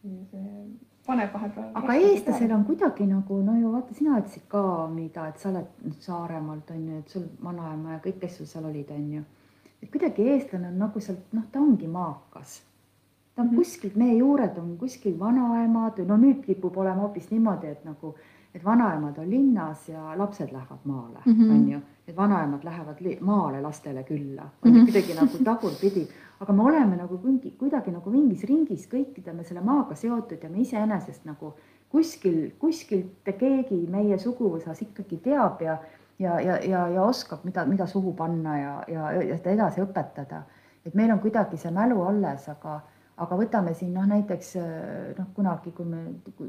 ja 0.04 0.24
see 0.30 0.89
paneb 1.10 1.34
vahepeal. 1.34 1.68
aga 1.80 1.98
eestlasel 2.06 2.54
on 2.54 2.64
kuidagi 2.68 3.06
nagu 3.10 3.42
no 3.42 3.56
ju 3.58 3.72
vaata, 3.74 3.94
sina 3.98 4.16
ütlesid 4.20 4.46
ka, 4.54 4.62
mida, 4.94 5.26
et 5.30 5.42
sa 5.42 5.50
oled 5.50 6.00
Saaremaalt 6.06 6.72
on 6.76 6.88
ju, 6.88 7.02
et 7.02 7.14
sul 7.14 7.28
vanaema 7.44 7.96
ja 7.96 8.00
kõik, 8.06 8.18
kes 8.24 8.40
sul 8.40 8.50
seal 8.50 8.66
olid, 8.70 8.90
on 8.96 9.06
ju. 9.18 9.22
et 9.82 9.92
kuidagi 9.92 10.28
eestlane 10.34 10.68
on 10.72 10.82
nagu 10.86 11.02
sealt, 11.06 11.30
noh, 11.36 11.46
ta 11.52 11.62
ongi 11.62 11.88
maakas. 11.88 12.60
ta 13.34 13.42
on 13.42 13.48
mm 13.48 13.52
-hmm. 13.52 13.56
kuskilt, 13.56 13.96
meie 13.96 14.18
juured 14.18 14.58
on 14.58 14.76
kuskil 14.78 15.18
vanaemad, 15.18 15.98
no 16.06 16.16
nüüd 16.16 16.44
kipub 16.46 16.76
olema 16.76 17.00
hoopis 17.06 17.30
niimoodi, 17.30 17.66
et 17.66 17.84
nagu 17.84 18.14
et 18.54 18.64
vanaemad 18.64 19.18
on 19.18 19.30
linnas 19.30 19.88
ja 19.88 20.18
lapsed 20.18 20.52
lähevad 20.52 20.78
maale 20.84 21.18
mm, 21.26 21.32
-hmm. 21.32 21.50
on 21.50 21.68
ju, 21.70 21.78
et 22.08 22.16
vanaemad 22.16 22.64
lähevad 22.64 22.96
maale 23.20 23.60
lastele 23.60 24.02
külla, 24.02 24.42
on 24.42 24.48
ju 24.64 24.70
mm 24.70 24.80
-hmm. 24.80 24.84
kuidagi 24.84 25.14
nagu 25.14 25.44
tagurpidi, 25.44 26.08
aga 26.40 26.52
me 26.52 26.62
oleme 26.62 26.96
nagu 26.96 27.20
mingi, 27.22 27.50
kuidagi 27.50 27.90
nagu 27.90 28.10
mingis 28.10 28.44
ringis 28.44 28.88
kõikide 28.88 29.32
me 29.32 29.44
selle 29.44 29.60
maaga 29.60 29.94
seotud 29.94 30.42
ja 30.42 30.50
me 30.50 30.58
iseenesest 30.58 31.24
nagu 31.24 31.54
kuskil, 31.88 32.50
kuskilt 32.58 33.30
keegi 33.38 33.86
meie 33.90 34.18
suguvõsas 34.18 34.82
ikkagi 34.82 35.16
teab 35.16 35.60
ja 35.60 35.78
ja, 36.18 36.40
ja, 36.40 36.58
ja, 36.64 36.88
ja 36.88 37.02
oskab, 37.02 37.44
mida, 37.44 37.64
mida 37.64 37.86
suhu 37.86 38.12
panna 38.12 38.58
ja, 38.58 38.82
ja, 38.88 39.12
ja 39.12 39.36
seda 39.36 39.50
edasi 39.50 39.80
õpetada. 39.80 40.42
et 40.86 40.94
meil 40.94 41.10
on 41.12 41.20
kuidagi 41.20 41.56
see 41.56 41.70
mälu 41.70 42.02
alles, 42.02 42.48
aga, 42.48 42.80
aga 43.16 43.36
võtame 43.36 43.74
siin 43.74 43.92
noh, 43.94 44.06
näiteks 44.08 44.54
noh, 45.18 45.26
kunagi, 45.34 45.72
kui 45.76 45.84
me, 45.86 46.04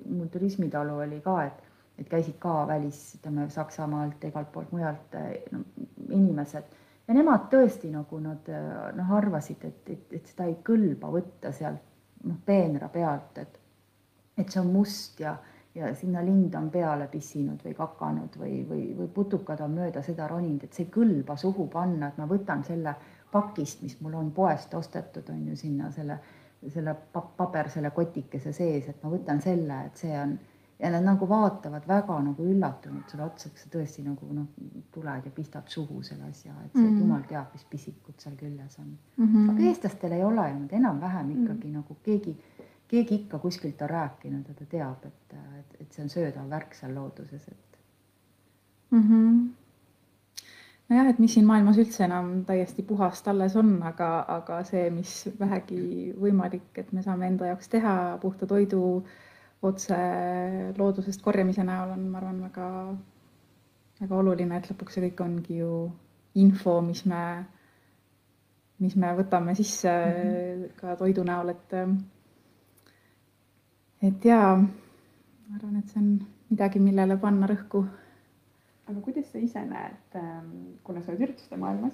mul 0.09 0.27
turismitalu 0.31 0.97
oli 1.05 1.19
ka, 1.21 1.43
et 1.43 1.70
et 2.01 2.09
käisid 2.09 2.37
ka 2.41 2.65
välis, 2.67 2.99
ütleme 3.19 3.47
Saksamaalt 3.49 4.23
igalt 4.29 4.51
poolt 4.51 4.71
mujalt 4.75 5.17
no, 5.51 5.63
inimesed. 6.09 6.77
Ja 7.07 7.15
nemad 7.17 7.47
tõesti 7.51 7.89
nagu 7.91 8.19
nad 8.23 8.47
noh, 8.97 9.15
arvasid, 9.17 9.63
et, 9.67 9.89
et, 9.89 10.13
et 10.19 10.29
seda 10.33 10.47
ei 10.49 10.59
kõlba 10.65 11.09
võtta 11.13 11.51
sealt 11.55 11.81
noh, 12.25 12.37
peenra 12.45 12.89
pealt, 12.93 13.41
et 13.41 13.61
et 14.37 14.49
see 14.49 14.61
on 14.61 14.69
must 14.73 15.19
ja, 15.19 15.35
ja 15.75 15.93
sinna 15.95 16.23
lind 16.25 16.55
on 16.57 16.69
peale 16.73 17.07
pissinud 17.11 17.61
või 17.65 17.73
kakanud 17.77 18.37
või, 18.39 18.61
või, 18.67 18.83
või 18.97 19.09
putukad 19.13 19.61
on 19.61 19.75
mööda 19.77 20.03
seda 20.05 20.27
roninud, 20.31 20.63
et 20.63 20.73
see 20.73 20.87
ei 20.87 20.93
kõlba 20.93 21.37
suhu 21.39 21.67
panna, 21.71 22.09
et 22.11 22.21
ma 22.21 22.27
võtan 22.29 22.63
selle 22.67 22.95
pakist, 23.31 23.81
mis 23.83 23.97
mul 24.01 24.17
on 24.19 24.31
poest 24.35 24.73
ostetud, 24.75 25.29
on 25.31 25.45
ju 25.51 25.57
sinna 25.59 25.91
selle, 25.95 26.17
selle 26.73 26.95
paber, 27.37 27.69
selle 27.71 27.91
kotikese 27.95 28.53
sees, 28.55 28.89
et 28.89 29.03
ma 29.03 29.11
võtan 29.13 29.39
selle, 29.43 29.83
et 29.87 30.03
see 30.03 30.15
on 30.19 30.35
ja 30.82 30.89
nad 30.89 31.03
nagu 31.03 31.29
vaatavad 31.29 31.84
väga 31.88 32.17
nagu 32.25 32.45
üllatunud 32.53 33.09
sulle 33.09 33.25
otsa, 33.25 33.49
et 33.49 33.61
sa 33.61 33.69
tõesti 33.75 34.03
nagu 34.05 34.34
noh, 34.34 34.47
tuled 34.93 35.27
ja 35.27 35.34
pistad 35.36 35.69
suhu 35.69 36.01
selle 36.03 36.29
asja, 36.29 36.53
et 36.65 36.73
see 36.73 36.82
mm 36.82 36.88
-hmm. 36.88 36.99
jumal 37.03 37.23
teab, 37.29 37.53
mis 37.53 37.65
pisikud 37.69 38.17
seal 38.17 38.36
küljes 38.36 38.79
on 38.79 38.97
mm. 39.17 39.27
-hmm. 39.27 39.51
aga 39.51 39.69
eestlastel 39.69 40.11
ei 40.11 40.23
ole 40.23 40.49
ju 40.49 40.59
nad 40.59 40.73
enam-vähem 40.73 41.25
mhm. 41.25 41.43
ikkagi 41.43 41.67
mm 41.67 41.73
-hmm. 41.73 41.75
nagu 41.75 41.97
keegi, 42.03 42.38
keegi 42.88 43.15
ikka 43.15 43.39
kuskilt 43.39 43.82
on 43.82 43.89
rääkinud 43.89 44.47
ja 44.47 44.53
ta 44.53 44.65
teab, 44.65 45.05
et, 45.05 45.34
et, 45.59 45.82
et 45.82 45.91
see 45.91 46.03
on 46.03 46.09
söödav 46.09 46.49
värk 46.49 46.73
seal 46.73 46.95
looduses, 46.95 47.47
et 47.47 47.79
mm. 48.91 49.01
-hmm 49.01 49.49
nojah, 50.89 51.07
et 51.07 51.19
mis 51.19 51.34
siin 51.34 51.45
maailmas 51.45 51.77
üldse 51.77 52.03
enam 52.03 52.45
täiesti 52.45 52.84
puhast 52.84 53.27
alles 53.27 53.55
on, 53.55 53.84
aga, 53.84 54.25
aga 54.27 54.63
see, 54.63 54.89
mis 54.89 55.29
vähegi 55.39 56.13
võimalik, 56.19 56.71
et 56.75 56.91
me 56.91 57.01
saame 57.01 57.27
enda 57.27 57.45
jaoks 57.45 57.69
teha 57.69 58.17
puhta 58.21 58.47
toidu 58.47 58.97
äh, 58.97 59.11
otse 59.62 59.97
loodusest 60.78 61.22
korjamise 61.22 61.64
näol 61.64 61.93
on, 61.93 62.05
ma 62.09 62.18
arvan, 62.22 62.41
väga, 62.47 62.68
väga 64.01 64.18
oluline, 64.18 64.57
et 64.57 64.70
lõpuks 64.72 64.97
see 64.97 65.05
kõik 65.09 65.24
ongi 65.26 65.59
ju 65.59 65.74
info, 66.41 66.80
mis 66.86 67.03
me, 67.09 67.22
mis 68.82 68.95
me 68.97 69.14
võtame 69.18 69.55
sisse 69.55 69.91
mm 69.91 70.22
-hmm. 70.22 70.76
ka 70.82 70.95
toidu 70.95 71.24
näol, 71.28 71.49
et 71.49 71.78
et 74.01 74.26
jaa, 74.26 74.55
ma 74.57 75.55
arvan, 75.55 75.76
et 75.78 75.89
see 75.89 75.99
on 76.01 76.14
midagi, 76.49 76.80
millele 76.80 77.18
panna 77.18 77.47
rõhku. 77.47 77.86
aga 78.88 78.99
kuidas 79.01 79.32
sa 79.32 79.38
ise 79.38 79.62
näed, 79.66 80.16
ähm, 80.16 80.80
kuna 80.84 81.01
sa 81.01 81.12
oled 81.12 81.22
ürituste 81.22 81.57
maailmas, 81.57 81.93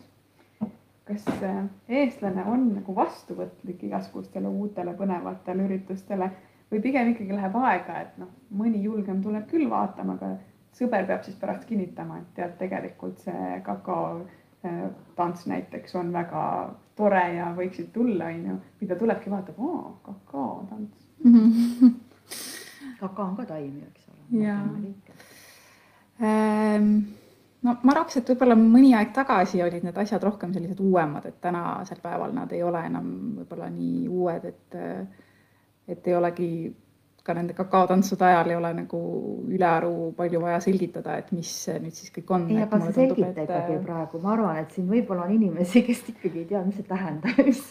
kas 1.05 1.27
äh, 1.43 1.65
eestlane 1.87 2.43
on 2.45 2.73
nagu 2.73 2.95
vastuvõtlik 2.95 3.83
igasugustele 3.83 4.47
uutele 4.47 4.93
põnevatele 4.93 5.63
üritustele 5.63 6.31
või 6.71 6.81
pigem 6.83 7.13
ikkagi 7.13 7.35
läheb 7.35 7.55
aega, 7.61 8.01
et 8.03 8.17
noh, 8.21 8.31
mõni 8.59 8.81
julgem 8.83 9.21
tuleb 9.23 9.47
küll 9.51 9.69
vaatama, 9.71 10.17
aga 10.17 10.33
sõber 10.77 11.07
peab 11.07 11.23
siis 11.25 11.37
pärast 11.39 11.65
kinnitama, 11.69 12.21
et 12.21 12.33
tead, 12.37 12.57
tegelikult 12.59 13.23
see 13.23 13.61
kakao 13.65 14.25
äh, 14.65 14.83
tants 15.15 15.47
näiteks 15.49 15.95
on 15.99 16.11
väga 16.13 16.43
tore 16.97 17.23
ja 17.37 17.51
võiksid 17.57 17.91
tulla, 17.93 18.31
onju. 18.33 18.57
ta 18.87 18.99
tulebki, 18.99 19.31
vaatab, 19.31 19.59
oo, 19.59 19.97
kakaotants 20.05 21.07
kakao 22.99 23.29
on 23.31 23.37
ka 23.37 23.45
taim 23.53 23.79
ju, 23.79 23.87
eks 23.91 24.09
ole. 24.11 24.43
jaa. 24.43 24.65
Ähm, 26.17 26.91
no 27.61 27.75
ma 27.83 27.93
arvaks, 27.93 28.17
et 28.19 28.29
võib-olla 28.31 28.57
mõni 28.57 28.93
aeg 28.97 29.13
tagasi 29.15 29.61
olid 29.63 29.85
need 29.85 29.97
asjad 30.01 30.23
rohkem 30.25 30.53
sellised 30.55 30.79
uuemad, 30.81 31.27
et 31.29 31.39
tänasel 31.41 32.01
päeval 32.03 32.33
nad 32.33 32.53
ei 32.55 32.63
ole 32.65 32.81
enam 32.89 33.11
võib-olla 33.37 33.69
nii 33.73 34.07
uued, 34.09 34.47
et 34.49 34.77
äh, 34.77 35.25
et 35.87 36.07
ei 36.07 36.15
olegi 36.15 36.51
ka 37.27 37.35
nende 37.35 37.53
kakaotantsude 37.57 38.23
ajal 38.23 38.51
ei 38.51 38.55
ole 38.55 38.69
nagu 38.77 38.99
ülearu 39.51 39.91
palju 40.17 40.39
vaja 40.43 40.59
selgitada, 40.63 41.17
et 41.19 41.33
mis 41.35 41.51
nüüd 41.83 41.95
siis 41.97 42.13
kõik 42.15 42.31
on. 42.37 42.45
ei, 42.53 42.61
aga 42.63 42.79
sa 42.85 42.93
selgita 42.95 43.27
et... 43.33 43.41
ikkagi 43.43 43.75
äh, 43.75 43.81
praegu, 43.83 44.21
ma 44.23 44.31
arvan, 44.35 44.59
et 44.61 44.75
siin 44.75 44.87
võib-olla 44.91 45.25
on 45.27 45.33
inimesi, 45.35 45.83
kes 45.87 46.05
ikkagi 46.13 46.43
ei 46.43 46.47
tea, 46.53 46.63
mis 46.67 46.79
see 46.79 46.87
tähendab, 46.87 47.41
mis 47.49 47.61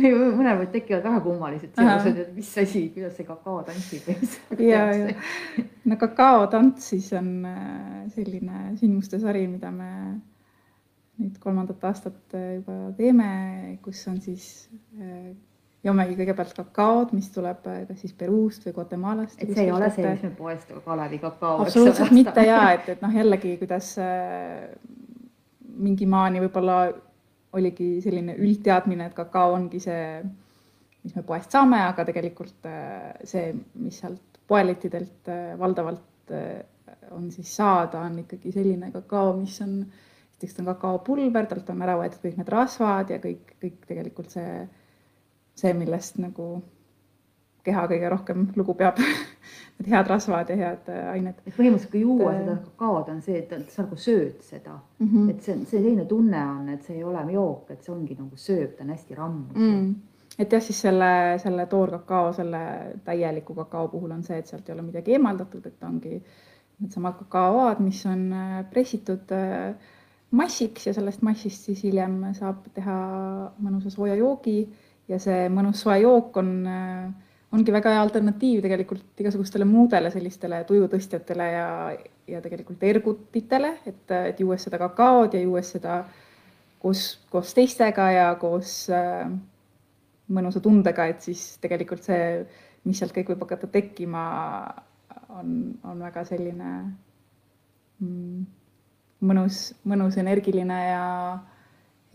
või 0.00 0.12
mõnel 0.40 0.64
tekivad 0.74 1.06
väga 1.06 1.22
kummalised 1.28 1.78
seosed, 1.78 2.20
et 2.26 2.34
mis 2.34 2.52
asi, 2.64 2.84
kuidas 2.96 3.16
see 3.20 3.28
kakao 3.30 3.62
tantsib. 3.68 4.10
ja, 4.58 4.84
ja 4.98 5.64
no 5.86 6.00
kakaotants 6.02 6.90
siis 6.94 7.12
on 7.14 7.32
äh, 7.48 8.04
selline 8.16 8.66
sündmuste 8.82 9.22
sari, 9.22 9.46
mida 9.50 9.70
me 9.74 9.90
nüüd 11.22 11.38
kolmandat 11.42 11.86
aastat 11.86 12.34
äh, 12.34 12.56
juba 12.58 12.80
teeme, 12.98 13.32
kus 13.84 14.02
on 14.10 14.18
siis 14.24 14.48
joomegi 15.84 16.16
kõigepealt 16.18 16.54
kakaod, 16.56 17.12
mis 17.16 17.30
tuleb 17.34 17.66
äh, 17.68 17.82
kas 17.88 18.00
siis 18.04 18.14
Peruust 18.16 18.64
või 18.66 18.76
Guatemalast. 18.78 19.36
et 19.38 19.52
see 19.52 19.66
ei 19.66 19.72
ole 19.72 19.90
see, 19.92 20.06
mis 20.08 20.26
me 20.26 20.32
poest 20.38 20.70
Kalevi 20.84 21.20
kakao. 21.22 21.58
absoluutselt 21.64 22.14
mitte 22.16 22.44
ja 22.46 22.60
et, 22.76 22.88
et 22.94 23.02
noh, 23.04 23.12
jällegi 23.14 23.56
kuidas 23.60 23.90
äh, 24.02 24.70
mingi 25.74 26.06
maani 26.08 26.40
võib-olla 26.44 26.78
oligi 27.54 27.98
selline 28.02 28.34
üldteadmine, 28.40 29.10
et 29.10 29.16
kakao 29.16 29.52
ongi 29.54 29.80
see, 29.82 30.06
mis 31.04 31.14
me 31.14 31.22
poest 31.26 31.52
saame, 31.54 31.82
aga 31.84 32.06
tegelikult 32.08 32.70
äh, 32.70 33.12
see, 33.28 33.52
mis 33.82 34.00
sealt 34.00 34.40
poelettidelt 34.48 35.30
valdavalt 35.56 36.32
on 37.14 37.30
siis 37.32 37.48
saada, 37.56 38.02
on 38.04 38.18
ikkagi 38.20 38.52
selline 38.52 38.90
kakao, 38.92 39.30
mis 39.38 39.56
on, 39.64 39.78
esiteks 40.34 40.56
ta 40.56 40.62
on 40.62 40.68
kakaopulber, 40.68 41.46
talt 41.48 41.70
on 41.72 41.84
ära 41.84 41.94
võetud 41.96 42.20
kõik 42.20 42.36
need 42.40 42.50
rasvad 42.52 43.12
ja 43.14 43.20
kõik, 43.22 43.54
kõik 43.62 43.86
tegelikult 43.88 44.34
see 44.36 44.50
see, 45.54 45.74
millest 45.76 46.18
nagu 46.22 46.48
keha 47.64 47.86
kõige 47.90 48.10
rohkem 48.12 48.48
lugu 48.56 48.76
peab 48.78 49.00
Need 49.74 49.88
head 49.90 50.06
rasvad 50.06 50.50
ja 50.52 50.56
head 50.56 50.88
äh, 50.92 51.06
ained. 51.10 51.38
põhimõtteliselt, 51.48 51.90
kui 51.90 52.04
juua 52.04 52.30
et... 52.30 52.44
seda 52.44 52.52
kakaod, 52.62 53.08
on 53.10 53.22
see, 53.24 53.40
et 53.42 53.72
sa 53.72 53.82
nagu 53.82 53.96
sööd 53.98 54.44
seda 54.46 54.76
mm, 54.76 55.08
-hmm. 55.08 55.30
et 55.32 55.42
see, 55.42 55.56
see 55.64 55.80
selline 55.80 56.04
tunne 56.10 56.42
on, 56.46 56.68
et 56.76 56.86
see 56.86 57.00
ei 57.00 57.04
ole 57.04 57.24
jook, 57.32 57.72
et 57.74 57.82
see 57.82 57.94
ongi 57.94 58.14
nagu 58.18 58.38
sööb, 58.38 58.76
ta 58.76 58.84
on 58.84 58.92
hästi 58.94 59.18
rammus 59.18 59.58
mm. 59.58 59.88
et 60.38 60.52
jah, 60.56 60.62
siis 60.62 60.80
selle, 60.86 61.10
selle 61.42 61.66
toorkakao, 61.66 62.32
selle 62.38 62.62
täieliku 63.04 63.58
kakao 63.58 63.88
puhul 63.88 64.14
on 64.14 64.22
see, 64.22 64.38
et 64.38 64.46
sealt 64.46 64.68
ei 64.68 64.76
ole 64.76 64.86
midagi 64.86 65.18
eemaldatud, 65.18 65.66
et 65.66 65.90
ongi 65.90 66.22
needsamad 66.78 67.18
kakaoad, 67.24 67.82
mis 67.82 68.06
on 68.06 68.30
äh, 68.32 68.56
pressitud 68.70 69.34
äh, 69.34 69.74
massiks 70.30 70.86
ja 70.86 70.94
sellest 70.94 71.22
massist 71.22 71.66
siis 71.66 71.82
hiljem 71.82 72.20
saab 72.38 72.66
teha 72.74 72.96
mõnusa 73.58 73.90
sooja 73.90 74.14
joogi 74.18 74.60
ja 75.08 75.20
see 75.20 75.48
mõnus 75.52 75.82
soe 75.84 75.98
jook 76.02 76.36
on, 76.40 76.50
äh, 76.66 77.06
ongi 77.54 77.72
väga 77.74 77.94
hea 77.94 78.02
alternatiiv 78.02 78.62
tegelikult 78.64 79.22
igasugustele 79.24 79.66
muudele 79.68 80.10
sellistele 80.10 80.62
tujutõstjatele 80.68 81.48
ja, 81.52 81.68
ja 82.28 82.42
tegelikult 82.44 82.82
ergutitele, 82.82 83.76
et, 83.86 84.04
et 84.32 84.40
juues 84.40 84.64
seda 84.64 84.80
kakaod 84.82 85.36
ja 85.36 85.42
juues 85.44 85.74
seda 85.76 86.02
koos, 86.82 87.04
koos 87.32 87.52
teistega 87.56 88.10
ja 88.14 88.30
koos 88.40 88.84
äh, 88.92 89.28
mõnusa 90.32 90.60
tundega, 90.64 91.06
et 91.12 91.24
siis 91.24 91.54
tegelikult 91.62 92.04
see, 92.04 92.44
mis 92.88 93.00
sealt 93.00 93.14
kõik 93.16 93.32
võib 93.32 93.44
hakata 93.44 93.68
tekkima, 93.72 94.24
on, 95.34 95.48
on 95.84 96.04
väga 96.04 96.24
selline 96.28 96.70
mm, 98.00 98.44
mõnus, 99.28 99.66
mõnus, 99.88 100.18
energiline 100.20 100.78
ja 100.88 101.04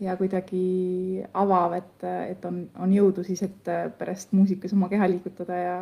ja 0.00 0.16
kuidagi 0.16 1.22
avav, 1.34 1.74
et, 1.76 2.04
et 2.04 2.44
on, 2.44 2.62
on 2.80 2.92
jõudu 2.92 3.24
siis, 3.24 3.42
et 3.42 3.72
pärast 3.98 4.32
muusikas 4.32 4.72
oma 4.76 4.88
keha 4.88 5.08
liigutada 5.08 5.56
ja 5.56 5.80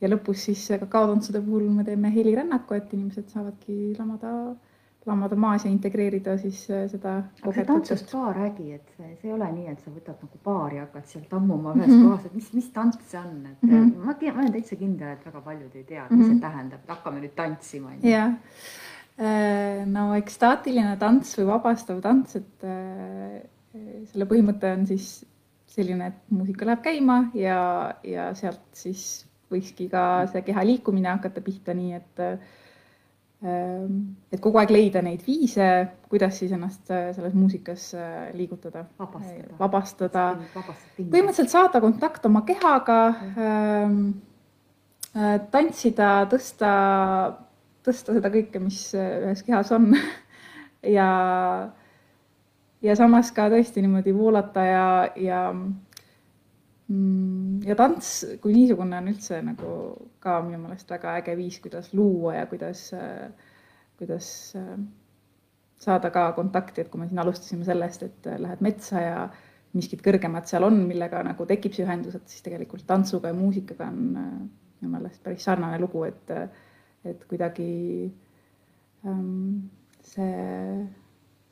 ja 0.00 0.08
lõpus 0.08 0.44
siis 0.46 0.60
kakaotantsude 0.78 1.40
puhul 1.42 1.70
me 1.74 1.84
teeme 1.84 2.10
helirännaku, 2.14 2.76
et 2.76 2.92
inimesed 2.94 3.32
saavadki 3.32 3.96
lamada 3.98 4.32
lamada 5.08 5.36
maas 5.36 5.64
ja 5.64 5.70
integreerida 5.70 6.34
siis 6.38 6.64
äh, 6.70 6.84
seda 6.92 7.14
aga 7.42 7.52
see 7.56 7.64
tantsust 7.68 8.10
ka 8.12 8.32
räägi, 8.36 8.66
et 8.76 8.90
see, 8.96 9.14
see 9.20 9.30
ei 9.30 9.34
ole 9.34 9.48
nii, 9.54 9.66
et 9.72 9.80
sa 9.84 9.92
võtad 9.94 10.18
nagu 10.24 10.40
baari, 10.44 10.80
hakkad 10.82 11.06
seal 11.08 11.24
tammuma 11.30 11.72
ühes 11.76 11.86
mm 11.86 11.94
-hmm. 11.94 12.08
kohas, 12.08 12.26
et 12.26 12.34
mis, 12.34 12.50
mis 12.58 12.68
tants 12.74 12.98
see 13.12 13.20
on, 13.20 13.38
et 13.46 13.62
mm 13.62 13.70
-hmm. 13.70 13.94
ma, 14.04 14.16
ma 14.34 14.42
olen 14.42 14.52
täitsa 14.52 14.76
kindel, 14.76 15.14
et 15.16 15.26
väga 15.26 15.40
paljud 15.40 15.74
ei 15.74 15.84
tea, 15.84 16.06
mis 16.10 16.18
mm 16.18 16.24
-hmm. 16.24 16.34
see 16.34 16.40
tähendab, 16.40 16.84
et 16.84 16.94
hakkame 16.96 17.20
nüüd 17.24 17.34
tantsima. 17.36 17.92
jah, 18.02 18.28
äh, 18.28 18.87
no 19.18 20.04
ekstaatiline 20.14 20.92
tants 21.00 21.32
või 21.40 21.48
vabastav 21.48 21.98
tants, 22.04 22.36
et 22.38 22.66
äh, 22.66 23.40
selle 24.12 24.28
põhimõte 24.30 24.70
on 24.76 24.86
siis 24.86 25.08
selline, 25.68 26.12
et 26.12 26.20
muusika 26.34 26.66
läheb 26.68 26.84
käima 26.84 27.18
ja, 27.34 27.58
ja 28.06 28.30
sealt 28.38 28.62
siis 28.78 29.24
võikski 29.50 29.88
ka 29.90 30.28
see 30.30 30.44
keha 30.46 30.64
liikumine 30.68 31.10
hakata 31.10 31.42
pihta 31.44 31.74
nii, 31.74 31.98
et 31.98 32.24
Ehm, 33.38 33.98
et 34.34 34.40
kogu 34.42 34.58
aeg 34.58 34.72
leida 34.74 34.98
neid 35.04 35.20
viise, 35.22 35.66
kuidas 36.10 36.40
siis 36.40 36.50
ennast 36.56 36.90
äh, 36.90 37.12
selles 37.14 37.36
muusikas 37.38 37.92
äh, 37.94 38.32
liigutada, 38.34 38.82
vabastada, 38.98 39.58
vabastada., 39.60 40.24
põhimõtteliselt 40.96 41.52
saada 41.52 41.78
kontakt 41.84 42.26
oma 42.26 42.42
kehaga, 42.48 42.96
ähm, 43.38 44.00
äh, 45.14 45.36
tantsida, 45.54 46.24
tõsta, 46.32 46.72
tõsta 47.88 48.14
seda 48.16 48.30
kõike, 48.32 48.62
mis 48.62 48.84
ühes 48.94 49.44
kehas 49.46 49.74
on. 49.76 49.92
Ja, 50.86 51.04
ja 52.86 52.94
samas 52.94 53.32
ka 53.34 53.48
tõesti 53.50 53.82
niimoodi 53.82 54.12
voolata 54.14 54.62
ja, 54.62 54.84
ja 55.18 55.40
Mm, 56.88 57.60
ja 57.68 57.74
tants 57.76 58.22
kui 58.40 58.54
niisugune 58.54 58.96
on 58.96 59.10
üldse 59.10 59.42
nagu 59.44 59.72
ka 60.24 60.38
minu 60.40 60.62
meelest 60.62 60.88
väga 60.88 61.18
äge 61.20 61.34
viis, 61.36 61.58
kuidas 61.60 61.90
luua 61.92 62.38
ja 62.38 62.46
kuidas, 62.48 62.86
kuidas 64.00 64.30
saada 65.78 66.10
ka 66.14 66.30
kontakti, 66.38 66.80
et 66.80 66.88
kui 66.88 67.02
me 67.02 67.08
siin 67.10 67.20
alustasime 67.20 67.68
sellest, 67.68 68.06
et 68.06 68.30
lähed 68.40 68.64
metsa 68.64 69.04
ja 69.04 69.18
miskit 69.76 70.00
kõrgemat 70.04 70.48
seal 70.48 70.64
on, 70.64 70.80
millega 70.88 71.20
nagu 71.26 71.44
tekib 71.50 71.76
see 71.76 71.84
ühendus, 71.84 72.16
et 72.16 72.32
siis 72.32 72.46
tegelikult 72.46 72.88
tantsuga 72.88 73.34
ja 73.34 73.36
muusikaga 73.36 73.90
on 73.92 74.00
minu 74.16 74.94
meelest 74.94 75.20
päris 75.22 75.44
sarnane 75.44 75.76
lugu, 75.82 76.06
et, 76.08 76.32
et 77.04 77.20
kuidagi 77.30 77.68
ähm, 79.06 79.68
see 80.02 80.88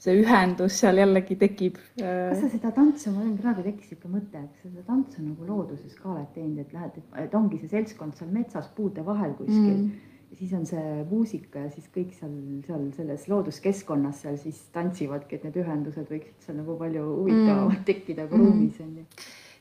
see 0.03 0.16
ühendus 0.20 0.80
seal 0.82 0.99
jällegi 1.01 1.36
tekib. 1.40 1.78
Äh, 2.01 2.28
kas 2.30 2.42
sa 2.44 2.51
seda 2.53 2.72
tantsu, 2.76 3.12
mul 3.14 3.30
on 3.30 3.38
praegu 3.40 3.64
tekkis 3.64 3.94
niisugune 3.94 4.18
mõte, 4.18 4.42
et 4.42 4.59
sa 4.61 4.68
seda 4.68 4.84
tantsu 4.88 5.24
nagu 5.24 5.49
looduses 5.49 5.94
ka 5.97 6.11
oled 6.12 6.28
teinud, 6.34 6.61
et 6.62 6.74
lähed, 6.76 6.99
et 7.22 7.38
ongi 7.38 7.61
see 7.62 7.72
seltskond 7.72 8.18
seal 8.18 8.34
metsas 8.34 8.68
puude 8.76 9.05
vahel 9.07 9.32
kuskil 9.38 9.72
mm. 9.72 10.12
ja 10.30 10.40
siis 10.42 10.53
on 10.59 10.68
see 10.68 10.84
muusika 11.09 11.64
ja 11.64 11.72
siis 11.72 11.88
kõik 11.94 12.12
seal, 12.18 12.36
seal 12.68 12.84
selles 12.99 13.26
looduskeskkonnas 13.32 14.22
seal 14.26 14.36
siis 14.42 14.61
tantsivadki, 14.76 15.38
et 15.38 15.49
need 15.49 15.59
ühendused 15.64 16.12
võiksid 16.12 16.44
seal 16.44 16.61
nagu 16.61 16.76
palju 16.82 17.09
huvitavamalt 17.22 17.80
mm. 17.80 17.88
tekkida 17.88 18.28
kui 18.28 18.42
mm. 18.42 18.47
ruumis 18.47 18.84
on 18.84 18.94
ju 19.01 19.09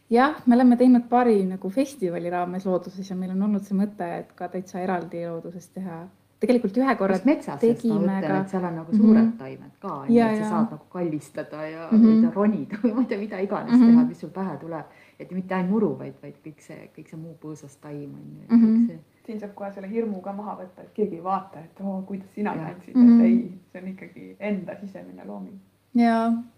jah, 0.10 0.36
me 0.46 0.56
oleme 0.56 0.78
teinud 0.78 1.08
paari 1.10 1.40
nagu 1.46 1.70
festivali 1.70 2.30
raames 2.30 2.66
looduses 2.66 3.10
ja 3.10 3.16
meil 3.16 3.32
on 3.32 3.48
olnud 3.50 3.66
see 3.66 3.78
mõte, 3.78 4.12
et 4.20 4.32
ka 4.38 4.50
täitsa 4.54 4.84
eraldi 4.84 5.26
looduses 5.26 5.68
teha 5.74 6.04
tegelikult 6.40 6.78
ühe 6.82 6.96
korra 7.00 7.18
metsas, 7.26 7.60
tegime 7.62 8.20
ka. 8.22 8.38
et 8.42 8.52
seal 8.52 8.68
on 8.68 8.78
nagu 8.82 8.94
suured 8.94 9.22
mm 9.22 9.32
-hmm. 9.32 9.38
taimed 9.40 9.74
ka, 9.80 9.94
et 10.08 10.38
sa 10.44 10.50
saad 10.50 10.72
nagu 10.76 10.86
kallistada 10.90 11.68
ja 11.68 11.88
mm 11.92 12.04
-hmm. 12.04 12.34
ronida 12.36 12.78
või 12.84 12.94
ma 12.94 13.02
ei 13.02 13.08
tea, 13.12 13.20
mida 13.20 13.40
iganes 13.40 13.72
mm 13.72 13.82
-hmm. 13.82 13.92
teha, 13.92 14.06
mis 14.06 14.20
sul 14.20 14.30
pähe 14.30 14.58
tuleb. 14.58 14.86
et 15.20 15.32
mitte 15.32 15.56
ainult 15.56 15.72
muru, 15.72 16.00
vaid, 16.00 16.14
vaid 16.22 16.36
kõik 16.46 16.60
see, 16.60 16.90
kõik 16.98 17.10
see 17.10 17.20
muu 17.20 17.36
põõsas 17.44 17.78
taim 17.82 18.14
on 18.14 18.26
ju 18.40 18.58
mm. 18.58 18.64
-hmm. 18.64 18.98
siin 19.26 19.40
saab 19.40 19.54
kohe 19.56 19.72
selle 19.72 19.90
hirmu 19.90 20.22
ka 20.22 20.34
maha 20.34 20.58
võtta, 20.62 20.82
et 20.82 20.92
keegi 20.94 21.16
ei 21.16 21.24
vaata, 21.24 21.60
et 21.60 21.82
oo, 21.82 22.02
kuidas 22.02 22.34
sina 22.34 22.56
tantsid, 22.56 22.96
et 22.96 23.26
ei, 23.26 23.60
see 23.72 23.82
on 23.82 23.88
ikkagi 23.88 24.36
enda 24.40 24.76
sisemine 24.76 25.26
looming 25.26 25.60
ja, 26.00 26.16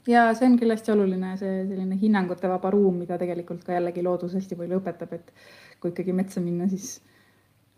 ja 0.07 0.23
see 0.37 0.49
on 0.49 0.55
kindlasti 0.59 0.93
oluline, 0.93 1.33
see 1.41 1.59
selline 1.67 1.99
hinnangute 2.01 2.49
vaba 2.51 2.71
ruum, 2.73 3.01
mida 3.03 3.19
tegelikult 3.21 3.65
ka 3.67 3.75
jällegi 3.77 4.05
loodus 4.05 4.37
hästi 4.37 4.57
palju 4.59 4.81
õpetab, 4.81 5.13
et 5.17 5.33
kui 5.81 5.93
ikkagi 5.93 6.15
metsa 6.17 6.43
minna, 6.43 6.69
siis 6.71 6.97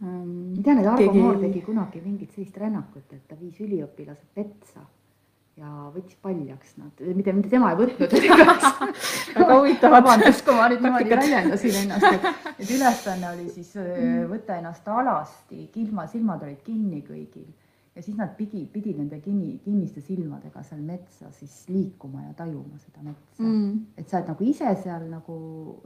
ähm,. 0.04 0.56
ma 0.56 0.64
tean, 0.64 0.84
et 0.84 0.88
Argo 0.94 1.04
keegi... 1.04 1.26
Moor 1.26 1.42
tegi 1.44 1.66
kunagi 1.66 2.06
mingit 2.06 2.32
sellist 2.36 2.58
rännakut, 2.62 3.12
et 3.14 3.28
ta 3.28 3.38
viis 3.40 3.60
üliõpilased 3.66 4.32
petsa 4.36 4.86
ja 5.60 5.70
võttis 5.92 6.16
paljaks 6.24 6.78
nad, 6.80 7.02
mitte, 7.16 7.34
mitte 7.36 7.52
tema 7.52 7.74
ei 7.74 7.80
võtnud 7.82 8.14
väga 9.36 9.56
huvitav. 9.58 9.96
vabandust, 9.98 10.46
kui 10.46 10.56
ma 10.56 10.70
nüüd 10.72 10.86
niimoodi 10.86 11.12
väljendasin 11.12 11.80
ennast, 11.82 12.08
et, 12.14 12.54
et 12.56 12.76
ülesanne 12.78 13.34
oli 13.34 13.50
siis 13.52 13.74
mm. 13.76 14.30
võtta 14.32 14.60
ennast 14.62 14.88
alasti, 14.88 15.66
ilma, 15.84 16.08
silmad 16.08 16.46
olid 16.48 16.62
kinni 16.64 17.04
kõigil 17.04 17.50
ja 18.00 18.04
siis 18.04 18.18
nad 18.18 18.32
pidi, 18.38 18.64
pidi 18.72 18.94
nende 18.96 19.20
kinni, 19.20 19.58
kinniste 19.64 20.02
silmadega 20.02 20.64
seal 20.64 20.82
metsa 20.88 21.32
siis 21.36 21.56
liikuma 21.68 22.24
ja 22.30 22.34
tajuma 22.34 22.80
seda 22.80 23.04
metsa 23.04 23.44
mm.. 23.44 23.74
et 24.00 24.08
sa 24.08 24.22
oled 24.22 24.32
nagu 24.32 24.46
ise 24.48 24.72
seal 24.84 25.08
nagu 25.12 25.40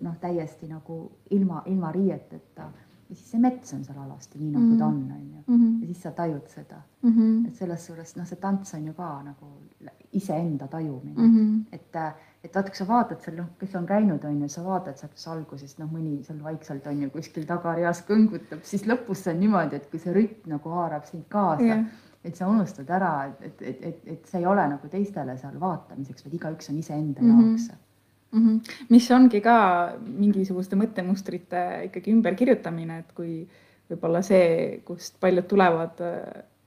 noh, 0.06 0.18
täiesti 0.22 0.70
nagu 0.70 0.98
ilma, 1.34 1.64
ilma 1.74 1.92
riieteta 1.96 2.68
ja 3.10 3.16
siis 3.16 3.32
see 3.32 3.42
mets 3.42 3.74
on 3.74 3.82
seal 3.88 3.98
alasti, 4.06 4.40
nii 4.40 4.52
nagu 4.52 4.66
mm 4.66 4.74
-hmm. 4.74 4.80
ta 4.80 4.86
on, 4.86 5.12
on 5.16 5.26
ju. 5.34 5.42
Mhm. 5.48 5.82
ja 5.82 5.88
siis 5.88 6.02
sa 6.02 6.12
tajud 6.12 6.48
seda 6.48 6.82
mm. 7.02 7.10
-hmm. 7.10 7.48
et 7.48 7.56
selles 7.56 7.86
suures, 7.86 8.16
noh, 8.16 8.28
see 8.28 8.40
tants 8.42 8.74
on 8.74 8.86
ju 8.86 8.94
ka 8.94 9.24
nagu 9.24 9.48
iseenda 10.12 10.68
tajumine 10.68 11.22
mm. 11.22 11.36
-hmm. 11.36 11.66
et, 11.72 11.96
et 12.44 12.56
vaata, 12.56 12.70
kui 12.70 12.78
sa 12.78 12.88
vaatad 12.88 13.22
seal, 13.24 13.36
noh, 13.40 13.52
kes 13.60 13.76
on 13.80 13.86
käinud, 13.88 14.24
on 14.28 14.42
ju, 14.42 14.48
sa 14.52 14.64
vaatad 14.66 14.98
sealt 15.00 15.28
algusest, 15.36 15.78
noh, 15.80 15.92
mõni 15.92 16.18
seal 16.28 16.42
vaikselt 16.44 16.88
on 16.92 17.06
ju 17.06 17.12
kuskil 17.14 17.46
tagareas 17.48 18.04
kõngutab, 18.08 18.66
siis 18.68 18.84
lõpus 18.90 19.24
see 19.24 19.34
on 19.34 19.40
niimoodi, 19.40 19.80
et 19.80 19.88
kui 19.92 20.00
see 20.00 20.16
rütm 20.16 20.52
nagu 20.56 20.74
haarab 20.80 21.08
sind 21.10 21.30
kaasa 21.30 21.70
yeah 21.70 21.86
et 22.24 22.38
sa 22.40 22.48
unustad 22.48 22.90
ära, 22.96 23.14
et, 23.44 23.62
et, 23.62 23.82
et, 23.84 24.06
et, 24.08 24.28
see 24.30 24.40
ei 24.40 24.46
ole 24.48 24.64
nagu 24.72 24.90
teistele 24.92 25.36
seal 25.40 25.58
vaatamiseks, 25.60 26.24
vaid 26.26 26.38
igaüks 26.38 26.70
on 26.72 26.78
iseenda 26.80 27.22
mm 27.22 27.32
-hmm. 27.32 27.50
jaoks 27.50 27.68
mm. 28.32 28.46
-hmm. 28.46 28.86
mis 28.90 29.12
ongi 29.12 29.42
ka 29.42 29.58
mingisuguste 30.06 30.80
mõttemustrite 30.80 31.84
ikkagi 31.90 32.12
ümberkirjutamine, 32.12 33.00
et 33.00 33.12
kui 33.12 33.48
võib-olla 33.92 34.22
see, 34.24 34.80
kust 34.86 35.20
paljud 35.20 35.48
tulevad, 35.48 36.00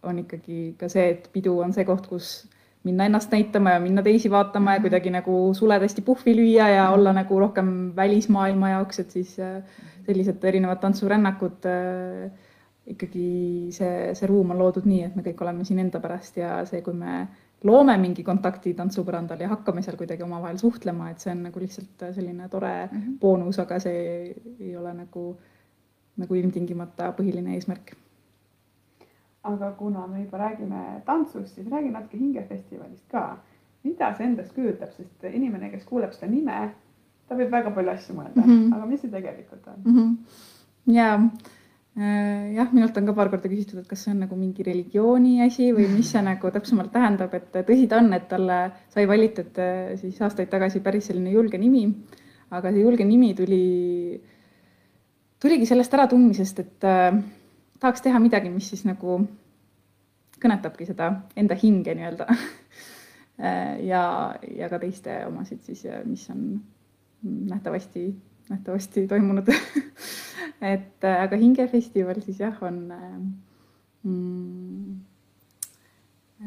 on 0.02 0.18
ikkagi 0.18 0.74
ka 0.78 0.88
see, 0.88 1.08
et 1.10 1.30
pidu 1.32 1.58
on 1.58 1.72
see 1.72 1.84
koht, 1.84 2.06
kus 2.06 2.48
minna 2.87 3.09
ennast 3.09 3.32
näitama 3.34 3.74
ja 3.74 3.82
minna 3.82 4.03
teisi 4.07 4.30
vaatama 4.30 4.76
ja 4.76 4.78
mhm. 4.78 4.87
kuidagi 4.87 5.12
nagu 5.14 5.37
suled 5.59 5.82
hästi 5.82 6.05
puhvi 6.07 6.37
lüüa 6.39 6.70
ja 6.70 6.89
olla 6.95 7.12
nagu 7.16 7.39
rohkem 7.43 7.70
välismaailma 7.97 8.70
jaoks, 8.76 9.03
et 9.03 9.11
siis 9.18 9.37
äh, 9.43 9.62
sellised 10.07 10.45
erinevad 10.45 10.80
tantsurännakud 10.84 11.66
äh, 11.70 12.30
ikkagi 12.87 13.72
see, 13.74 14.14
see 14.14 14.28
ruum 14.30 14.53
on 14.55 14.61
loodud 14.62 14.87
nii, 14.87 15.03
et 15.09 15.18
me 15.18 15.24
kõik 15.26 15.43
oleme 15.43 15.66
siin 15.66 15.82
enda 15.82 16.01
pärast 16.03 16.39
ja 16.39 16.61
see, 16.68 16.82
kui 16.87 16.95
me 16.95 17.24
loome 17.66 17.97
mingi 17.99 18.22
kontakti 18.26 18.74
tantsupõrandal 18.78 19.43
ja 19.43 19.51
hakkame 19.51 19.82
seal 19.82 19.99
kuidagi 19.99 20.22
omavahel 20.26 20.59
suhtlema, 20.61 21.11
et 21.11 21.22
see 21.22 21.32
on 21.32 21.43
nagu 21.49 21.62
lihtsalt 21.62 22.07
selline 22.14 22.49
tore 22.53 22.72
mm 22.87 22.99
-hmm. 22.99 23.18
boonus, 23.20 23.59
aga 23.59 23.78
see 23.82 24.34
ei 24.61 24.76
ole 24.76 24.95
nagu, 24.95 25.26
nagu 26.16 26.34
ilmtingimata 26.34 27.12
põhiline 27.18 27.55
eesmärk. 27.55 27.97
Aga 29.47 29.70
kuna 29.78 30.07
me 30.07 30.24
juba 30.24 30.38
räägime 30.38 31.03
tantsust, 31.07 31.55
siis 31.55 31.68
räägi 31.70 31.92
natuke 31.92 32.18
hingefestivalist 32.18 33.05
ka. 33.11 33.36
mida 33.86 34.09
see 34.16 34.26
endast 34.26 34.55
kujutab, 34.55 34.90
sest 34.97 35.24
inimene, 35.30 35.68
kes 35.70 35.84
kuuleb 35.86 36.11
seda 36.12 36.26
nime, 36.26 36.72
ta 37.28 37.36
võib 37.38 37.53
väga 37.55 37.70
palju 37.70 37.90
asju 37.92 38.16
mõelda 38.16 38.42
mm, 38.42 38.49
-hmm. 38.49 38.74
aga 38.74 38.86
mis 38.86 39.01
see 39.01 39.11
tegelikult 39.11 39.68
on 39.70 39.76
mm? 39.84 39.94
-hmm. 39.99 40.97
jaa 40.97 41.20
Äh, 41.97 42.53
jah, 42.53 42.68
minult 42.76 42.97
on 43.01 43.07
ka 43.09 43.12
paar 43.16 43.30
korda 43.32 43.49
küsitud, 43.49 43.78
et 43.80 43.86
kas 43.88 44.03
see 44.05 44.11
on 44.12 44.18
nagu 44.20 44.36
mingi 44.36 44.61
religiooni 44.66 45.38
asi 45.40 45.70
või 45.72 45.86
mis 45.97 46.11
see 46.12 46.20
nagu 46.20 46.51
täpsemalt 46.53 46.90
tähendab, 46.92 47.32
et 47.38 47.49
tõsi 47.57 47.86
ta 47.88 48.03
on, 48.03 48.11
et 48.12 48.26
talle 48.28 48.59
sai 48.92 49.07
valitud 49.09 49.57
äh, 49.64 49.94
siis 50.03 50.18
aastaid 50.20 50.51
tagasi 50.53 50.82
päris 50.84 51.09
selline 51.09 51.32
julge 51.32 51.57
nimi. 51.57 51.86
aga 52.53 52.70
see 52.74 52.82
julge 52.84 53.07
nimi 53.09 53.32
tuli, 53.34 53.62
tuligi 55.40 55.66
sellest 55.66 55.97
äratundmisest, 55.97 56.61
et 56.66 56.84
äh, 56.84 57.16
tahaks 57.80 58.04
teha 58.04 58.20
midagi, 58.22 58.50
mis 58.52 58.68
siis 58.72 58.84
nagu 58.88 59.18
kõnetabki 60.42 60.86
seda 60.88 61.10
enda 61.36 61.58
hinge 61.62 61.96
nii-öelda. 61.96 62.28
Ja, 63.84 64.32
ja 64.48 64.68
ka 64.72 64.78
teiste 64.80 65.12
omasid 65.28 65.58
siis, 65.60 65.82
mis 66.08 66.22
on 66.32 66.54
nähtavasti, 67.50 68.06
nähtavasti 68.48 69.02
toimunud. 69.10 69.50
Et 70.72 71.04
aga 71.04 71.36
Hingefestival 71.36 72.22
siis 72.24 72.40
jah, 72.40 72.56
on 72.64 72.78
mm, 74.00 74.96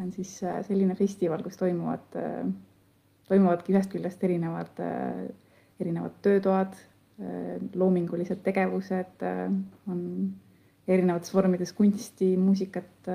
on 0.02 0.12
siis 0.18 0.34
selline 0.42 0.96
festival, 0.96 1.46
kus 1.46 1.62
toimuvad, 1.62 2.18
toimuvadki 3.30 3.78
ühest 3.78 3.94
küljest 3.94 4.26
erinevad, 4.26 4.82
erinevad 5.80 6.18
töötoad, 6.26 6.74
loomingulised 7.76 8.42
tegevused, 8.46 9.26
on 9.90 10.04
erinevates 10.96 11.34
vormides 11.34 11.74
kunsti, 11.78 12.32
muusikat, 12.38 13.10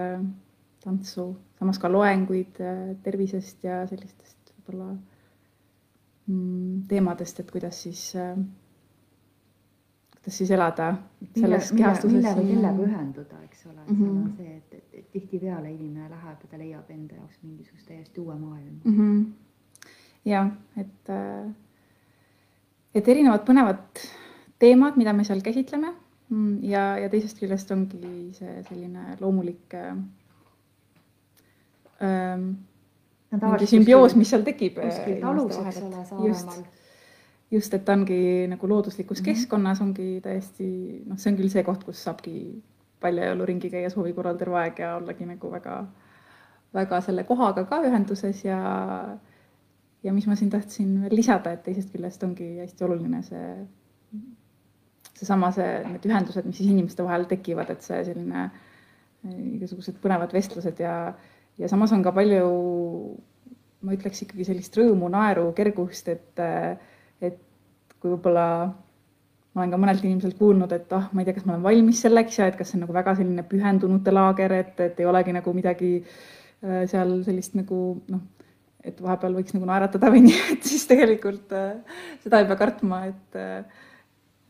tantsu, 0.85 1.27
samas 1.59 1.79
ka 1.83 1.89
loenguid 1.91 2.61
tervisest 3.03 3.64
ja 3.64 3.81
sellistest 3.91 4.53
võib-olla 4.55 4.93
mm, 6.27 6.85
teemadest, 6.91 7.41
et 7.41 7.51
kuidas 7.51 7.83
siis 7.87 8.12
kuidas 10.25 10.39
siis 10.39 10.51
elada 10.51 10.95
selles 11.37 11.72
mille, 11.72 11.83
kehastuses. 11.83 12.16
mille 12.16 12.35
või 12.37 12.47
kellega 12.53 12.85
ühenduda, 12.89 13.41
eks 13.45 13.66
ole 13.66 13.81
mm, 13.87 13.93
Mhm. 13.93 14.05
-hmm. 14.05 14.05
seal 14.05 14.16
on 14.16 14.33
see, 14.37 14.57
et, 14.57 14.75
et, 14.75 14.85
et 14.93 15.11
tihtipeale 15.12 15.70
inimene 15.70 16.09
läheb 16.11 16.39
ja 16.43 16.49
ta 16.51 16.59
leiab 16.59 16.91
enda 16.91 17.14
jaoks 17.14 17.39
mingisugust 17.43 17.87
täiesti 17.87 18.20
uue 18.20 18.35
maailma 18.35 18.81
mm. 18.85 18.97
-hmm. 18.99 19.33
ja 20.25 20.51
et, 20.77 21.11
äh, 21.11 21.53
et 22.95 23.09
erinevad 23.09 23.45
põnevad 23.45 24.09
teemad, 24.59 24.97
mida 24.97 25.12
me 25.12 25.25
seal 25.25 25.41
käsitleme 25.41 25.95
ja, 26.62 26.85
ja 26.99 27.09
teisest 27.12 27.41
küljest 27.41 27.70
ongi 27.75 28.31
see 28.37 28.62
selline 28.68 29.16
loomulik 29.20 29.75
äh, 29.77 29.97
ähm, 32.03 32.47
mingi 33.35 33.68
sümbioos, 33.68 34.14
mis 34.16 34.31
seal 34.31 34.45
tekib. 34.47 34.79
äh, 34.79 36.27
just, 36.27 36.62
just, 37.51 37.75
et 37.75 37.85
ta 37.85 37.97
ongi 37.99 38.47
nagu 38.51 38.68
looduslikus 38.68 39.20
mm. 39.20 39.22
-hmm. 39.22 39.35
keskkonnas 39.35 39.81
ongi 39.81 40.20
täiesti 40.22 41.03
noh, 41.07 41.18
see 41.18 41.33
on 41.33 41.39
küll 41.39 41.53
see 41.53 41.64
koht, 41.64 41.85
kus 41.85 42.05
saabki 42.05 42.62
paljajalu 43.01 43.47
ringi 43.47 43.70
käia 43.70 43.91
soovi 43.91 44.12
korral 44.12 44.37
terve 44.41 44.59
aeg 44.62 44.79
ja 44.79 44.97
ollagi 44.97 45.27
nagu 45.29 45.51
väga, 45.51 45.85
väga 46.75 47.01
selle 47.01 47.25
kohaga 47.25 47.64
ka 47.64 47.83
ühenduses 47.85 48.45
ja 48.45 48.61
ja 50.05 50.12
mis 50.12 50.27
ma 50.27 50.37
siin 50.37 50.51
tahtsin 50.51 51.01
veel 51.03 51.16
lisada, 51.16 51.53
et 51.53 51.62
teisest 51.64 51.93
küljest 51.93 52.22
ongi 52.22 52.59
hästi 52.61 52.85
oluline 52.85 53.22
see, 53.22 53.49
seesama 55.18 55.50
see, 55.54 55.70
need 55.88 56.06
ühendused, 56.08 56.46
mis 56.48 56.58
siis 56.60 56.70
inimeste 56.70 57.04
vahel 57.06 57.28
tekivad, 57.30 57.70
et 57.74 57.84
see 57.86 58.00
selline 58.08 58.46
eh, 58.48 59.38
igasugused 59.58 60.00
põnevad 60.02 60.34
vestlused 60.34 60.80
ja, 60.82 60.96
ja 61.60 61.70
samas 61.70 61.94
on 61.94 62.02
ka 62.04 62.12
palju, 62.16 62.48
ma 63.84 63.94
ütleks 63.96 64.24
ikkagi 64.24 64.48
sellist 64.48 64.76
rõõmu, 64.78 65.10
naeru, 65.12 65.50
kergust, 65.56 66.08
et, 66.12 66.42
et 67.24 67.40
kui 68.00 68.14
võib-olla 68.14 68.48
ma 69.54 69.62
olen 69.62 69.70
ka 69.70 69.78
mõnelt 69.78 70.04
inimeselt 70.04 70.38
kuulnud, 70.38 70.72
et 70.74 70.92
ah, 70.96 71.06
ma 71.14 71.22
ei 71.22 71.28
tea, 71.28 71.36
kas 71.36 71.44
ma 71.46 71.54
olen 71.54 71.66
valmis 71.66 72.00
selleks 72.02 72.40
ja 72.40 72.48
et 72.50 72.56
kas 72.58 72.72
see 72.72 72.80
on 72.80 72.86
nagu 72.88 72.96
väga 72.96 73.14
selline 73.20 73.44
pühendunute 73.46 74.14
laager, 74.14 74.56
et, 74.56 74.74
et 74.82 74.98
ei 74.98 75.06
olegi 75.06 75.34
nagu 75.36 75.54
midagi 75.54 75.90
äh, 76.00 76.82
seal 76.90 77.20
sellist 77.26 77.54
nagu 77.54 77.80
noh, 78.10 78.24
et 78.84 78.98
vahepeal 79.00 79.38
võiks 79.38 79.54
nagu 79.54 79.68
naeratada 79.70 80.10
või 80.12 80.24
nii, 80.26 80.40
et 80.56 80.66
siis 80.66 80.88
tegelikult 80.90 81.54
seda 82.24 82.40
ei 82.40 82.48
pea 82.50 82.58
kartma, 82.60 83.04
et 83.12 83.38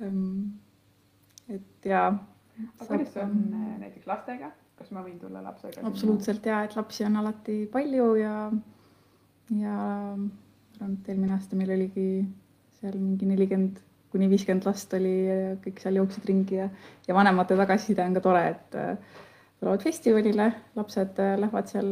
et 0.01 1.87
ja. 1.89 2.07
aga 2.11 2.89
kuidas 2.89 3.17
on 3.23 3.35
äh, 3.55 3.73
näiteks 3.83 4.07
lastega, 4.11 4.51
kas 4.79 4.91
ma 4.95 5.05
võin 5.05 5.19
tulla 5.21 5.43
lapsega? 5.45 5.85
absoluutselt 5.87 6.47
ja, 6.47 6.63
et 6.67 6.77
lapsi 6.77 7.07
on 7.07 7.17
alati 7.23 7.65
palju 7.73 8.15
ja, 8.21 8.37
ja 9.55 9.79
arvan, 10.15 10.95
et 10.99 11.11
eelmine 11.13 11.37
aasta 11.37 11.59
meil 11.59 11.75
oligi 11.77 12.09
seal 12.81 12.97
mingi 12.99 13.29
nelikümmend 13.31 13.83
kuni 14.15 14.29
viiskümmend 14.31 14.67
last 14.69 14.93
oli 14.95 15.15
ja 15.27 15.55
kõik 15.63 15.81
seal 15.83 15.99
jooksid 15.99 16.27
ringi 16.31 16.61
ja, 16.61 16.69
ja 17.09 17.17
vanemate 17.17 17.57
tagasiside 17.59 18.05
on 18.05 18.15
ka 18.15 18.23
tore, 18.23 18.45
et 18.55 18.79
äh, 18.79 19.21
tulevad 19.59 19.83
festivalile, 19.83 20.51
lapsed 20.79 21.19
äh, 21.23 21.35
lähevad 21.43 21.71
seal 21.71 21.91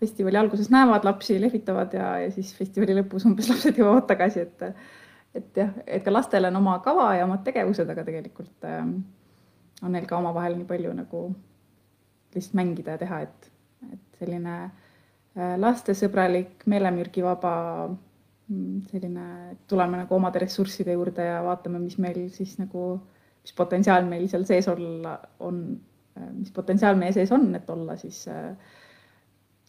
festivali 0.00 0.38
alguses 0.40 0.70
näevad 0.72 1.04
lapsi, 1.04 1.36
lehvitavad 1.40 1.92
ja, 1.92 2.14
ja 2.22 2.30
siis 2.32 2.54
festivali 2.56 2.96
lõpus 2.96 3.26
umbes 3.28 3.48
lapsed 3.52 3.80
jõuavad 3.80 4.08
tagasi, 4.08 4.46
et 4.46 4.64
et 5.34 5.56
jah, 5.56 5.72
et 5.86 6.04
ka 6.04 6.12
lastel 6.12 6.48
on 6.48 6.58
oma 6.60 6.78
kava 6.84 7.12
ja 7.18 7.26
omad 7.26 7.44
tegevused, 7.46 7.88
aga 7.88 8.04
tegelikult 8.06 8.66
äh, 8.68 8.82
on 9.82 9.94
neil 9.94 10.08
ka 10.08 10.18
omavahel 10.18 10.58
nii 10.58 10.68
palju 10.68 10.92
nagu 10.96 11.24
lihtsalt 12.34 12.56
mängida 12.58 12.94
ja 12.96 13.02
teha, 13.02 13.20
et, 13.26 13.50
et 13.92 14.20
selline 14.20 14.56
äh, 14.64 15.54
lastesõbralik, 15.60 16.66
meelemürgivaba 16.70 17.54
mm, 17.90 18.82
selline, 18.90 19.28
tuleme 19.70 20.02
nagu 20.02 20.18
omade 20.18 20.42
ressursside 20.42 20.94
juurde 20.98 21.26
ja 21.30 21.40
vaatame, 21.46 21.82
mis 21.82 21.98
meil 22.02 22.26
siis 22.34 22.56
nagu, 22.60 22.92
mis 23.44 23.56
potentsiaal 23.56 24.06
meil 24.10 24.28
seal 24.30 24.46
sees 24.48 24.68
olla 24.70 25.16
on, 25.46 25.64
mis 26.36 26.52
potentsiaal 26.54 26.98
meie 27.00 27.14
sees 27.16 27.30
on, 27.32 27.48
et 27.56 27.70
olla 27.70 27.96
siis 27.98 28.24
äh, 28.30 28.52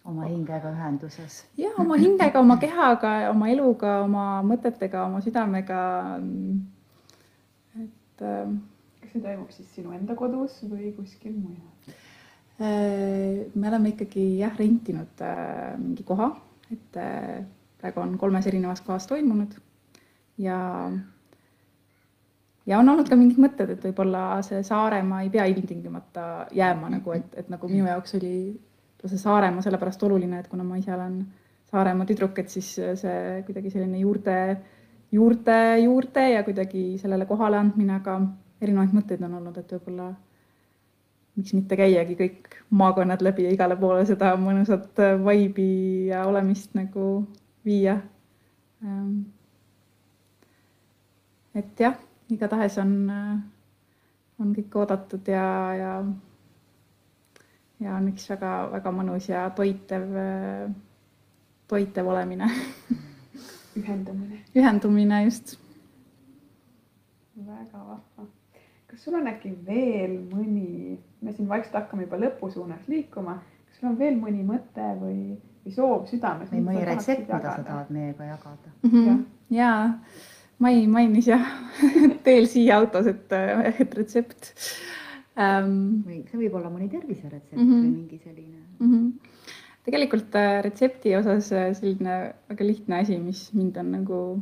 oma 0.06 0.26
hingega 0.26 0.72
ühenduses. 0.74 1.44
ja 1.58 1.72
oma 1.80 1.98
hingega, 2.00 2.40
oma 2.40 2.58
kehaga, 2.62 3.14
oma 3.30 3.50
eluga, 3.54 4.02
oma 4.06 4.26
mõtetega, 4.46 5.06
oma 5.06 5.22
südamega. 5.22 5.82
et 7.82 8.26
äh, 8.26 8.56
kas 9.02 9.14
see 9.14 9.22
toimub 9.22 9.52
siis 9.54 9.70
sinu 9.76 9.94
enda 9.98 10.16
kodus 10.18 10.62
või 10.66 10.94
kuskil 10.98 11.36
mujal? 11.38 11.96
Äh, 12.62 13.48
me 13.56 13.70
oleme 13.70 13.96
ikkagi 13.96 14.26
jah, 14.42 14.54
rentinud 14.58 15.22
äh, 15.26 15.78
mingi 15.82 16.06
koha, 16.06 16.32
et 16.74 16.98
äh, 17.00 17.42
praegu 17.82 18.04
on 18.04 18.18
kolmes 18.22 18.48
erinevas 18.48 18.84
kohas 18.86 19.08
toimunud 19.10 19.56
ja 20.38 20.58
ja 22.66 22.80
on 22.80 22.90
olnud 22.90 23.10
ka 23.10 23.18
mingid 23.18 23.40
mõtted, 23.42 23.74
et 23.74 23.86
võib-olla 23.88 24.42
see 24.46 24.62
Saaremaa 24.64 25.24
ei 25.26 25.32
pea 25.34 25.48
ilmtingimata 25.50 26.26
jääma 26.54 26.92
nagu, 26.94 27.16
et, 27.18 27.34
et 27.38 27.50
nagu 27.50 27.70
minu 27.72 27.88
jaoks 27.90 28.16
oli 28.20 28.36
see 29.06 29.18
Saaremaa 29.22 29.64
sellepärast 29.66 30.04
oluline, 30.04 30.40
et 30.40 30.50
kuna 30.52 30.64
ma 30.64 30.78
ise 30.78 30.94
olen 30.94 31.22
Saaremaa 31.72 32.06
tüdruk, 32.06 32.38
et 32.40 32.50
siis 32.50 32.74
see 32.76 33.44
kuidagi 33.48 33.72
selline 33.74 34.02
juurte, 34.02 34.36
juurte, 35.12 35.58
juurte 35.84 36.28
ja 36.34 36.44
kuidagi 36.44 36.98
sellele 37.02 37.26
kohale 37.30 37.58
andmine, 37.62 37.98
aga 38.02 38.20
erinevaid 38.62 38.94
mõtteid 38.96 39.24
on 39.26 39.40
olnud, 39.40 39.58
et 39.58 39.74
võib-olla 39.78 40.12
miks 41.38 41.54
mitte 41.56 41.78
käiagi 41.80 42.18
kõik 42.20 42.58
maakonnad 42.76 43.24
läbi 43.24 43.46
ja 43.48 43.54
igale 43.56 43.78
poole 43.80 44.04
seda 44.08 44.34
mõnusat 44.40 45.00
vaibi 45.24 46.08
ja 46.12 46.26
olemist 46.28 46.76
nagu 46.76 47.24
viia. 47.66 47.98
et 51.56 51.80
jah, 51.80 51.96
igatahes 52.30 52.78
on, 52.82 52.94
on 54.40 54.54
kõik 54.56 54.76
oodatud 54.82 55.28
ja, 55.28 55.46
ja, 55.78 55.92
ja 57.82 57.96
on 57.98 58.12
üks 58.12 58.28
väga-väga 58.30 58.94
mõnus 58.96 59.30
ja 59.30 59.48
toitev, 59.58 60.06
toitev 61.68 62.12
olemine 62.14 62.52
ühendamine. 63.80 64.44
ühendumine 64.56 65.24
just. 65.26 65.58
väga 67.36 67.80
vahva 67.80 68.30
kas 68.92 69.06
sul 69.06 69.16
on 69.16 69.30
äkki 69.32 69.54
veel 69.66 70.18
mõni, 70.34 70.98
me 71.24 71.32
siin 71.32 71.48
vaikselt 71.50 71.78
hakkame 71.80 72.04
juba 72.06 72.20
lõpu 72.20 72.52
suunas 72.52 72.84
liikuma, 72.92 73.38
kas 73.70 73.80
sul 73.80 73.92
on 73.94 73.98
veel 74.00 74.18
mõni 74.20 74.44
mõte 74.46 74.88
või, 75.00 75.38
või 75.64 75.76
soov 75.76 76.10
südames? 76.12 76.52
või 76.52 76.66
mõni 76.66 76.84
retsept, 76.90 77.24
mida 77.30 77.56
sa 77.56 77.64
tahad 77.68 77.94
meiega 77.96 78.28
jagada 78.34 78.74
mm? 78.84 78.92
-hmm. 78.92 79.26
ja 79.56 79.74
Mai 80.62 80.86
mainis 80.86 81.26
jah 81.26 81.42
teel 82.26 82.46
siia 82.46 82.76
autos, 82.78 83.08
et, 83.10 83.32
et 83.80 83.96
retsept 83.98 84.52
ähm,. 85.40 86.04
see 86.30 86.40
võib 86.40 86.58
olla 86.60 86.72
mõni 86.72 86.90
terviseretsept 86.92 87.56
mm 87.56 87.64
Mhm. 87.64 87.72
-hmm. 87.72 87.84
või 87.84 87.96
mingi 87.96 88.20
selline 88.24 88.60
mm. 88.80 88.92
-hmm. 88.92 89.12
tegelikult 89.86 90.36
äh, 90.36 90.62
retsepti 90.64 91.16
osas 91.16 91.52
äh, 91.52 91.74
selline 91.74 92.34
väga 92.50 92.66
lihtne 92.66 93.00
asi, 93.00 93.18
mis 93.20 93.54
mind 93.54 93.78
on 93.78 93.92
nagu 93.92 94.42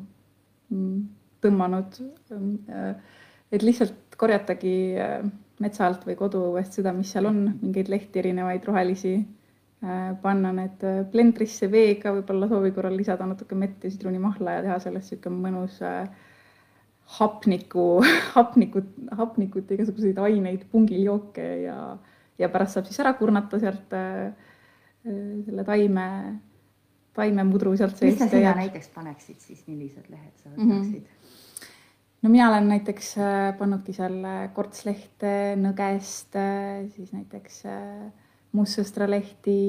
mm, 0.69 1.01
tõmmanud 1.41 2.01
äh, 2.31 2.95
et 3.51 3.63
lihtsalt 3.63 4.15
korjatagi 4.17 4.95
metsa 5.59 5.85
alt 5.87 6.05
või 6.05 6.15
koduõuest 6.15 6.73
seda, 6.73 6.91
mis 6.93 7.11
seal 7.11 7.25
on, 7.25 7.37
mingeid 7.61 7.87
lehti, 7.89 8.19
erinevaid 8.19 8.65
rohelisi, 8.67 9.25
panna 10.21 10.51
need 10.53 10.83
blendrisse 11.11 11.71
veega, 11.71 12.11
võib-olla 12.13 12.47
soovi 12.47 12.71
korral 12.75 12.97
lisada 12.97 13.25
natuke 13.25 13.55
mett 13.55 13.83
ja 13.83 13.89
sidrunimahla 13.89 14.51
ja 14.51 14.61
teha 14.61 14.79
sellest 14.79 15.11
niisugune 15.11 15.41
mõnus 15.47 15.79
hapniku, 17.17 17.87
hapnikut, 18.37 18.91
hapnikut, 19.17 19.71
igasuguseid 19.75 20.19
aineid, 20.21 20.67
pungiljooke 20.71 21.47
ja, 21.63 21.79
ja 22.39 22.51
pärast 22.53 22.77
saab 22.77 22.89
siis 22.89 23.01
ära 23.01 23.15
kurnata 23.17 23.59
sealt 23.61 23.95
selle 25.03 25.63
taime, 25.65 26.05
taimemudru 27.17 27.73
sealt 27.79 27.97
seest. 27.97 28.19
mis 28.19 28.29
sa 28.29 28.35
sinna 28.35 28.53
näiteks 28.59 28.91
paneksid 28.93 29.39
siis, 29.41 29.63
millised 29.67 30.11
lehed 30.11 30.35
sa 30.37 30.51
võtaksid 30.51 30.67
mm? 30.67 31.05
-hmm 31.05 31.47
no 32.21 32.29
mina 32.29 32.49
olen 32.49 32.67
näiteks 32.67 33.13
pannudki 33.59 33.93
seal 33.95 34.17
kortslehte, 34.55 35.55
nõgest, 35.59 36.35
siis 36.95 37.13
näiteks 37.15 37.61
mustsõstralehti, 38.57 39.59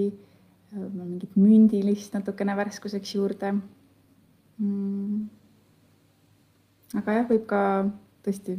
mingit 0.75 1.37
mündilist 1.39 2.15
natukene 2.15 2.57
värskuseks 2.59 3.15
juurde 3.17 3.53
mm.. 3.55 5.00
Aga 6.99 7.13
jah, 7.13 7.29
võib 7.29 7.47
ka 7.47 7.61
tõesti. 8.25 8.59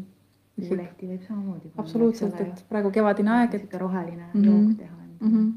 puulehti 0.61 1.07
võib 1.07 1.27
samamoodi. 1.27 1.73
absoluutselt, 1.77 2.39
et 2.41 2.63
praegu 2.69 2.91
kevadine 2.91 3.31
aeg, 3.39 3.55
et. 3.55 3.73
roheline 3.73 4.29
mm 4.33 4.41
-hmm. 4.41 4.45
jook 4.45 4.77
teha 4.77 4.95
mm. 4.95 5.27
-hmm 5.27 5.51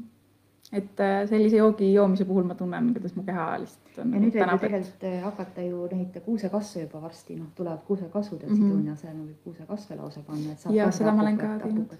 et 0.73 1.01
sellise 1.29 1.59
joogi 1.59 1.93
joomise 1.93 2.25
puhul 2.25 2.43
ma 2.43 2.55
tunnen, 2.57 2.87
kuidas 2.93 3.15
mu 3.15 3.23
keha 3.23 3.45
lihtsalt 3.61 3.99
on. 4.01 4.13
ja 4.13 4.21
nüüd 4.21 4.33
võib 4.33 4.51
ju 4.51 4.57
tegelikult 4.63 5.05
hakata 5.23 5.65
ju 5.65 5.83
neid 5.91 6.17
kuusekasve 6.25 6.81
juba 6.81 7.01
varsti, 7.03 7.37
noh, 7.39 7.51
tulevad 7.55 7.83
kuusekasvud, 7.87 8.41
et 8.41 8.49
mm 8.49 8.55
-hmm. 8.55 8.63
sidruni 8.63 8.89
asemel 8.89 9.27
võib 9.27 9.43
kuusekasve 9.43 9.95
lausa 9.95 10.23
panna, 10.27 10.51
et 10.51 10.59
saab. 10.59 10.75
ja 10.75 10.89
seda 10.91 11.13
ma 11.13 11.21
olen 11.21 11.37
ka 11.37 11.51
teinud. 11.63 11.95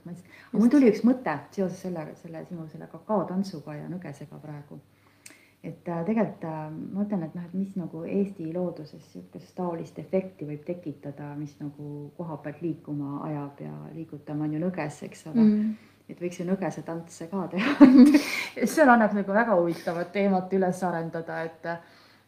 mul 0.53 0.73
tuli 0.73 0.89
üks 0.89 1.03
mõte 1.05 1.38
seoses 1.51 1.82
selle, 1.82 2.07
selle 2.23 2.45
sinu 2.49 2.67
selle 2.67 2.88
kakaotantsuga 2.91 3.76
ja 3.76 3.89
nõgesega 3.89 4.41
praegu. 4.41 4.80
Et 5.66 5.89
äh, 5.89 6.03
tegelikult 6.05 6.45
äh, 6.45 6.61
ma 6.70 7.01
mõtlen, 7.01 7.26
et 7.26 7.36
noh, 7.38 7.47
et 7.47 7.57
mis 7.57 7.74
nagu 7.80 8.03
Eesti 8.05 8.51
looduses 8.53 9.01
niisugust 9.16 9.55
taolist 9.57 9.99
efekti 10.01 10.47
võib 10.47 10.63
tekitada, 10.68 11.32
mis 11.39 11.55
nagu 11.61 12.11
koha 12.18 12.38
pealt 12.43 12.61
liikuma 12.61 13.24
ajab 13.30 13.66
ja 13.66 13.74
liigutama 13.95 14.45
on 14.47 14.55
ju 14.55 14.61
nõges, 14.61 15.01
eks 15.07 15.26
ole 15.32 15.41
mm. 15.41 15.76
et 16.13 16.22
võiks 16.22 16.39
ju 16.41 16.47
nõgese 16.47 16.86
tantse 16.86 17.30
ka 17.32 17.47
teha 17.53 17.89
seal 18.76 18.93
annab 18.93 19.18
nagu 19.18 19.38
väga 19.39 19.57
huvitavat 19.59 20.13
teemat 20.16 20.53
üles 20.53 20.84
arendada, 20.86 21.41
et 21.49 21.70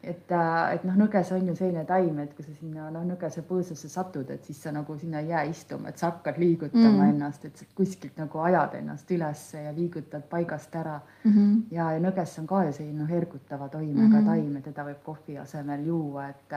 et, 0.04 0.32
äh, 0.32 0.74
et 0.76 0.84
noh, 0.86 0.96
nõges 0.98 1.32
on 1.34 1.48
ju 1.50 1.56
selline 1.58 1.84
taim, 1.90 2.20
et 2.22 2.34
kui 2.38 2.46
sa 2.46 2.54
sinna 2.54 2.88
noh, 2.94 3.04
nõgese 3.08 3.42
põõsasse 3.48 3.90
satud, 3.90 4.30
et 4.34 4.46
siis 4.46 4.60
sa 4.62 4.72
nagu 4.72 4.98
sinna 5.00 5.24
ei 5.24 5.32
jää 5.34 5.44
istuma, 5.50 5.90
et 5.90 5.98
sa 5.98 6.12
hakkad 6.12 6.38
liigutama 6.42 6.92
mm. 6.92 7.14
ennast, 7.16 7.48
et 7.50 7.58
sa 7.58 7.66
kuskilt 7.76 8.20
nagu 8.22 8.44
ajad 8.46 8.78
ennast 8.78 9.12
ülesse 9.12 9.64
ja 9.66 9.74
liigutad 9.74 10.28
paigast 10.30 10.76
ära 10.76 11.00
mm. 11.00 11.32
-hmm. 11.32 11.62
ja, 11.72 11.92
ja 11.98 12.04
nõges 12.04 12.38
on 12.40 12.48
ka 12.48 12.64
ju 12.68 12.74
selline 12.78 13.02
noh, 13.04 13.16
ergutava 13.22 13.70
toimega 13.70 14.08
mm 14.08 14.20
-hmm. 14.20 14.30
taim 14.30 14.56
ja 14.56 14.62
teda 14.62 14.86
võib 14.92 15.02
kohvi 15.04 15.38
asemel 15.38 15.86
juua, 15.86 16.30
et 16.30 16.54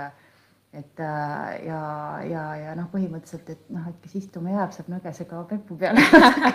et 0.72 1.01
äh, 1.01 1.66
ja, 1.66 1.80
ja, 2.30 2.57
ja 2.57 2.74
noh, 2.78 2.86
põhimõtteliselt, 2.93 3.49
et 3.51 3.70
noh, 3.74 3.88
et 3.88 3.97
kes 4.03 4.14
istuma 4.14 4.51
jääb, 4.51 4.70
saab 4.70 4.88
nõgesega 4.93 5.43
pepu 5.51 5.76
peale 5.76 6.01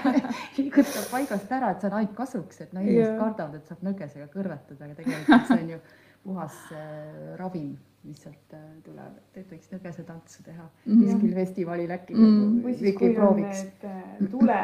liigutab 0.57 1.09
paigast 1.11 1.51
ära, 1.51 1.71
et 1.71 1.81
see 1.81 1.89
on 1.89 1.97
ainult 1.97 2.15
kasuks, 2.15 2.61
et 2.61 2.73
no 2.73 2.79
inimesed 2.79 3.09
yeah. 3.09 3.19
kardavad, 3.19 3.55
et 3.55 3.67
saab 3.67 3.83
nõgesega 3.83 4.27
kõrvetada, 4.31 4.85
aga 4.85 4.95
tegelikult 4.95 5.47
see 5.49 5.63
on 5.63 5.69
ju 5.69 5.79
puhas 6.25 6.55
äh, 6.73 7.35
ravim, 7.39 7.75
mis 8.05 8.19
sealt 8.21 8.53
äh, 8.53 8.63
tuleb, 8.85 9.13
et 9.37 9.45
võiks 9.49 9.69
nõgesetantsu 9.71 10.43
teha 10.45 10.63
mm 10.65 10.91
-hmm. 10.91 11.05
kuskil 11.05 11.33
festivalil 11.37 11.93
äkki 11.95 12.15
mm. 12.15 12.25
-hmm. 12.25 12.59
või 12.65 12.73
siis, 12.79 12.97
kui 12.97 13.13
prooviks. 13.13 13.61
on 13.61 13.69
need 13.69 13.85
äh, 13.91 14.31
tule, 14.31 14.59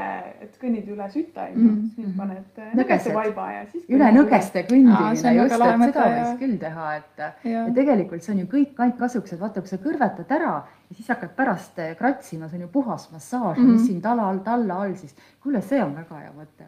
et 0.45 0.57
kõnnid 0.63 0.91
üle 0.95 1.09
süta, 1.15 1.47
on 1.47 1.63
ju, 1.65 1.71
siis 1.95 2.07
mhm. 2.07 2.17
paned 2.17 2.77
nõgeste 2.81 3.15
vaiba 3.15 3.47
ja 3.51 3.63
siis. 3.71 3.87
üle 3.89 4.11
nõgeste 4.17 4.65
kõndimine, 4.69 5.09
just, 5.15 5.25
et 5.25 5.55
seda 5.55 5.71
võiks 5.85 6.37
küll 6.43 6.57
teha, 6.65 6.91
et 6.99 7.25
ja 7.53 7.65
tegelikult 7.79 8.23
see 8.23 8.35
on 8.35 8.45
ju 8.45 8.51
kõik 8.57 8.85
ainult 8.85 9.01
kasuks, 9.05 9.33
et 9.33 9.39
vaata, 9.39 9.61
kui 9.61 9.73
sa 9.73 9.81
kõrvetad 9.89 10.37
ära 10.39 10.53
ja 10.91 10.97
siis 10.97 11.07
hakkad 11.07 11.31
pärast 11.35 11.79
kratsima, 11.97 12.49
see 12.51 12.59
on 12.59 12.67
ju 12.67 12.67
puhas 12.67 13.07
massaaž 13.13 13.57
mm, 13.57 13.63
-hmm. 13.63 13.71
mis 13.71 13.85
siin 13.87 14.01
tala 14.01 14.27
all, 14.29 14.43
talla 14.43 14.81
all 14.83 14.95
siis, 14.99 15.15
kuule, 15.43 15.61
see 15.61 15.79
on 15.83 15.95
väga 15.95 16.19
hea 16.19 16.31
mõte. 16.35 16.67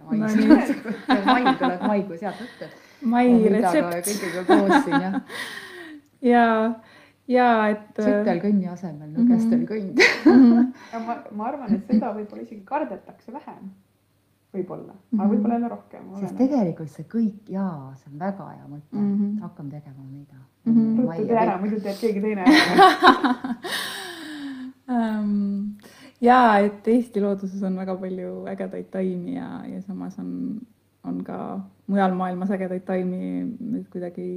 mai 1.26 1.56
tuleb 1.60 1.82
maikuus 1.92 2.22
head 2.22 2.40
mõtted 2.40 2.82
mai 3.04 3.28
retsept. 3.50 4.08
kõigega 4.08 4.44
koos 4.48 4.84
siin 4.86 5.02
jah. 5.02 5.22
ja, 6.34 6.48
ja 7.28 7.48
et. 7.74 7.88
sütelkõnni 8.00 8.70
asemel 8.72 9.10
nõgestel 9.18 9.66
kõnd 9.70 10.00
mm. 10.00 10.32
-hmm. 10.32 10.74
ja 10.94 11.04
ma, 11.04 11.18
ma 11.32 11.50
arvan, 11.52 11.76
et 11.76 11.88
seda 11.92 12.14
võib-olla 12.16 12.48
isegi 12.48 12.64
kardetakse 12.66 13.34
vähem 13.34 13.72
võib-olla, 14.54 14.96
aga 15.18 15.28
võib-olla 15.30 15.58
jälle 15.58 15.70
rohkem. 15.72 16.10
sest 16.22 16.38
tegelikult 16.38 16.92
see 16.94 17.06
kõik 17.10 17.50
jaa, 17.50 17.94
see 17.98 18.12
on 18.14 18.20
väga 18.22 18.50
hea 18.52 18.68
mõte 18.68 18.96
mm, 18.96 19.14
-hmm. 19.18 19.40
hakkame 19.48 19.70
tegema 19.72 20.04
mida 20.12 20.40
mm. 20.66 20.74
-hmm. 20.74 20.98
ruttu 21.02 21.28
tee 21.28 21.40
ära, 21.46 21.58
muidu 21.62 21.82
teeb 21.82 21.98
keegi 22.00 22.22
teine 22.22 22.44
um, 22.46 22.54
ja 26.22 26.40
et 26.60 26.88
Eesti 26.88 27.22
looduses 27.22 27.64
on 27.64 27.78
väga 27.80 27.96
palju 27.96 28.46
ägedaid 28.52 28.90
taimi 28.92 29.38
ja, 29.38 29.62
ja 29.68 29.82
samas 29.82 30.20
on 30.20 30.60
on 31.04 31.24
ka 31.24 31.60
mujal 31.88 32.16
maailmas 32.16 32.52
ägedaid 32.52 32.86
taimi, 32.88 33.42
et 33.80 33.90
kuidagi 33.92 34.28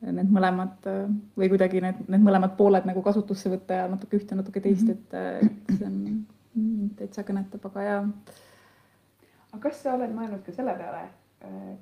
need 0.00 0.32
mõlemad 0.32 0.88
või 1.38 1.48
kuidagi 1.52 1.82
need, 1.84 2.02
need 2.08 2.24
mõlemad 2.24 2.56
pooled 2.58 2.86
nagu 2.88 3.02
kasutusse 3.04 3.52
võtta 3.52 3.82
ja 3.82 3.88
natuke 3.90 4.18
ühte, 4.18 4.38
natuke 4.38 4.62
teist, 4.64 4.88
mhm. 4.88 4.96
et, 4.96 5.70
et 5.70 5.74
see 5.76 5.86
on 5.86 6.90
täitsa 6.98 7.24
kõnetab, 7.26 7.66
aga 7.70 7.86
jaa. 7.86 8.02
aga 9.52 9.62
kas 9.68 9.82
sa 9.84 9.94
oled 9.94 10.14
mõelnud 10.16 10.42
ka 10.46 10.54
selle 10.56 10.74
peale, 10.78 11.06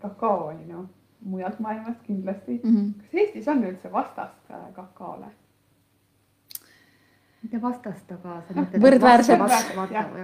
kakao 0.02 0.48
on 0.50 0.64
ju 0.68 0.86
mujalt 1.28 1.58
maailmast 1.58 2.02
kindlasti 2.06 2.60
mm, 2.62 2.74
-hmm. 2.74 2.90
kas 3.00 3.14
Eestis 3.22 3.48
on 3.48 3.64
üldse 3.64 3.92
vastast 3.92 4.52
kakaole? 4.74 5.32
Mitte 7.42 7.62
vastast, 7.62 8.12
aga 8.12 8.40
sa 8.48 8.54
mõtled 8.58 8.82
võrdväärset, 8.82 9.40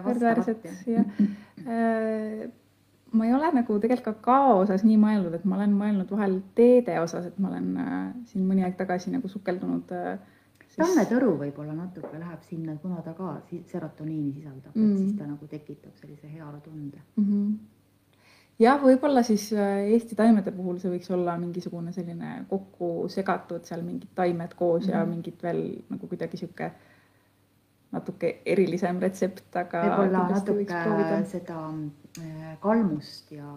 võrdväärset, 0.09 0.69
jah 0.87 2.51
ma 3.15 3.27
ei 3.27 3.35
ole 3.35 3.51
nagu 3.55 3.77
tegelikult 3.79 4.21
kakao 4.23 4.61
osas 4.65 4.83
nii 4.87 4.97
mõelnud, 5.01 5.35
et 5.37 5.45
ma 5.49 5.59
olen 5.59 5.75
mõelnud 5.79 6.11
vahel 6.11 6.39
teede 6.59 6.97
osas, 7.01 7.29
et 7.31 7.37
ma 7.43 7.51
olen 7.53 7.69
äh, 7.81 7.99
siin 8.31 8.47
mõni 8.49 8.65
aeg 8.67 8.75
tagasi 8.79 9.13
nagu 9.15 9.31
sukeldunud 9.31 9.93
äh, 9.95 10.17
siis.... 10.65 10.81
tammetõru 10.81 11.37
võib-olla 11.43 11.77
natuke 11.77 12.19
läheb 12.19 12.43
sinna, 12.49 12.75
kuna 12.83 13.05
ta 13.07 13.15
ka 13.17 13.37
serotoniini 13.71 14.33
sisaldab 14.35 14.75
mm., 14.75 14.91
et 14.91 15.05
siis 15.05 15.15
ta 15.21 15.29
nagu 15.29 15.47
tekitab 15.51 15.95
sellise 16.01 16.33
heaolutunde 16.33 16.99
mm. 16.99 17.29
-hmm. 17.29 17.53
jah, 18.67 18.83
võib-olla 18.83 19.23
siis 19.27 19.47
äh, 19.53 19.93
Eesti 19.95 20.19
taimede 20.19 20.53
puhul 20.57 20.83
see 20.83 20.97
võiks 20.97 21.13
olla 21.15 21.39
mingisugune 21.39 21.95
selline 21.95 22.41
kokku 22.51 23.07
segatud 23.15 23.63
seal 23.69 23.87
mingid 23.87 24.11
taimed 24.15 24.59
koos 24.59 24.87
mm 24.87 24.91
-hmm. 24.91 24.97
ja 24.97 25.05
mhm. 25.05 25.11
mingid 25.15 25.43
veel 25.43 25.63
nagu 25.91 26.11
kuidagi 26.11 26.43
sihuke 26.43 26.73
natuke 27.95 28.37
erilisem 28.45 28.99
retsept, 29.03 29.47
aga. 29.57 29.85
võib-olla 29.87 30.27
natuke 30.35 30.83
seda 31.31 31.59
Äh, 32.15 32.53
kalmust 32.63 33.33
ja, 33.35 33.49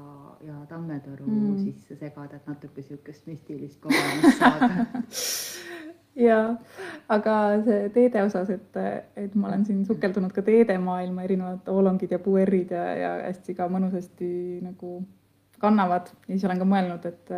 ja 0.42 0.56
tammetõru 0.66 1.28
mm. 1.30 1.58
sisse 1.62 1.94
segada, 2.00 2.40
et 2.40 2.48
natuke 2.50 2.82
niisugust 2.82 3.28
müstilist 3.30 3.78
kogemust 3.84 4.40
saada 4.40 4.88
ja, 6.28 6.40
aga 7.14 7.36
see 7.68 7.92
teede 7.94 8.24
osas, 8.26 8.50
et, 8.56 8.80
et 9.14 9.36
ma 9.38 9.52
olen 9.52 9.68
siin 9.68 9.84
sukeldunud 9.86 10.34
ka 10.34 10.42
teedemaailma, 10.48 11.28
erinevad 11.30 11.70
oolongid 11.70 12.18
ja 12.18 12.22
puerrid 12.24 12.74
ja, 12.74 12.88
ja 12.98 13.14
hästi 13.28 13.54
ka 13.60 13.70
mõnusasti 13.70 14.32
nagu 14.66 15.04
kannavad 15.62 16.10
ja 16.26 16.32
siis 16.32 16.50
olen 16.50 16.64
ka 16.64 16.70
mõelnud, 16.74 17.06
et, 17.14 17.34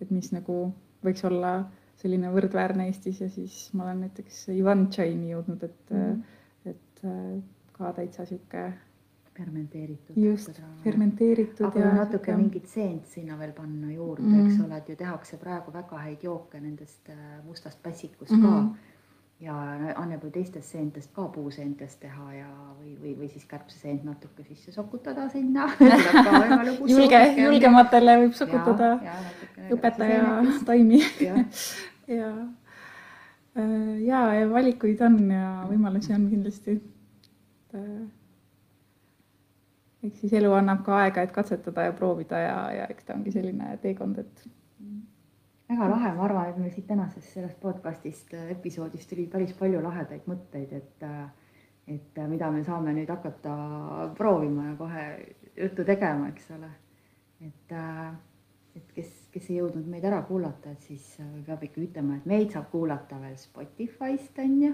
et 0.00 0.08
mis 0.08 0.32
nagu 0.32 0.62
võiks 1.04 1.28
olla 1.28 1.58
selline 2.00 2.32
võrdväärne 2.32 2.88
Eestis 2.88 3.20
ja 3.20 3.28
siis 3.28 3.66
ma 3.76 3.90
olen 3.90 4.06
näiteks 4.06 4.46
Ivan 4.56 4.88
Tšaini 4.88 5.34
jõudnud, 5.34 5.68
et 5.68 5.92
mm., 5.92 6.40
et 7.04 7.72
ka 7.72 7.92
täitsa 7.92 8.24
sihuke 8.24 8.72
fermenteeritud. 9.36 10.16
just, 10.16 10.60
fermenteeritud. 10.84 11.66
aga 11.66 11.80
ja 11.80 11.92
natuke 11.94 12.36
mingit 12.36 12.68
seent 12.68 13.06
sinna 13.08 13.38
veel 13.38 13.52
panna 13.56 13.92
juurde 13.92 14.22
mm, 14.22 14.34
-hmm. 14.34 14.52
eks 14.52 14.64
ole, 14.64 14.76
et 14.76 14.88
ju 14.88 14.96
tehakse 14.96 15.36
praegu 15.36 15.72
väga 15.72 15.98
häid 15.98 16.22
jooke 16.22 16.60
nendest 16.60 17.08
äh, 17.08 17.16
mustast 17.44 17.82
pässikust 17.82 18.30
mm 18.32 18.42
-hmm. 18.42 18.68
ka. 18.68 18.76
ja 19.40 19.54
annab 19.94 20.24
ju 20.24 20.30
teistest 20.30 20.68
seentest 20.68 21.12
ka 21.12 21.28
puuseentest 21.28 22.00
teha 22.00 22.34
ja, 22.34 22.48
või, 22.80 22.96
või, 23.02 23.18
või 23.18 23.28
siis 23.28 23.44
kärbseseent 23.44 24.04
natuke 24.04 24.44
sisse 24.44 24.72
sokutada 24.72 25.28
sinna 25.28 25.70
julge, 26.94 27.34
julgematele 27.42 28.18
võib 28.18 28.32
sokutada 28.32 28.98
ja, 29.02 29.14
ja 29.56 29.74
õpetaja 29.74 30.44
taimi 30.64 31.00
ja, 31.20 31.44
ja, 32.06 32.28
äh, 32.28 32.61
ja, 33.54 34.24
ja 34.34 34.48
valikuid 34.50 35.00
on 35.04 35.18
ja 35.30 35.52
võimalusi 35.68 36.14
on 36.16 36.28
kindlasti. 36.30 36.78
äh, 37.74 38.10
eks 40.02 40.20
siis 40.20 40.32
elu 40.38 40.50
annab 40.56 40.82
ka 40.86 40.96
aega, 41.04 41.22
et 41.22 41.34
katsetada 41.34 41.86
ja 41.88 41.94
proovida 41.96 42.40
ja, 42.42 42.56
ja 42.78 42.88
eks 42.90 43.06
ta 43.06 43.14
ongi 43.16 43.32
selline 43.34 43.76
teekond, 43.82 44.18
et. 44.22 44.44
väga 45.70 45.88
lahe, 45.88 46.14
ma 46.16 46.26
arvan, 46.26 46.50
et 46.50 46.58
meil 46.60 46.72
siit 46.74 46.88
tänasest 46.88 47.36
sellest 47.36 47.60
podcast'ist, 47.62 48.34
äh, 48.36 48.50
episoodist 48.56 49.10
tuli 49.10 49.28
päris 49.30 49.54
palju 49.58 49.82
lahedaid 49.84 50.26
mõtteid, 50.30 50.74
et, 50.76 51.06
äh, 51.06 51.54
et 51.94 52.18
äh, 52.18 52.28
mida 52.28 52.50
me 52.52 52.64
saame 52.66 52.94
nüüd 52.96 53.10
hakata 53.14 53.54
proovima 54.18 54.70
ja 54.70 54.76
kohe 54.80 55.06
juttu 55.56 55.86
tegema, 55.86 56.28
eks 56.32 56.50
ole. 56.58 56.70
et, 57.42 57.72
et 58.76 58.92
kes, 58.94 59.14
kes 59.32 59.50
ei 59.50 59.58
jõudnud 59.58 59.88
meid 59.88 60.04
ära 60.04 60.20
kuulata, 60.28 60.72
et 60.72 60.86
siis 60.86 61.04
peab 61.46 61.62
ikka 61.64 61.80
ütlema, 61.80 62.18
et 62.18 62.26
meid 62.28 62.52
saab 62.52 62.68
kuulata 62.72 63.18
veel 63.22 63.36
Spotify'st 63.40 64.40
on 64.44 64.58
ju, 64.62 64.72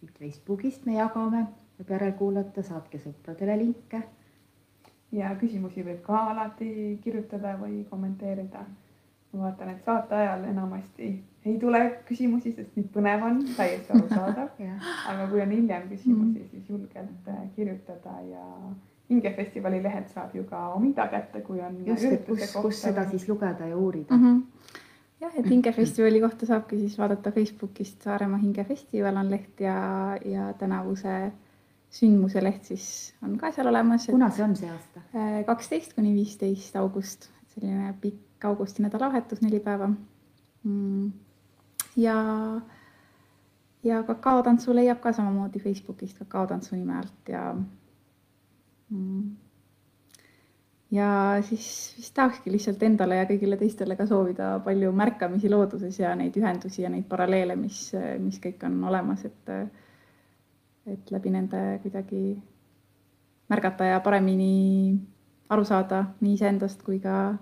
siit 0.00 0.18
Facebookist 0.18 0.86
me 0.88 0.98
jagame, 0.98 1.44
võib 1.78 1.94
järelkuulata, 1.94 2.64
saatke 2.66 2.98
sõpradele 3.02 3.56
linke. 3.62 4.02
Ja 5.14 5.32
küsimusi 5.38 5.82
võib 5.82 6.04
ka 6.06 6.20
alati 6.30 6.98
kirjutada 7.02 7.56
või 7.58 7.84
kommenteerida. 7.90 8.66
ma 9.32 9.42
vaatan, 9.44 9.68
et 9.70 9.84
saate 9.84 10.14
ajal 10.14 10.44
enamasti 10.44 11.08
ei 11.44 11.58
tule 11.58 11.80
küsimusi, 12.08 12.52
sest 12.52 12.76
nii 12.76 12.88
põnev 12.94 13.22
on, 13.24 13.40
täiesti 13.56 13.94
arusaadav. 13.94 14.48
Aga 15.10 15.26
kui 15.30 15.42
on 15.42 15.54
hiljem 15.54 15.88
küsimusi, 15.88 16.46
siis 16.50 16.68
julgelt 16.68 17.28
äh, 17.28 17.44
kirjutada 17.56 18.16
ja 18.26 18.46
hingefestivali 19.10 19.82
lehelt 19.82 20.08
saab 20.14 20.34
ju 20.34 20.44
ka 20.44 20.68
omida 20.74 21.06
kätte, 21.10 21.42
kui 21.46 21.60
on. 21.60 21.82
just, 21.86 22.04
et 22.04 22.26
kus, 22.26 22.52
kus 22.62 22.82
seda 22.86 23.06
siis 23.10 23.28
lugeda 23.28 23.66
ja 23.66 23.76
uurida 23.76 24.16
mm. 24.16 24.24
-hmm. 24.24 24.80
jah, 25.20 25.36
et 25.38 25.50
hingefestivali 25.50 26.20
kohta 26.20 26.46
saabki 26.46 26.78
siis 26.78 26.98
vaadata 26.98 27.32
Facebookist 27.32 28.02
Saaremaa 28.02 28.38
hingefestival 28.38 29.16
on 29.16 29.30
leht 29.30 29.60
ja, 29.60 29.76
ja 30.24 30.52
tänavuse 30.52 31.32
sündmuse 31.90 32.44
leht 32.44 32.64
siis 32.64 33.14
on 33.22 33.38
ka 33.38 33.52
seal 33.52 33.66
olemas. 33.66 34.06
kuna 34.06 34.30
see 34.30 34.44
on 34.44 34.56
see 34.56 34.70
aasta? 34.70 35.02
Äh, 35.14 35.44
kaksteist 35.46 35.94
kuni 35.94 36.14
viisteist 36.14 36.76
august, 36.76 37.30
selline 37.54 37.94
pikk 38.00 38.44
augusti 38.44 38.82
nädalavahetus, 38.82 39.42
neli 39.42 39.60
päeva 39.60 39.90
mm.. 40.62 41.12
ja, 41.96 42.16
ja 43.82 44.02
kakaotantsu 44.02 44.74
leiab 44.74 45.00
ka 45.00 45.12
samamoodi 45.12 45.58
Facebookist 45.58 46.18
kakaotantsu 46.18 46.76
nime 46.76 46.96
alt 46.98 47.28
ja 47.28 47.54
ja 50.90 51.08
siis 51.46 51.94
vist 51.98 52.14
tahakski 52.14 52.52
lihtsalt 52.52 52.82
endale 52.82 53.20
ja 53.20 53.26
kõigile 53.28 53.58
teistele 53.60 53.96
ka 53.96 54.06
soovida 54.10 54.56
palju 54.64 54.92
märkamisi 54.92 55.50
looduses 55.50 56.00
ja 56.00 56.14
neid 56.18 56.36
ühendusi 56.36 56.82
ja 56.82 56.90
neid 56.90 57.06
paralleele, 57.08 57.56
mis, 57.56 57.92
mis 58.18 58.40
kõik 58.42 58.66
on 58.66 58.82
olemas, 58.90 59.24
et 59.28 59.54
et 60.90 61.10
läbi 61.12 61.30
nende 61.30 61.78
kuidagi 61.82 62.40
märgata 63.52 63.84
ja 63.84 64.00
paremini 64.00 64.96
aru 65.50 65.64
saada 65.64 66.04
nii 66.20 66.34
iseendast 66.34 66.82
kui 66.82 66.98
ka, 67.02 67.34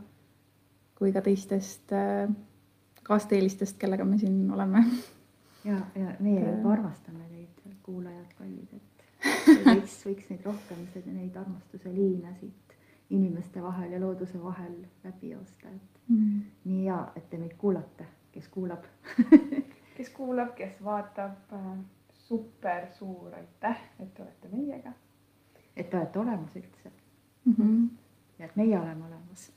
kui 0.98 1.12
ka 1.14 1.22
teistest 1.24 1.94
kaasteelistest, 3.08 3.78
kellega 3.80 4.04
me 4.04 4.18
siin 4.18 4.50
oleme. 4.52 4.84
ja, 5.64 5.78
ja 5.94 6.12
meie 6.20 6.44
juba 6.44 6.74
armastame 6.76 7.24
teid, 7.30 7.72
kuulajad 7.82 8.34
kallid, 8.36 8.68
et 8.76 8.87
võiks, 9.24 9.98
võiks 10.06 10.30
neid 10.30 10.44
rohkem, 10.46 10.86
neid 11.06 11.36
armastuse 11.36 11.92
liine 11.94 12.34
siit 12.40 12.76
inimeste 13.10 13.62
vahel 13.62 13.92
ja 13.92 14.00
looduse 14.00 14.42
vahel 14.42 14.74
läbi 15.04 15.30
joosta, 15.30 15.68
et 15.68 16.00
mm. 16.08 16.40
nii 16.64 16.84
hea, 16.84 17.00
et 17.16 17.30
te 17.30 17.40
meid 17.40 17.54
kuulate, 17.58 18.06
kes 18.32 18.48
kuulab 18.52 18.84
kes 19.98 20.10
kuulab, 20.14 20.54
kes 20.54 20.76
vaatab, 20.84 21.54
super 22.28 22.86
suur 22.98 23.34
aitäh, 23.34 23.80
et 23.98 24.14
te 24.14 24.22
olete 24.22 24.48
meiega. 24.52 24.92
et 25.76 25.90
te 25.90 25.96
olete 25.96 26.18
olemas 26.18 26.56
üldse 26.56 26.90
mm. 27.44 27.54
-hmm. 27.58 27.88
ja 28.38 28.44
et 28.44 28.56
meie 28.56 28.78
oleme 28.78 29.04
olemas 29.06 29.52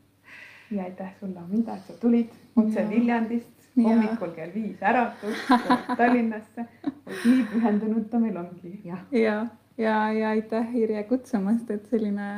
ja 0.70 0.84
aitäh 0.84 1.14
sulle, 1.20 1.38
Amanda, 1.38 1.76
et 1.76 1.86
sa 1.86 1.92
tulid 1.92 2.30
otse 2.56 2.88
Viljandist 2.88 3.59
hommikul 3.84 4.34
kell 4.36 4.52
viis 4.54 4.82
äratus 4.82 5.44
Tallinnasse. 5.98 6.66
vot 6.84 7.24
nii 7.24 7.46
pühendunud 7.52 8.08
ta 8.10 8.20
meil 8.22 8.36
ongi. 8.36 8.80
ja, 8.84 8.98
ja, 9.10 9.36
ja, 9.78 9.96
ja 10.12 10.28
aitäh, 10.34 10.74
Irje, 10.76 11.02
kutsumast, 11.08 11.70
et 11.70 11.86
selline 11.90 12.28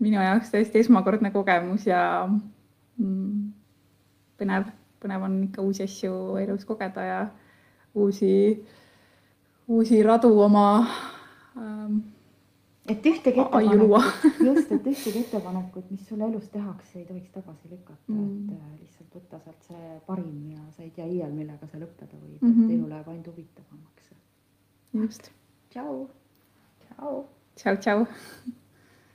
minu 0.00 0.20
jaoks 0.20 0.50
täiesti 0.50 0.80
esmakordne 0.80 1.30
kogemus 1.30 1.86
ja 1.86 2.02
mm, 2.28 3.50
põnev, 4.40 4.70
põnev 5.02 5.26
on 5.28 5.40
ikka 5.48 5.64
uusi 5.64 5.84
asju 5.88 6.14
elus 6.40 6.64
kogeda 6.68 7.04
ja 7.04 7.20
uusi, 7.94 8.32
uusi 9.68 10.02
radu 10.02 10.32
oma 10.40 10.66
ähm, 11.56 12.00
et 12.90 13.06
ühtegi 13.06 13.42
ettepanekut, 13.42 14.28
just, 14.48 14.72
et 14.76 14.86
ühtegi 14.92 15.24
ettepanekut, 15.24 15.90
mis 15.90 16.06
sulle 16.08 16.28
elus 16.28 16.48
tehakse, 16.54 16.98
ei 16.98 17.06
tohiks 17.08 17.34
tagasi 17.34 17.72
lükata 17.72 18.12
mm., 18.12 18.30
et 18.30 18.54
äh, 18.56 18.70
lihtsalt 18.82 19.18
võtta 19.18 19.42
sealt 19.44 19.68
see 19.68 19.98
parim 20.06 20.54
ja 20.54 20.62
sa 20.76 20.86
ei 20.86 20.94
tea 20.96 21.08
iial, 21.08 21.34
millega 21.34 21.68
sa 21.70 21.82
lõppeda 21.82 22.16
võid 22.16 22.38
mm, 22.40 22.54
-hmm. 22.54 22.64
et 22.64 22.78
elu 22.78 22.88
läheb 22.94 23.12
ainult 23.14 23.28
huvitavamaks. 23.32 24.14
just. 25.02 25.30
tšau. 25.74 26.08
tšau. 26.86 27.20
tšau, 27.56 27.76
tšau 27.84 28.58